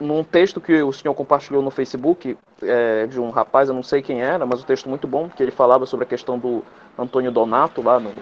[0.00, 4.02] num texto que o senhor compartilhou no Facebook é, de um rapaz, eu não sei
[4.02, 6.62] quem era, mas um texto muito bom, que ele falava sobre a questão do
[6.98, 8.12] Antônio Donato, lá no,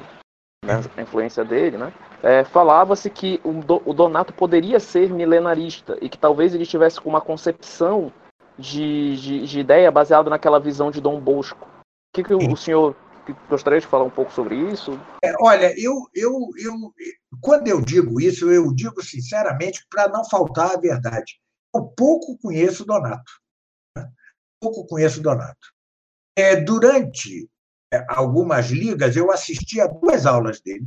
[0.96, 1.92] a influência dele, né?
[2.22, 3.50] É, Falava-se que o,
[3.84, 8.10] o, Donato poderia ser milenarista e que talvez ele tivesse com uma concepção
[8.58, 11.66] de, de, de, ideia baseada naquela visão de Dom Bosco.
[11.66, 12.96] O que, que o, o senhor
[13.48, 14.98] gostaria de falar um pouco sobre isso?
[15.24, 16.74] É, olha, eu, eu, eu,
[17.40, 21.34] quando eu digo isso, eu digo sinceramente para não faltar a verdade
[21.74, 23.32] eu pouco conheço Donato.
[23.96, 24.08] Né?
[24.60, 25.74] Pouco conheço Donato.
[26.36, 27.48] É, durante
[27.92, 30.86] é, algumas ligas, eu assisti a duas aulas dele,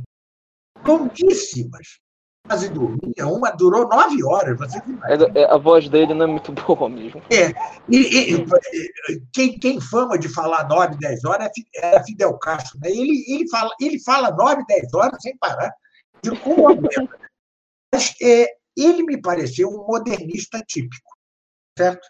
[0.84, 2.00] longuíssimas.
[2.48, 4.58] Quase dormia, uma durou nove horas.
[4.58, 7.20] Você é, é, a voz dele não é muito boa mesmo.
[7.30, 7.50] É,
[7.88, 8.46] e, e
[9.32, 12.78] quem tem fama de falar nove, dez horas é Fidel Castro.
[12.80, 12.90] Né?
[12.90, 15.70] Ele, ele, fala, ele fala nove, dez horas sem parar.
[16.22, 16.80] De como
[17.92, 21.16] Mas é, ele me pareceu um modernista típico,
[21.76, 22.08] certo?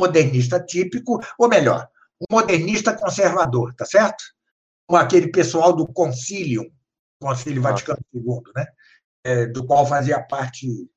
[0.00, 1.88] Modernista típico, ou melhor,
[2.20, 4.22] um modernista conservador, tá certo?
[4.86, 6.70] Com aquele pessoal do Concilium,
[7.20, 8.66] Concílio Vaticano II, né?
[9.28, 10.90] É, do qual fazia parte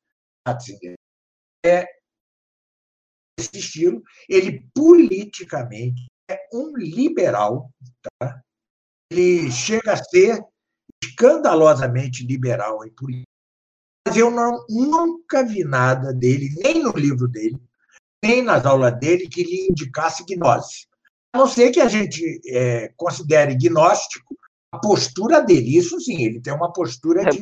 [0.47, 0.93] Ratzinger.
[1.65, 1.85] É
[3.37, 7.69] esse estilo, ele politicamente é um liberal,
[8.01, 8.41] tá?
[9.11, 10.39] ele chega a ser
[11.03, 13.27] escandalosamente liberal em política,
[14.07, 17.61] mas eu não, nunca vi nada dele, nem no livro dele,
[18.23, 20.87] nem nas aulas dele, que lhe indicasse gnose.
[21.33, 24.37] A não ser que a gente é, considere gnóstico
[24.71, 25.77] a postura dele.
[25.77, 27.41] Isso sim, ele tem uma postura de é,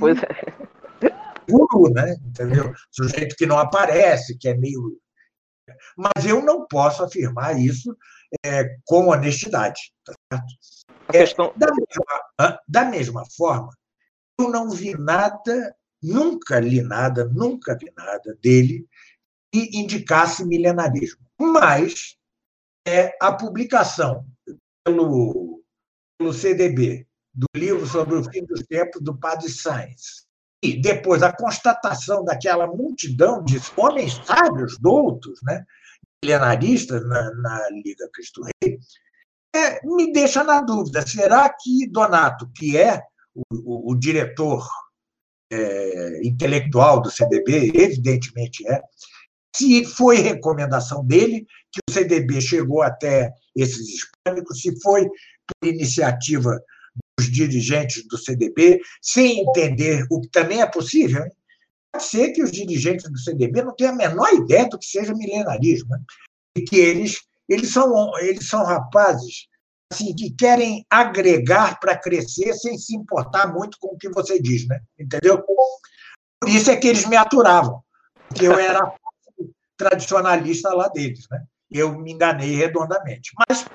[1.49, 2.15] guru, né?
[2.25, 2.73] Entendeu?
[2.91, 4.99] Sujeito que não aparece, que é meio.
[5.97, 7.95] Mas eu não posso afirmar isso
[8.45, 9.93] é, com honestidade.
[10.05, 10.53] Tá certo?
[11.09, 11.53] É, questão...
[11.55, 13.71] da, mesma, da mesma forma,
[14.39, 18.87] eu não vi nada, nunca li nada, nunca vi nada dele
[19.51, 21.25] que indicasse milenarismo.
[21.39, 22.15] Mas
[22.87, 24.25] é, a publicação
[24.83, 25.63] pelo,
[26.17, 30.27] pelo CDB do livro sobre o fim dos tempos do Padre Sainz,
[30.61, 35.65] depois a constatação daquela multidão de homens sábios, doutos, né,
[36.23, 38.77] milenaristas na, na Liga Cristo Rei,
[39.55, 43.01] é, me deixa na dúvida: será que Donato, que é
[43.33, 44.67] o, o, o diretor
[45.51, 48.81] é, intelectual do CDB, evidentemente é,
[49.55, 56.59] se foi recomendação dele que o CDB chegou até esses hispânicos, se foi por iniciativa
[57.47, 61.23] dirigentes do CDB, sem entender o que também é possível.
[61.91, 65.13] Pode ser que os dirigentes do CDB não tenham a menor ideia do que seja
[65.13, 66.01] milenarismo, né?
[66.57, 69.47] e que eles, eles, são, eles são rapazes
[69.91, 74.67] assim, que querem agregar para crescer sem se importar muito com o que você diz,
[74.67, 74.79] né?
[74.99, 75.41] entendeu?
[75.41, 77.81] Por isso é que eles me aturavam,
[78.27, 78.93] porque eu era
[79.79, 81.25] tradicionalista lá deles.
[81.31, 81.43] Né?
[81.71, 83.31] Eu me enganei redondamente.
[83.47, 83.65] Mas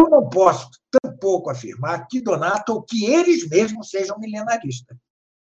[0.00, 0.70] eu não posso
[1.18, 4.96] tampouco afirmar que Donato ou que eles mesmos sejam milenaristas.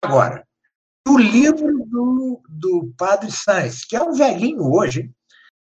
[0.02, 0.46] Agora,
[1.08, 5.10] o livro do, do Padre Sainz, que é um velhinho hoje,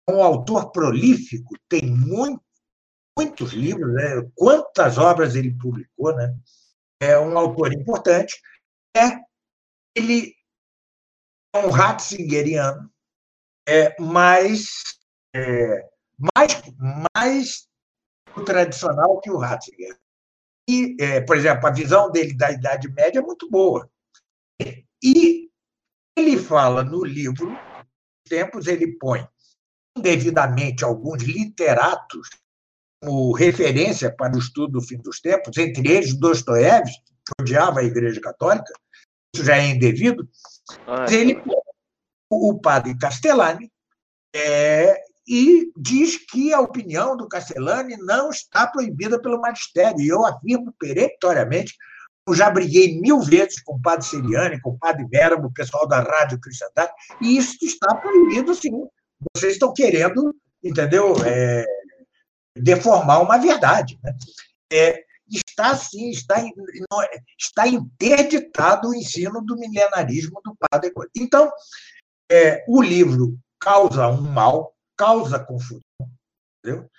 [0.09, 2.43] um autor prolífico, tem muito,
[3.17, 4.29] muitos livros, né?
[4.35, 6.35] quantas obras ele publicou, né?
[7.01, 8.39] é um autor importante,
[8.95, 9.19] é,
[9.95, 10.33] ele
[11.53, 12.91] é um Ratzingeriano,
[13.67, 14.83] é, mais,
[15.35, 15.89] é,
[16.35, 16.61] mais,
[17.15, 17.67] mais
[18.43, 19.97] tradicional que o Ratzinger.
[20.67, 23.89] E, é, por exemplo, a visão dele da Idade Média é muito boa.
[25.03, 25.49] E
[26.17, 27.55] ele fala no livro,
[28.27, 29.27] tempos ele põe
[29.97, 32.29] indevidamente alguns literatos
[33.01, 37.83] como referência para o estudo do fim dos tempos, entre eles Dostoiévski, que odiava a
[37.83, 38.73] Igreja Católica,
[39.33, 40.27] isso já é indevido,
[40.87, 41.41] ah, ele
[42.29, 43.71] o padre Castellani
[44.35, 49.99] é, e diz que a opinião do Castellani não está proibida pelo magistério.
[49.99, 51.73] E eu afirmo peremptoriamente,
[52.27, 55.87] eu já briguei mil vezes com o padre Seriani, com o padre Beramo, o pessoal
[55.87, 56.91] da Rádio Cristandade,
[57.21, 58.71] e isso está proibido, sim.
[59.35, 61.65] Vocês estão querendo, entendeu, é,
[62.55, 63.99] deformar uma verdade.
[64.03, 64.13] Né?
[64.71, 66.43] É, está sim, está,
[67.39, 70.91] está interditado o ensino do milenarismo do padre.
[71.15, 71.51] Então,
[72.31, 75.81] é, o livro causa um mal, causa confusão.
[76.63, 76.89] Entendeu?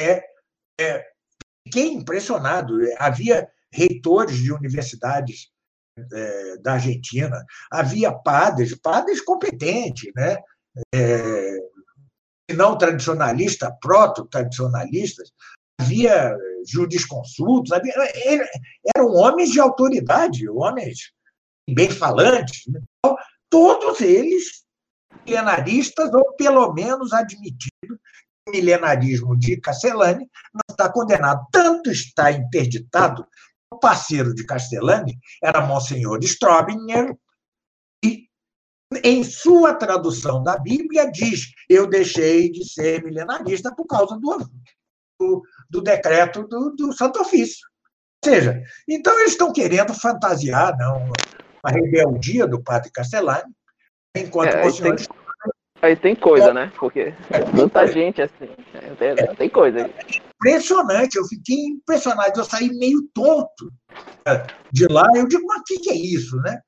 [0.00, 0.24] É,
[0.80, 1.06] é,
[1.66, 2.78] fiquei impressionado.
[2.98, 5.50] Havia reitores de universidades
[6.12, 10.36] é, da Argentina, havia padres, padres competentes, né?
[10.94, 11.58] É,
[12.54, 15.30] não tradicionalistas, proto-tradicionalistas,
[15.80, 16.34] havia
[16.66, 17.92] jurisconsultos, havia,
[18.96, 21.12] eram homens de autoridade, homens
[21.68, 22.62] bem falantes.
[22.68, 22.80] Né?
[22.98, 23.16] Então,
[23.50, 24.64] todos eles
[25.28, 31.46] milenaristas, ou pelo menos admitido que o milenarismo de Castellani não está condenado.
[31.52, 33.26] Tanto está interditado,
[33.72, 37.14] o parceiro de Castellani era Monsenhor Strobinger,
[38.02, 38.26] e
[39.04, 44.50] em sua tradução da Bíblia diz: Eu deixei de ser milenarista por causa do,
[45.20, 47.66] do, do decreto do, do Santo Ofício.
[48.24, 51.12] Ou seja, então eles estão querendo fantasiar não,
[51.62, 53.52] a rebeldia do padre Castellani,
[54.16, 54.96] Enquanto é, aí, tem,
[55.82, 56.72] aí tem coisa, né?
[56.78, 58.48] Porque é, tanta gente assim.
[59.00, 59.90] É, tem coisa.
[60.36, 62.38] Impressionante, eu fiquei impressionado.
[62.38, 63.72] Eu saí meio tonto
[64.72, 65.06] de lá.
[65.14, 66.60] Eu digo, mas o que é isso, né?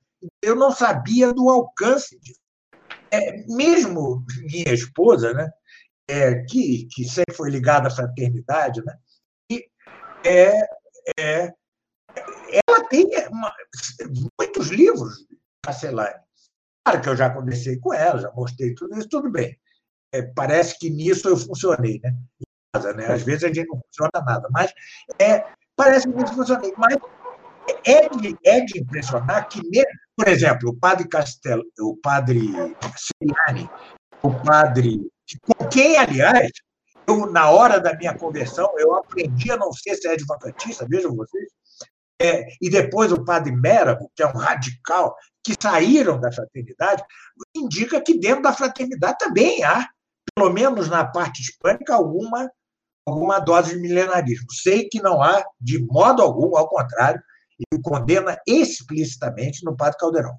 [0.42, 2.40] Eu não sabia do alcance disso.
[3.10, 5.50] É, mesmo minha esposa, né?
[6.08, 8.94] É, que, que sempre foi ligada à fraternidade, né?
[9.50, 9.64] E,
[10.24, 10.52] é,
[11.18, 11.52] é,
[12.66, 13.52] ela tem uma,
[14.38, 15.26] muitos livros,
[15.64, 16.18] Cacelari.
[16.90, 19.56] Claro que eu já conversei com ela, já mostrei tudo isso, tudo bem.
[20.12, 22.16] É, parece que nisso eu funcionei, né?
[22.74, 23.06] Casa, né?
[23.06, 24.74] Às vezes a gente não funciona nada, mas
[25.20, 25.44] é,
[25.76, 26.74] parece que nisso funcionei.
[26.76, 26.96] Mas
[27.84, 29.60] é de, é de impressionar que,
[30.16, 32.40] por exemplo, o padre Castelo, o padre
[32.96, 33.70] Ciliani,
[34.20, 35.08] o padre,
[35.42, 36.50] com quem, aliás,
[37.06, 41.52] eu, na hora da minha conversão, eu aprendi a não ser ser advocatista, vejam vocês.
[42.20, 47.02] É, e depois o padre Méramo, que é um radical, que saíram da fraternidade,
[47.56, 49.88] indica que dentro da fraternidade também há,
[50.34, 52.50] pelo menos na parte hispânica, alguma,
[53.06, 54.52] alguma dose de milenarismo.
[54.52, 57.22] Sei que não há, de modo algum, ao contrário,
[57.72, 60.38] e condena explicitamente no Padre Caldeirão.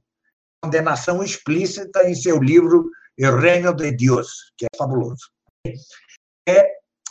[0.64, 5.32] Condenação explícita em seu livro El Reino de Deus, que é fabuloso.
[6.48, 6.68] É,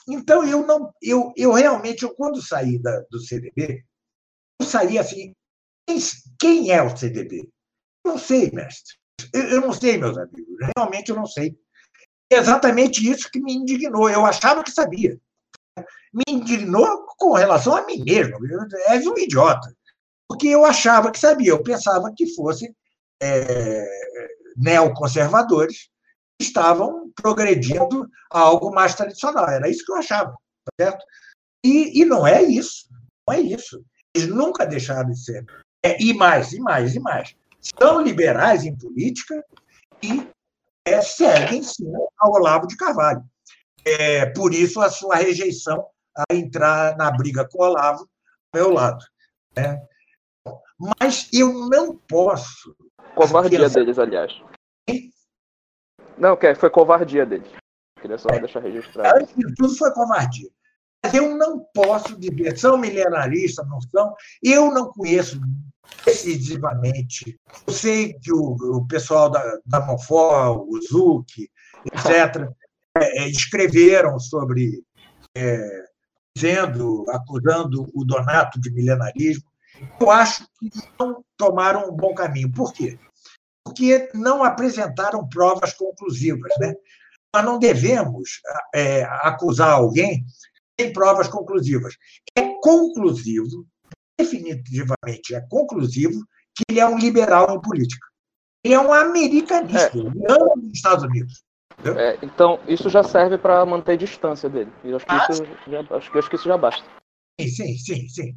[0.08, 3.84] então, eu não, eu, eu realmente, eu, quando saí da, do CDB,
[4.64, 5.34] saí assim,
[6.38, 7.48] quem, é o CDB?
[8.04, 8.96] Não sei, mestre.
[9.32, 10.56] Eu, eu não sei, meus amigos.
[10.76, 11.56] Realmente eu não sei.
[12.32, 14.08] É exatamente isso que me indignou.
[14.08, 15.18] Eu achava que sabia.
[16.12, 18.38] Me indignou com relação a mim mesmo.
[18.88, 19.74] És um idiota.
[20.28, 21.50] Porque eu achava que sabia.
[21.50, 22.74] Eu pensava que fossem
[23.22, 23.84] é,
[24.56, 25.90] neoconservadores
[26.38, 29.48] que estavam progredindo a algo mais tradicional.
[29.48, 30.34] Era isso que eu achava.
[30.80, 31.04] Certo?
[31.64, 32.88] E, e não é isso.
[33.26, 33.84] Não é isso.
[34.14, 35.44] Eles nunca deixaram de ser.
[35.84, 39.44] É, e mais, e mais, e mais são liberais em política
[40.02, 40.26] e
[40.86, 43.22] é, seguem, sim, ao Olavo de Carvalho.
[43.84, 48.08] É, por isso, a sua rejeição a entrar na briga com o Olavo
[48.52, 49.04] ao meu lado.
[49.56, 49.80] Né?
[50.98, 52.74] Mas eu não posso.
[53.14, 54.32] Covardia deles, aliás.
[56.16, 57.50] Não, que foi covardia deles.
[58.00, 58.40] Queria só é.
[58.40, 59.18] deixar registrado.
[59.18, 60.48] Antes de tudo, foi covardia.
[61.02, 64.14] Mas eu não posso dizer, são milenaristas, não são.
[64.42, 65.40] Eu não conheço
[66.04, 67.38] decisivamente.
[67.66, 71.50] Eu sei que o, o pessoal da, da Monfort, o Zuc,
[71.86, 72.50] etc.,
[72.96, 74.82] é, é, escreveram sobre,
[75.36, 75.84] é,
[76.36, 79.48] dizendo, acusando o Donato de milenarismo.
[79.98, 82.52] Eu acho que não tomaram um bom caminho.
[82.52, 82.98] Por quê?
[83.64, 86.52] Porque não apresentaram provas conclusivas.
[86.58, 86.74] Né?
[87.34, 88.40] Nós não devemos
[88.74, 90.26] é, acusar alguém
[90.80, 91.94] sem provas conclusivas.
[92.36, 93.66] É conclusivo
[94.18, 96.20] definitivamente é conclusivo
[96.54, 98.06] que ele é um liberal em política.
[98.62, 100.00] Ele é um americanista, é.
[100.00, 101.42] ele ama os Estados Unidos.
[101.96, 104.70] É, então, isso já serve para manter distância dele.
[104.84, 106.84] Eu acho que, ah, isso já, acho, acho que isso já basta.
[107.40, 108.36] Sim, sim, sim, sim.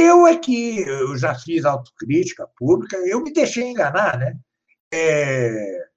[0.00, 4.38] Eu é que eu já fiz autocrítica pública, eu me deixei enganar, né?
[4.94, 5.88] É,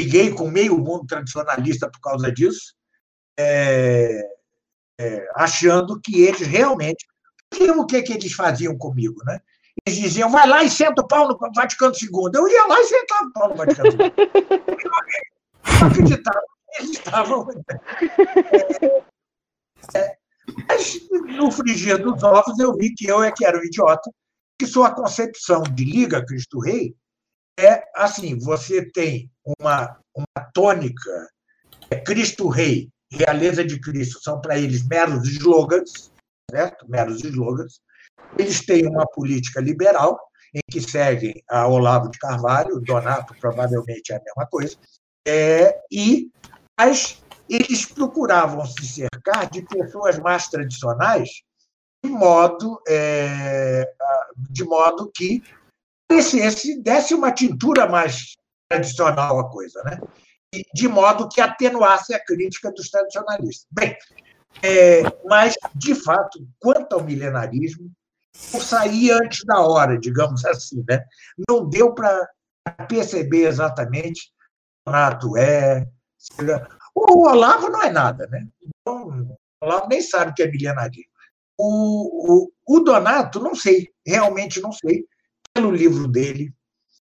[0.00, 2.74] liguei com meio mundo tradicionalista por causa disso,
[3.38, 4.33] é,
[5.00, 7.06] é, achando que eles realmente
[7.76, 9.40] o que, que eles faziam comigo, né?
[9.86, 12.30] Eles diziam, vai lá e senta o pau no Vaticano II.
[12.34, 13.98] Eu ia lá e sentava o pau no Vaticano II.
[14.82, 16.40] Eu não acreditava
[16.78, 17.46] eles estavam.
[19.94, 20.16] É, é,
[20.68, 21.00] mas,
[21.36, 24.10] no frigir dos ovos, eu vi que eu é que era um idiota,
[24.58, 26.94] que sua concepção de Liga Cristo Rei
[27.58, 29.30] é assim: você tem
[29.60, 31.28] uma, uma tônica,
[31.90, 36.12] é Cristo Rei, realeza de Cristo, são para eles meros slogans,
[36.50, 36.88] certo?
[36.88, 37.80] meros slogans.
[38.38, 40.18] Eles têm uma política liberal,
[40.54, 44.76] em que seguem a Olavo de Carvalho, Donato provavelmente é a mesma coisa,
[45.26, 46.30] é, e
[46.78, 51.42] mas eles procuravam se cercar de pessoas mais tradicionais,
[52.04, 53.90] de modo, é,
[54.50, 55.42] de modo que
[56.08, 58.34] parecesse, desse uma tintura mais
[58.68, 60.00] tradicional à coisa, né?
[60.74, 63.66] De modo que atenuasse a crítica dos tradicionalistas.
[63.70, 63.96] Bem,
[64.62, 67.90] é, mas, de fato, quanto ao milenarismo,
[68.52, 70.84] eu saí antes da hora, digamos assim.
[70.88, 71.04] Né?
[71.48, 72.28] Não deu para
[72.88, 74.32] perceber exatamente
[74.86, 75.88] o Renato é.
[76.94, 78.46] O Olavo não é nada, né?
[78.62, 81.12] Então, o Olavo nem sabe o que é milenarismo.
[81.58, 85.04] O, o, o Donato, não sei, realmente não sei.
[85.52, 86.52] Pelo livro dele,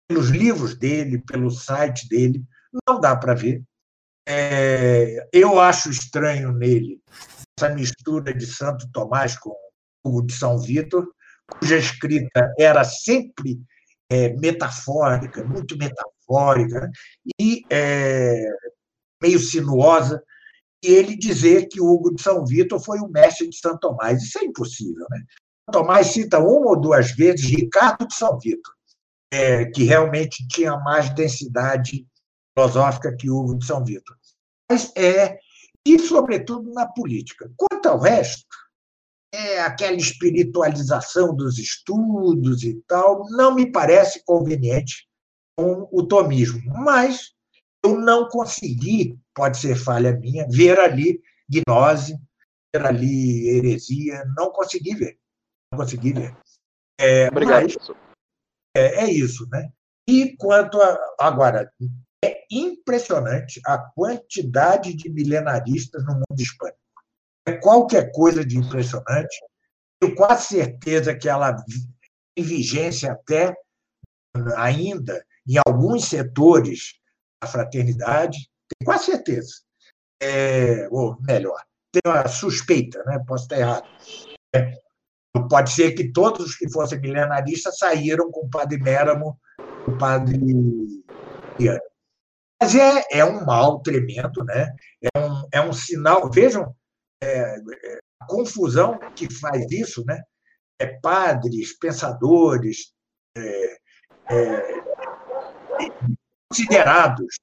[0.07, 2.43] pelos livros dele, pelo site dele,
[2.87, 3.63] não dá para ver.
[4.27, 6.99] É, eu acho estranho nele
[7.57, 9.55] essa mistura de Santo Tomás com
[10.03, 11.07] o de São Vitor,
[11.47, 13.59] cuja escrita era sempre
[14.09, 16.89] é, metafórica, muito metafórica,
[17.39, 18.45] e é,
[19.21, 20.21] meio sinuosa,
[20.83, 24.21] e ele dizer que Hugo de São Vitor foi o mestre de Santo Tomás.
[24.21, 25.05] Isso é impossível.
[25.09, 25.23] Né?
[25.71, 28.73] Tomás cita uma ou duas vezes Ricardo de São Vitor,
[29.31, 32.05] é, que realmente tinha mais densidade
[32.57, 34.15] filosófica que Hugo de São Vitor.
[34.69, 35.37] Mas é,
[35.85, 37.51] e, sobretudo, na política.
[37.55, 38.47] Quanto ao resto,
[39.31, 45.07] é aquela espiritualização dos estudos e tal, não me parece conveniente
[45.57, 46.61] com o tomismo.
[46.83, 47.33] Mas
[47.83, 52.17] eu não consegui, pode ser falha minha, ver ali gnose,
[52.73, 55.19] ver ali heresia, não consegui ver.
[55.71, 56.35] Não consegui ver.
[56.99, 57.91] É, Obrigado, mas,
[58.75, 59.69] é, é, isso, né?
[60.07, 60.97] E quanto a.
[61.19, 61.71] Agora,
[62.25, 66.79] É impressionante a quantidade de milenaristas no mundo hispânico.
[67.45, 69.37] É qualquer coisa de impressionante.
[69.99, 71.55] Tenho quase certeza que ela
[72.35, 73.55] em vigência até
[74.57, 76.95] ainda em alguns setores
[77.41, 79.53] da fraternidade, tenho quase certeza.
[80.21, 81.61] É, ou melhor,
[81.91, 83.23] tenho a suspeita, né?
[83.27, 83.87] posso estar errado.
[84.55, 84.73] É,
[85.49, 89.39] pode ser que todos os que fossem milenaristas saíram com o padre Méramo,
[89.87, 90.39] o padre
[91.59, 91.79] Ian.
[92.61, 94.73] Mas é, é um mal tremendo, né?
[95.13, 96.29] é, um, é um sinal.
[96.31, 96.73] Vejam
[97.21, 100.21] é, é a confusão que faz isso, né?
[100.79, 102.93] É, padres, pensadores,
[103.37, 103.77] é,
[104.29, 104.83] é,
[106.49, 107.37] considerados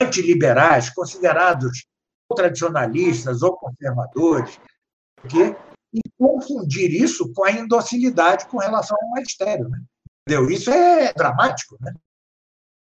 [0.00, 1.86] antiliberais, considerados
[2.34, 4.60] tradicionalistas ou conservadores,
[5.16, 5.56] porque,
[5.94, 9.68] e confundir isso com a indocilidade com relação ao magistério.
[9.68, 9.80] Né?
[10.22, 10.50] Entendeu?
[10.50, 11.76] Isso é dramático.
[11.80, 11.92] Né?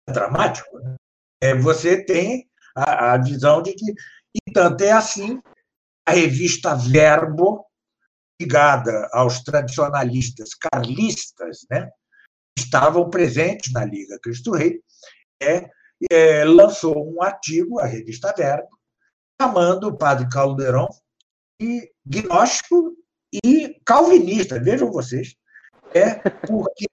[0.08, 0.78] É dramático.
[0.78, 0.96] Né?
[1.40, 3.92] É, você tem a, a visão de que,
[4.34, 5.40] e tanto é assim,
[6.06, 7.64] a revista Verbo,
[8.40, 11.88] ligada aos tradicionalistas carlistas, né,
[12.58, 14.80] estavam presentes na Liga Cristo Rei,
[15.42, 15.68] é,
[16.10, 18.68] é, lançou um artigo, a revista Verbo,
[19.40, 20.88] chamando o padre Caldeirão
[21.60, 22.96] de gnóstico
[23.44, 25.34] e calvinista, vejam vocês,
[25.94, 26.14] é
[26.46, 26.86] porque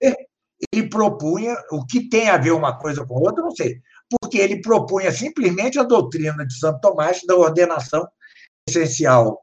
[0.71, 3.81] ele propunha, o que tem a ver uma coisa com outra, não sei,
[4.19, 8.07] porque ele propunha simplesmente a doutrina de Santo Tomás da ordenação
[8.67, 9.41] essencial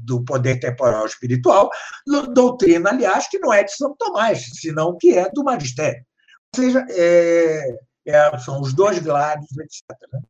[0.00, 1.70] do poder temporal espiritual,
[2.32, 6.04] doutrina, aliás, que não é de São Tomás, senão que é do magistério.
[6.56, 9.84] Ou seja, é, é, são os dois gládios, etc.
[10.12, 10.20] Né?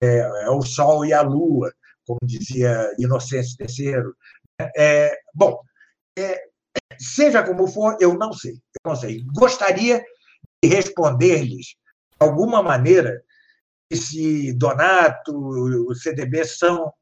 [0.00, 1.72] É, é, o Sol e a Lua,
[2.06, 4.02] como dizia Inocêncio III.
[4.76, 5.60] É, bom,
[6.18, 6.40] é,
[6.98, 8.54] seja como for, eu não sei.
[8.54, 9.24] Eu não sei.
[9.32, 10.02] Gostaria
[10.62, 11.77] de responder-lhes, de
[12.18, 13.22] alguma maneira,
[13.92, 16.92] se Donato, o CDB são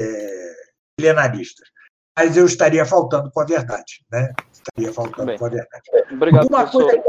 [0.00, 0.54] é,
[0.98, 1.68] milenaristas.
[2.16, 4.32] Mas eu estaria faltando com a verdade, né?
[4.52, 5.82] Estaria faltando Bem, com a verdade.
[6.10, 7.02] Obrigado, uma coisa,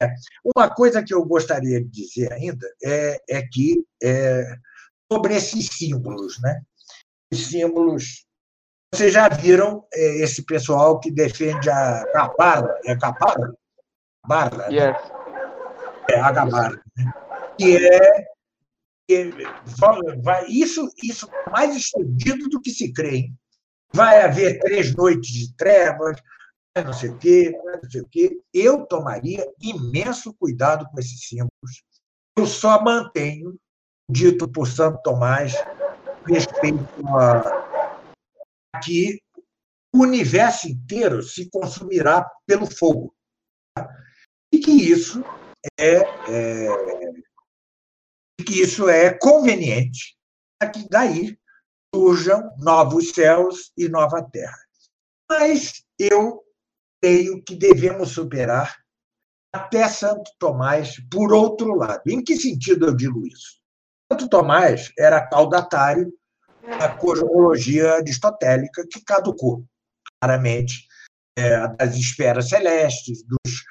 [0.00, 0.14] é,
[0.54, 4.44] uma coisa que eu gostaria de dizer ainda é, é que é,
[5.10, 6.60] sobre esses símbolos, né?
[7.32, 8.26] Os símbolos.
[8.94, 12.78] Vocês já viram é, esse pessoal que defende a Gabarra?
[12.84, 13.52] É Gabarra?
[14.24, 14.80] Gabarra, yes.
[14.80, 15.17] né?
[16.10, 16.82] É a Gabarra.
[16.96, 17.12] Né?
[17.58, 18.28] Que é
[20.22, 23.16] vai, isso, isso mais estendido do que se crê.
[23.16, 23.38] Hein?
[23.92, 26.20] Vai haver três noites de trevas,
[26.76, 28.40] não sei o quê, não sei o quê.
[28.52, 31.82] Eu tomaria imenso cuidado com esses símbolos.
[32.36, 33.58] Eu só mantenho,
[34.10, 35.54] dito por Santo Tomás,
[36.26, 39.20] respeito a que
[39.92, 43.14] o universo inteiro se consumirá pelo fogo.
[44.52, 45.24] E que isso
[45.78, 46.68] é, é
[48.44, 50.16] que isso é conveniente
[50.58, 51.38] para que daí
[51.94, 54.58] surjam novos céus e nova terra.
[55.30, 56.42] Mas eu
[57.02, 58.76] creio que devemos superar
[59.54, 62.02] até Santo Tomás por outro lado.
[62.06, 63.58] Em que sentido eu digo isso?
[64.10, 66.12] Santo Tomás era caudatário
[66.62, 69.64] da cosmologia aristotélica que caducou
[70.20, 70.86] claramente
[71.38, 73.62] é, das esferas celestes, dos,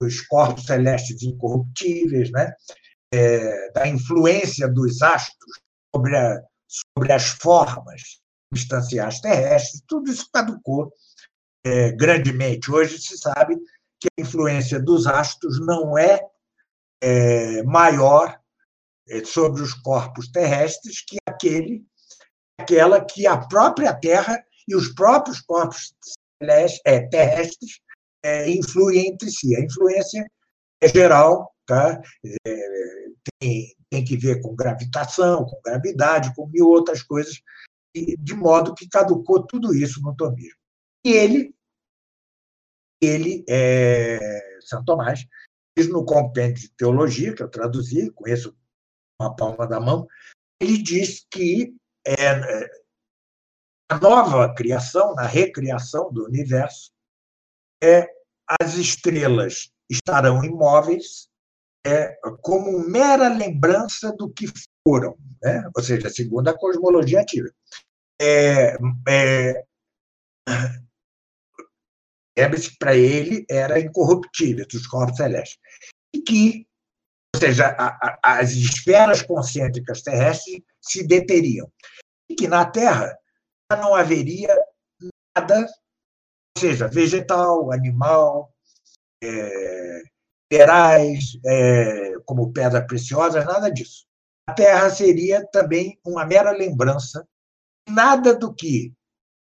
[0.00, 2.52] dos corpos celestes incorruptíveis, né?
[3.12, 5.60] é, da influência dos astros
[5.94, 8.20] sobre, a, sobre as formas
[8.52, 10.92] substanciais terrestres, tudo isso caducou
[11.64, 12.70] é, grandemente.
[12.70, 13.56] Hoje se sabe
[14.00, 16.20] que a influência dos astros não é,
[17.02, 18.38] é maior
[19.08, 21.84] é, sobre os corpos terrestres que aquele,
[22.58, 25.94] aquela que a própria Terra e os próprios corpos
[26.84, 27.80] é, terrestres
[28.22, 29.54] é, influem entre si.
[29.56, 30.26] A influência
[30.80, 32.00] é geral, tá?
[32.24, 32.78] É,
[33.40, 37.40] tem, tem que ver com gravitação, com gravidade, com mil outras coisas,
[37.94, 40.58] de modo que caducou tudo isso no tomismo.
[41.04, 41.54] E ele,
[43.00, 45.24] ele é, São Tomás,
[45.76, 48.56] diz no compêndio de teologia, que eu traduzi, conheço
[49.20, 50.06] uma palma da mão,
[50.60, 51.74] ele diz que
[52.06, 52.70] é, é,
[53.90, 56.92] a nova criação, na recriação do universo,
[57.82, 58.08] é,
[58.60, 61.28] as estrelas estarão imóveis
[61.86, 64.46] é, como mera lembrança do que
[64.86, 65.68] foram, né?
[65.74, 67.52] ou seja, segundo a cosmologia antiga.
[68.20, 68.76] É,
[69.08, 69.64] é,
[72.78, 75.58] para ele era incorruptível, dos corpos celestes.
[76.14, 76.66] E que,
[77.34, 81.70] ou seja, a, a, as esferas concêntricas terrestres se deteriam.
[82.28, 83.16] E que na Terra
[83.70, 84.54] já não haveria
[85.36, 85.66] nada,
[86.58, 88.52] seja, vegetal, animal,
[89.22, 90.02] é,
[90.50, 94.06] minerais, é, como pedras preciosas, nada disso.
[94.46, 97.26] A Terra seria também uma mera lembrança.
[97.88, 98.92] Nada do que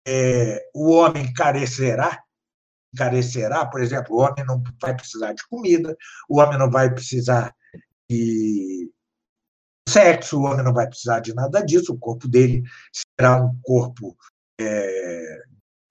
[0.08, 2.22] é, o homem carecerá,
[2.96, 5.96] carecerá, por exemplo, o homem não vai precisar de comida,
[6.30, 7.54] o homem não vai precisar
[8.10, 8.90] de
[9.88, 14.16] sexo, o homem não vai precisar de nada disso, o corpo dele será um corpo,
[14.60, 15.42] é,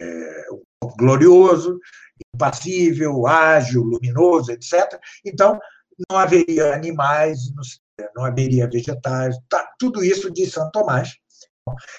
[0.01, 0.66] é, um corpo
[0.99, 1.79] glorioso,
[2.35, 5.01] impassível, ágil, luminoso, etc.
[5.25, 5.59] Então,
[6.11, 7.39] não haveria animais,
[8.15, 11.17] não haveria vegetais, tá, tudo isso de São Tomás.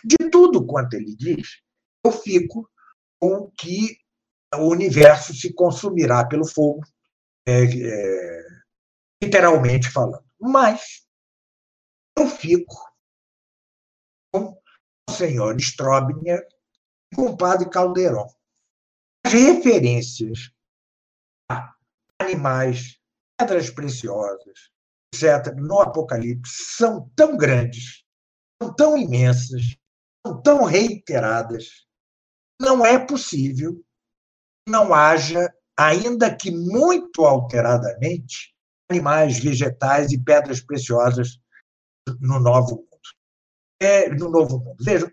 [0.04, 1.60] De tudo quanto ele diz,
[2.06, 2.70] eu fico
[3.20, 3.98] com que
[4.56, 6.82] o universo se consumirá pelo fogo,
[7.46, 8.48] é, é,
[9.22, 10.24] literalmente falando.
[10.40, 11.06] Mas
[12.18, 12.76] eu fico
[14.32, 14.58] com
[15.10, 16.48] o senhor Strobner
[17.12, 18.28] e com o padre Calderon.
[19.28, 20.54] As referências
[21.52, 21.76] a
[22.18, 22.98] animais,
[23.38, 24.72] pedras preciosas,
[25.14, 28.06] etc., no Apocalipse são tão grandes,
[28.64, 29.76] são tão imensas,
[30.26, 31.86] são tão reiteradas,
[32.58, 38.56] não é possível que não haja, ainda que muito alteradamente,
[38.90, 41.38] animais, vegetais e pedras preciosas
[42.22, 42.88] no novo mundo.
[43.82, 44.78] É, no novo mundo.
[44.82, 45.12] Vejam,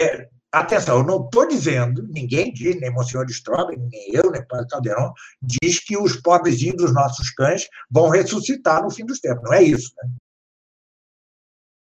[0.00, 0.30] é,
[0.60, 5.12] atenção, eu não estou dizendo, ninguém diz, nem Monsenhor Strobe, nem eu, nem Padre Caldeirão,
[5.42, 9.42] diz que os pobrezinhos dos nossos cães vão ressuscitar no fim dos tempos.
[9.44, 9.92] Não é isso.
[9.96, 10.10] Né?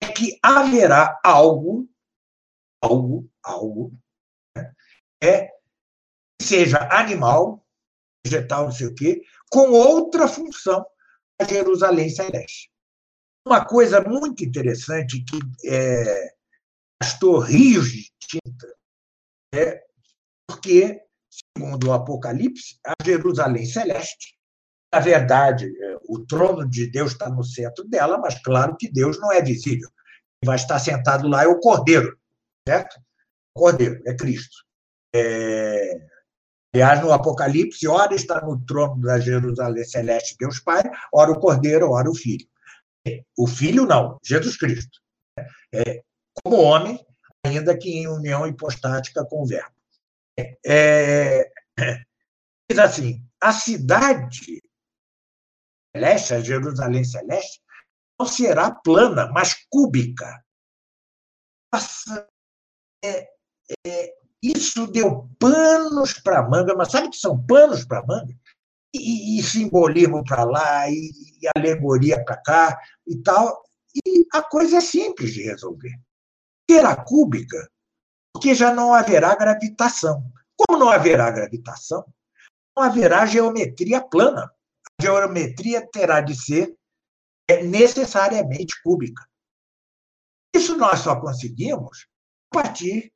[0.03, 1.89] É que haverá algo,
[2.81, 3.93] algo, algo,
[4.55, 4.73] né?
[5.21, 5.47] é
[6.39, 7.65] que seja animal,
[8.25, 10.85] vegetal, não sei o quê, com outra função
[11.39, 12.71] a Jerusalém Celeste.
[13.45, 16.33] Uma coisa muito interessante que é,
[17.03, 18.75] gastou rios de tinta,
[19.53, 19.83] é
[20.47, 24.37] porque, segundo o Apocalipse, a Jerusalém Celeste,
[24.93, 29.19] na verdade, é, o trono de Deus está no centro dela, mas claro que Deus
[29.19, 29.89] não é visível.
[29.89, 32.17] Quem vai estar sentado lá é o Cordeiro,
[32.65, 32.97] certo?
[33.53, 34.55] O Cordeiro, é Cristo.
[35.13, 36.07] É...
[36.73, 41.91] Aliás, no Apocalipse, ora está no trono da Jerusalém Celeste Deus Pai, ora o Cordeiro,
[41.91, 42.47] ora o Filho.
[43.37, 44.99] O Filho não, Jesus Cristo.
[45.73, 46.03] É,
[46.41, 47.05] como homem,
[47.45, 49.73] ainda que em união hipostática com o Verbo.
[50.65, 51.51] É,
[52.69, 54.61] diz assim, a cidade
[55.95, 57.61] celeste, a Jerusalém celeste,
[58.19, 60.43] não será plana, mas cúbica.
[61.71, 62.27] Nossa,
[63.03, 63.29] é,
[63.85, 68.33] é, isso deu panos para manga, mas sabe que são panos para manga?
[68.93, 71.11] e, e simbolismo para lá, e,
[71.41, 73.63] e alegoria para cá e tal.
[74.05, 75.93] E a coisa é simples de resolver.
[76.73, 77.69] Será cúbica,
[78.33, 80.23] porque já não haverá gravitação.
[80.57, 82.03] Como não haverá gravitação,
[82.75, 84.51] não haverá geometria plana.
[84.99, 86.75] A geometria terá de ser
[87.47, 89.23] é, necessariamente cúbica.
[90.55, 92.07] Isso nós só conseguimos
[92.51, 93.13] a partir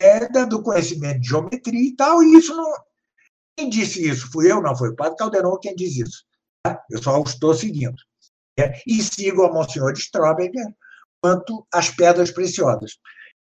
[0.00, 2.74] é, do conhecimento de geometria e tal, e isso não,
[3.56, 4.32] quem disse isso?
[4.32, 4.60] Fui eu?
[4.60, 6.26] Não, foi o padre Calderon quem diz isso.
[6.64, 6.84] Tá?
[6.90, 8.02] Eu só estou seguindo.
[8.58, 10.74] É, e sigo a Monsenhor Strobecker
[11.22, 12.98] quanto às pedras preciosas.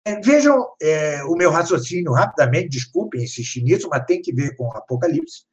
[0.06, 4.66] É, vejam é, o meu raciocínio rapidamente, desculpem insistir nisso, mas tem que ver com
[4.66, 5.44] o Apocalipse.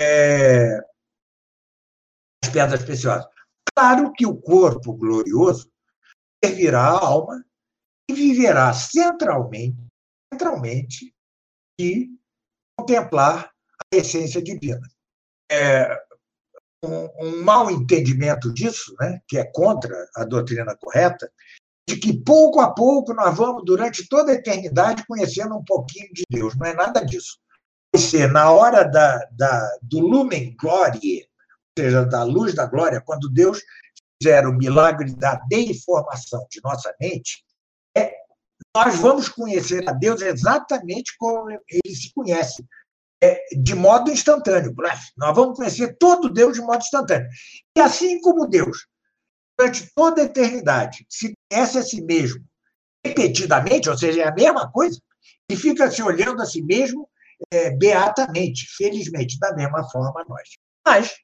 [0.00, 0.78] É,
[2.44, 3.26] as pedras preciosas.
[3.74, 5.70] Claro que o corpo glorioso
[6.44, 7.44] servirá à alma
[8.10, 9.78] e viverá centralmente,
[10.32, 11.14] centralmente
[11.80, 12.10] e
[12.76, 13.50] contemplar
[13.92, 14.86] essência divina.
[15.50, 15.96] É,
[16.84, 21.30] um, um mau entendimento disso, né, que é contra a doutrina correta,
[21.90, 26.22] de que pouco a pouco nós vamos, durante toda a eternidade, conhecendo um pouquinho de
[26.30, 26.54] Deus.
[26.56, 27.38] Não é nada disso.
[27.92, 31.22] Vai ser na hora da, da, do lumen glorie,
[31.76, 33.60] ou seja, da luz da glória, quando Deus
[34.22, 37.44] fizer o milagre da deiformação de nossa mente,
[37.96, 38.14] é,
[38.76, 42.64] nós vamos conhecer a Deus exatamente como ele se conhece,
[43.20, 44.72] é, de modo instantâneo.
[45.16, 47.28] Nós vamos conhecer todo Deus de modo instantâneo.
[47.76, 48.86] E assim como Deus,
[49.58, 52.44] durante toda a eternidade, se conhece a si mesmo
[53.04, 55.00] repetidamente, ou seja, é a mesma coisa,
[55.50, 57.08] e fica se olhando a si mesmo
[57.50, 60.48] é, beatamente, felizmente, da mesma forma nós.
[60.86, 61.14] Mas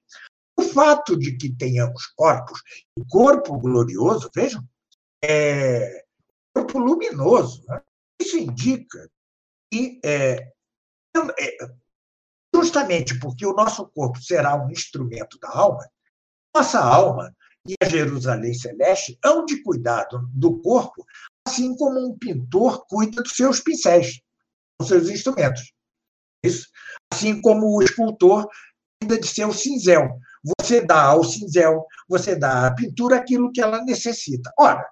[0.58, 2.60] o fato de que tenhamos corpos,
[2.98, 4.66] e corpo glorioso, vejam,
[5.22, 6.04] é
[6.54, 7.82] corpo luminoso, né?
[8.20, 9.10] isso indica
[9.70, 10.50] que é,
[11.38, 11.56] é
[12.54, 15.86] justamente porque o nosso corpo será um instrumento da alma,
[16.54, 17.34] nossa alma
[17.68, 21.04] e a Jerusalém Celeste hão de cuidar do corpo,
[21.46, 24.20] assim como um pintor cuida dos seus pincéis,
[24.78, 25.72] dos seus instrumentos.
[26.44, 26.68] Isso.
[27.12, 28.48] Assim como o escultor
[29.00, 30.18] cuida de seu cinzel.
[30.60, 34.52] você dá ao cinzel, você dá à pintura aquilo que ela necessita.
[34.58, 34.86] Ora,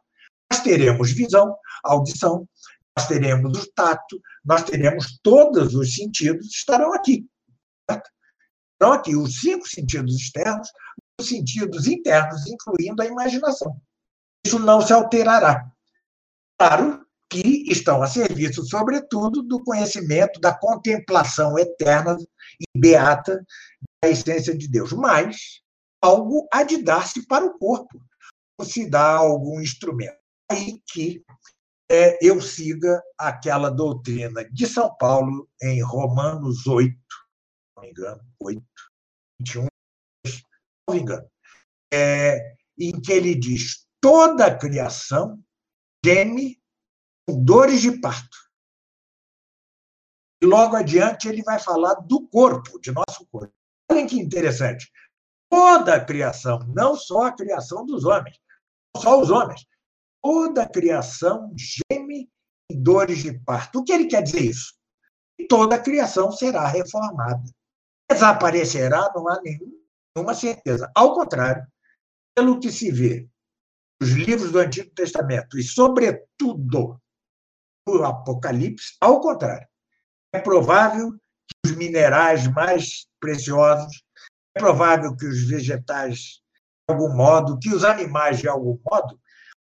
[0.52, 2.48] nós teremos visão, audição,
[2.96, 7.26] nós teremos o tato, nós teremos todos os sentidos estarão aqui.
[7.90, 8.10] Certo?
[8.76, 13.76] Então, aqui, os cinco sentidos externos, os sentidos internos, incluindo a imaginação.
[14.44, 15.70] Isso não se alterará.
[16.58, 22.16] Claro que estão a serviço, sobretudo, do conhecimento, da contemplação eterna
[22.60, 23.44] e beata
[24.02, 24.92] da essência de Deus.
[24.92, 25.60] Mas
[26.02, 28.00] algo há de dar-se para o corpo,
[28.62, 30.18] se dá algum instrumento.
[30.50, 31.24] Aí que
[31.90, 36.94] é, eu siga aquela doutrina de São Paulo em Romanos 8,
[37.76, 38.62] não me engano, 8,
[39.40, 39.66] 21,
[40.90, 41.26] me engano,
[41.92, 45.42] é, em que ele diz: toda a criação
[46.04, 46.60] geme
[47.26, 48.36] com dores de parto.
[50.42, 53.54] E logo adiante ele vai falar do corpo, de nosso corpo.
[53.90, 54.90] Olhem que interessante.
[55.48, 58.38] Toda a criação, não só a criação dos homens,
[58.96, 59.64] só os homens,
[60.22, 62.28] toda a criação geme
[62.70, 63.78] em dores de parto.
[63.78, 64.74] O que ele quer dizer isso?
[65.48, 67.44] Toda a criação será reformada.
[68.10, 69.40] Desaparecerá, não há
[70.14, 70.90] nenhuma certeza.
[70.94, 71.66] Ao contrário,
[72.34, 73.28] pelo que se vê
[74.00, 77.00] nos livros do Antigo Testamento e, sobretudo,
[77.86, 79.66] no Apocalipse, ao contrário,
[80.32, 84.02] é provável que os minerais mais preciosos,
[84.56, 86.40] é provável que os vegetais,
[86.88, 89.20] de algum modo, que os animais, de algum modo,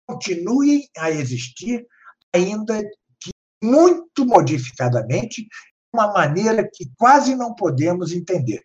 [0.07, 1.86] continuem a existir,
[2.34, 2.82] ainda
[3.22, 3.32] que
[3.64, 5.49] muito modificadamente, de
[5.94, 8.64] uma maneira que quase não podemos entender.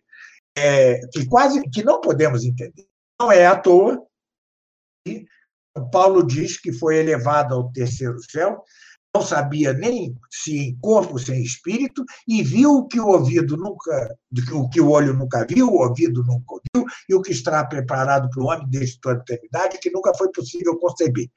[0.57, 2.87] É, que quase que não podemos entender.
[3.19, 4.05] Não é à toa
[5.05, 5.25] que
[5.91, 8.63] Paulo diz que foi elevado ao terceiro céu,
[9.15, 14.15] não sabia nem se em corpo sem espírito e viu o que o ouvido nunca,
[14.53, 18.29] o que o olho nunca viu, o ouvido nunca ouviu e o que está preparado
[18.29, 21.27] para o homem desde toda a eternidade que nunca foi possível conceber.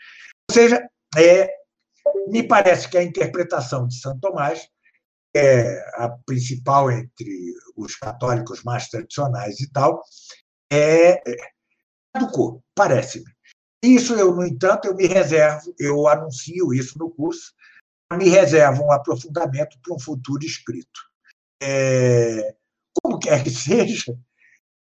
[0.51, 0.86] Ou seja,
[1.16, 1.51] é,
[2.28, 4.68] me parece que a interpretação de São Tomás
[5.34, 10.02] é a principal entre os católicos mais tradicionais e tal,
[10.70, 11.52] é, é
[12.14, 13.30] caducou, parece-me.
[13.82, 17.52] Isso eu, no entanto, eu me reservo, eu anuncio isso no curso,
[18.12, 21.00] me reservo um aprofundamento para um futuro escrito.
[21.60, 22.54] É,
[23.02, 24.16] como quer que seja,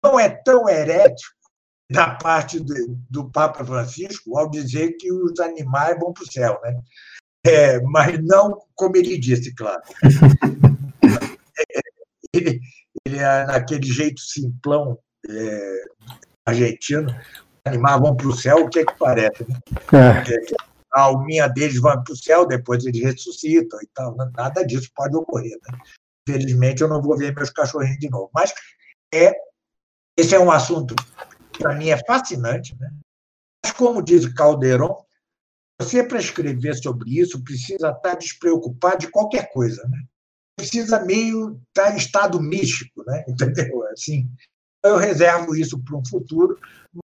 [0.02, 1.34] não é tão herético
[1.90, 6.82] da parte do Papa Francisco ao dizer que os animais vão para o céu, né?
[7.46, 9.82] É, mas não como ele disse, claro.
[12.32, 12.60] ele,
[13.06, 14.98] ele é naquele jeito simplão
[15.28, 15.84] é,
[16.46, 17.14] argentino,
[17.64, 19.44] animais vão para o céu, o que é que parece?
[19.48, 19.58] Né?
[19.92, 20.66] É.
[20.94, 24.16] A alminha deles vai para o céu, depois eles ressuscitam e tal.
[24.16, 25.58] Nada disso pode ocorrer.
[25.68, 25.78] Né?
[26.26, 28.30] Felizmente, eu não vou ver meus cachorrinhos de novo.
[28.34, 28.54] Mas
[29.12, 29.34] é,
[30.16, 30.94] esse é um assunto
[31.52, 32.74] que, para mim, é fascinante.
[32.80, 32.90] Né?
[33.62, 35.05] Mas, como diz Calderon,
[35.80, 39.86] você, para escrever sobre isso, precisa estar despreocupado de qualquer coisa.
[39.88, 40.02] Né?
[40.56, 43.24] Precisa meio estar em estado místico, né?
[43.28, 43.86] entendeu?
[43.88, 44.30] Assim,
[44.84, 46.58] eu reservo isso para um futuro,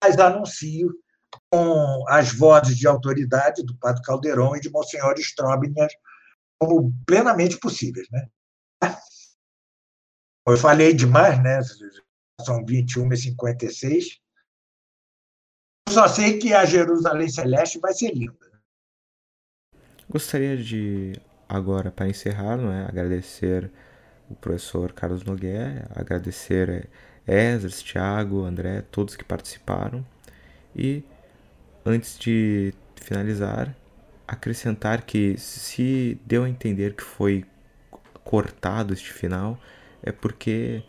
[0.04, 0.94] mas anuncio
[1.52, 5.90] com as vozes de autoridade do Padre Caldeirão e de Monsenhor Strobner
[6.60, 8.08] como plenamente possíveis.
[8.12, 8.28] Né?
[10.48, 11.60] Eu falei demais, né?
[12.42, 14.20] são 21 e 56.
[15.88, 18.47] Eu só sei que a Jerusalém Celeste vai ser linda.
[20.10, 21.14] Gostaria de,
[21.50, 22.86] agora, para encerrar, não é?
[22.86, 23.70] agradecer
[24.30, 26.88] o professor Carlos Nogueira, agradecer
[27.28, 30.06] Esdras, Thiago, André, todos que participaram.
[30.74, 31.04] E
[31.86, 33.76] antes de finalizar,
[34.26, 37.46] acrescentar que se deu a entender que foi
[38.24, 39.60] cortado este final,
[40.02, 40.84] é porque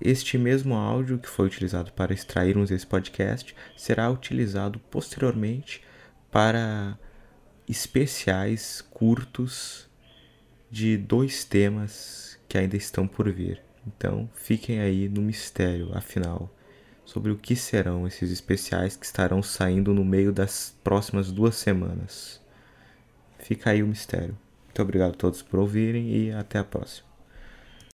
[0.00, 5.82] este mesmo áudio que foi utilizado para extrairmos esse podcast será utilizado posteriormente
[6.30, 6.96] para
[7.68, 9.88] especiais curtos
[10.70, 13.62] de dois temas que ainda estão por vir.
[13.86, 16.50] Então fiquem aí no mistério, afinal,
[17.04, 22.40] sobre o que serão esses especiais que estarão saindo no meio das próximas duas semanas.
[23.38, 24.36] Fica aí o mistério.
[24.64, 27.13] Muito obrigado a todos por ouvirem e até a próxima.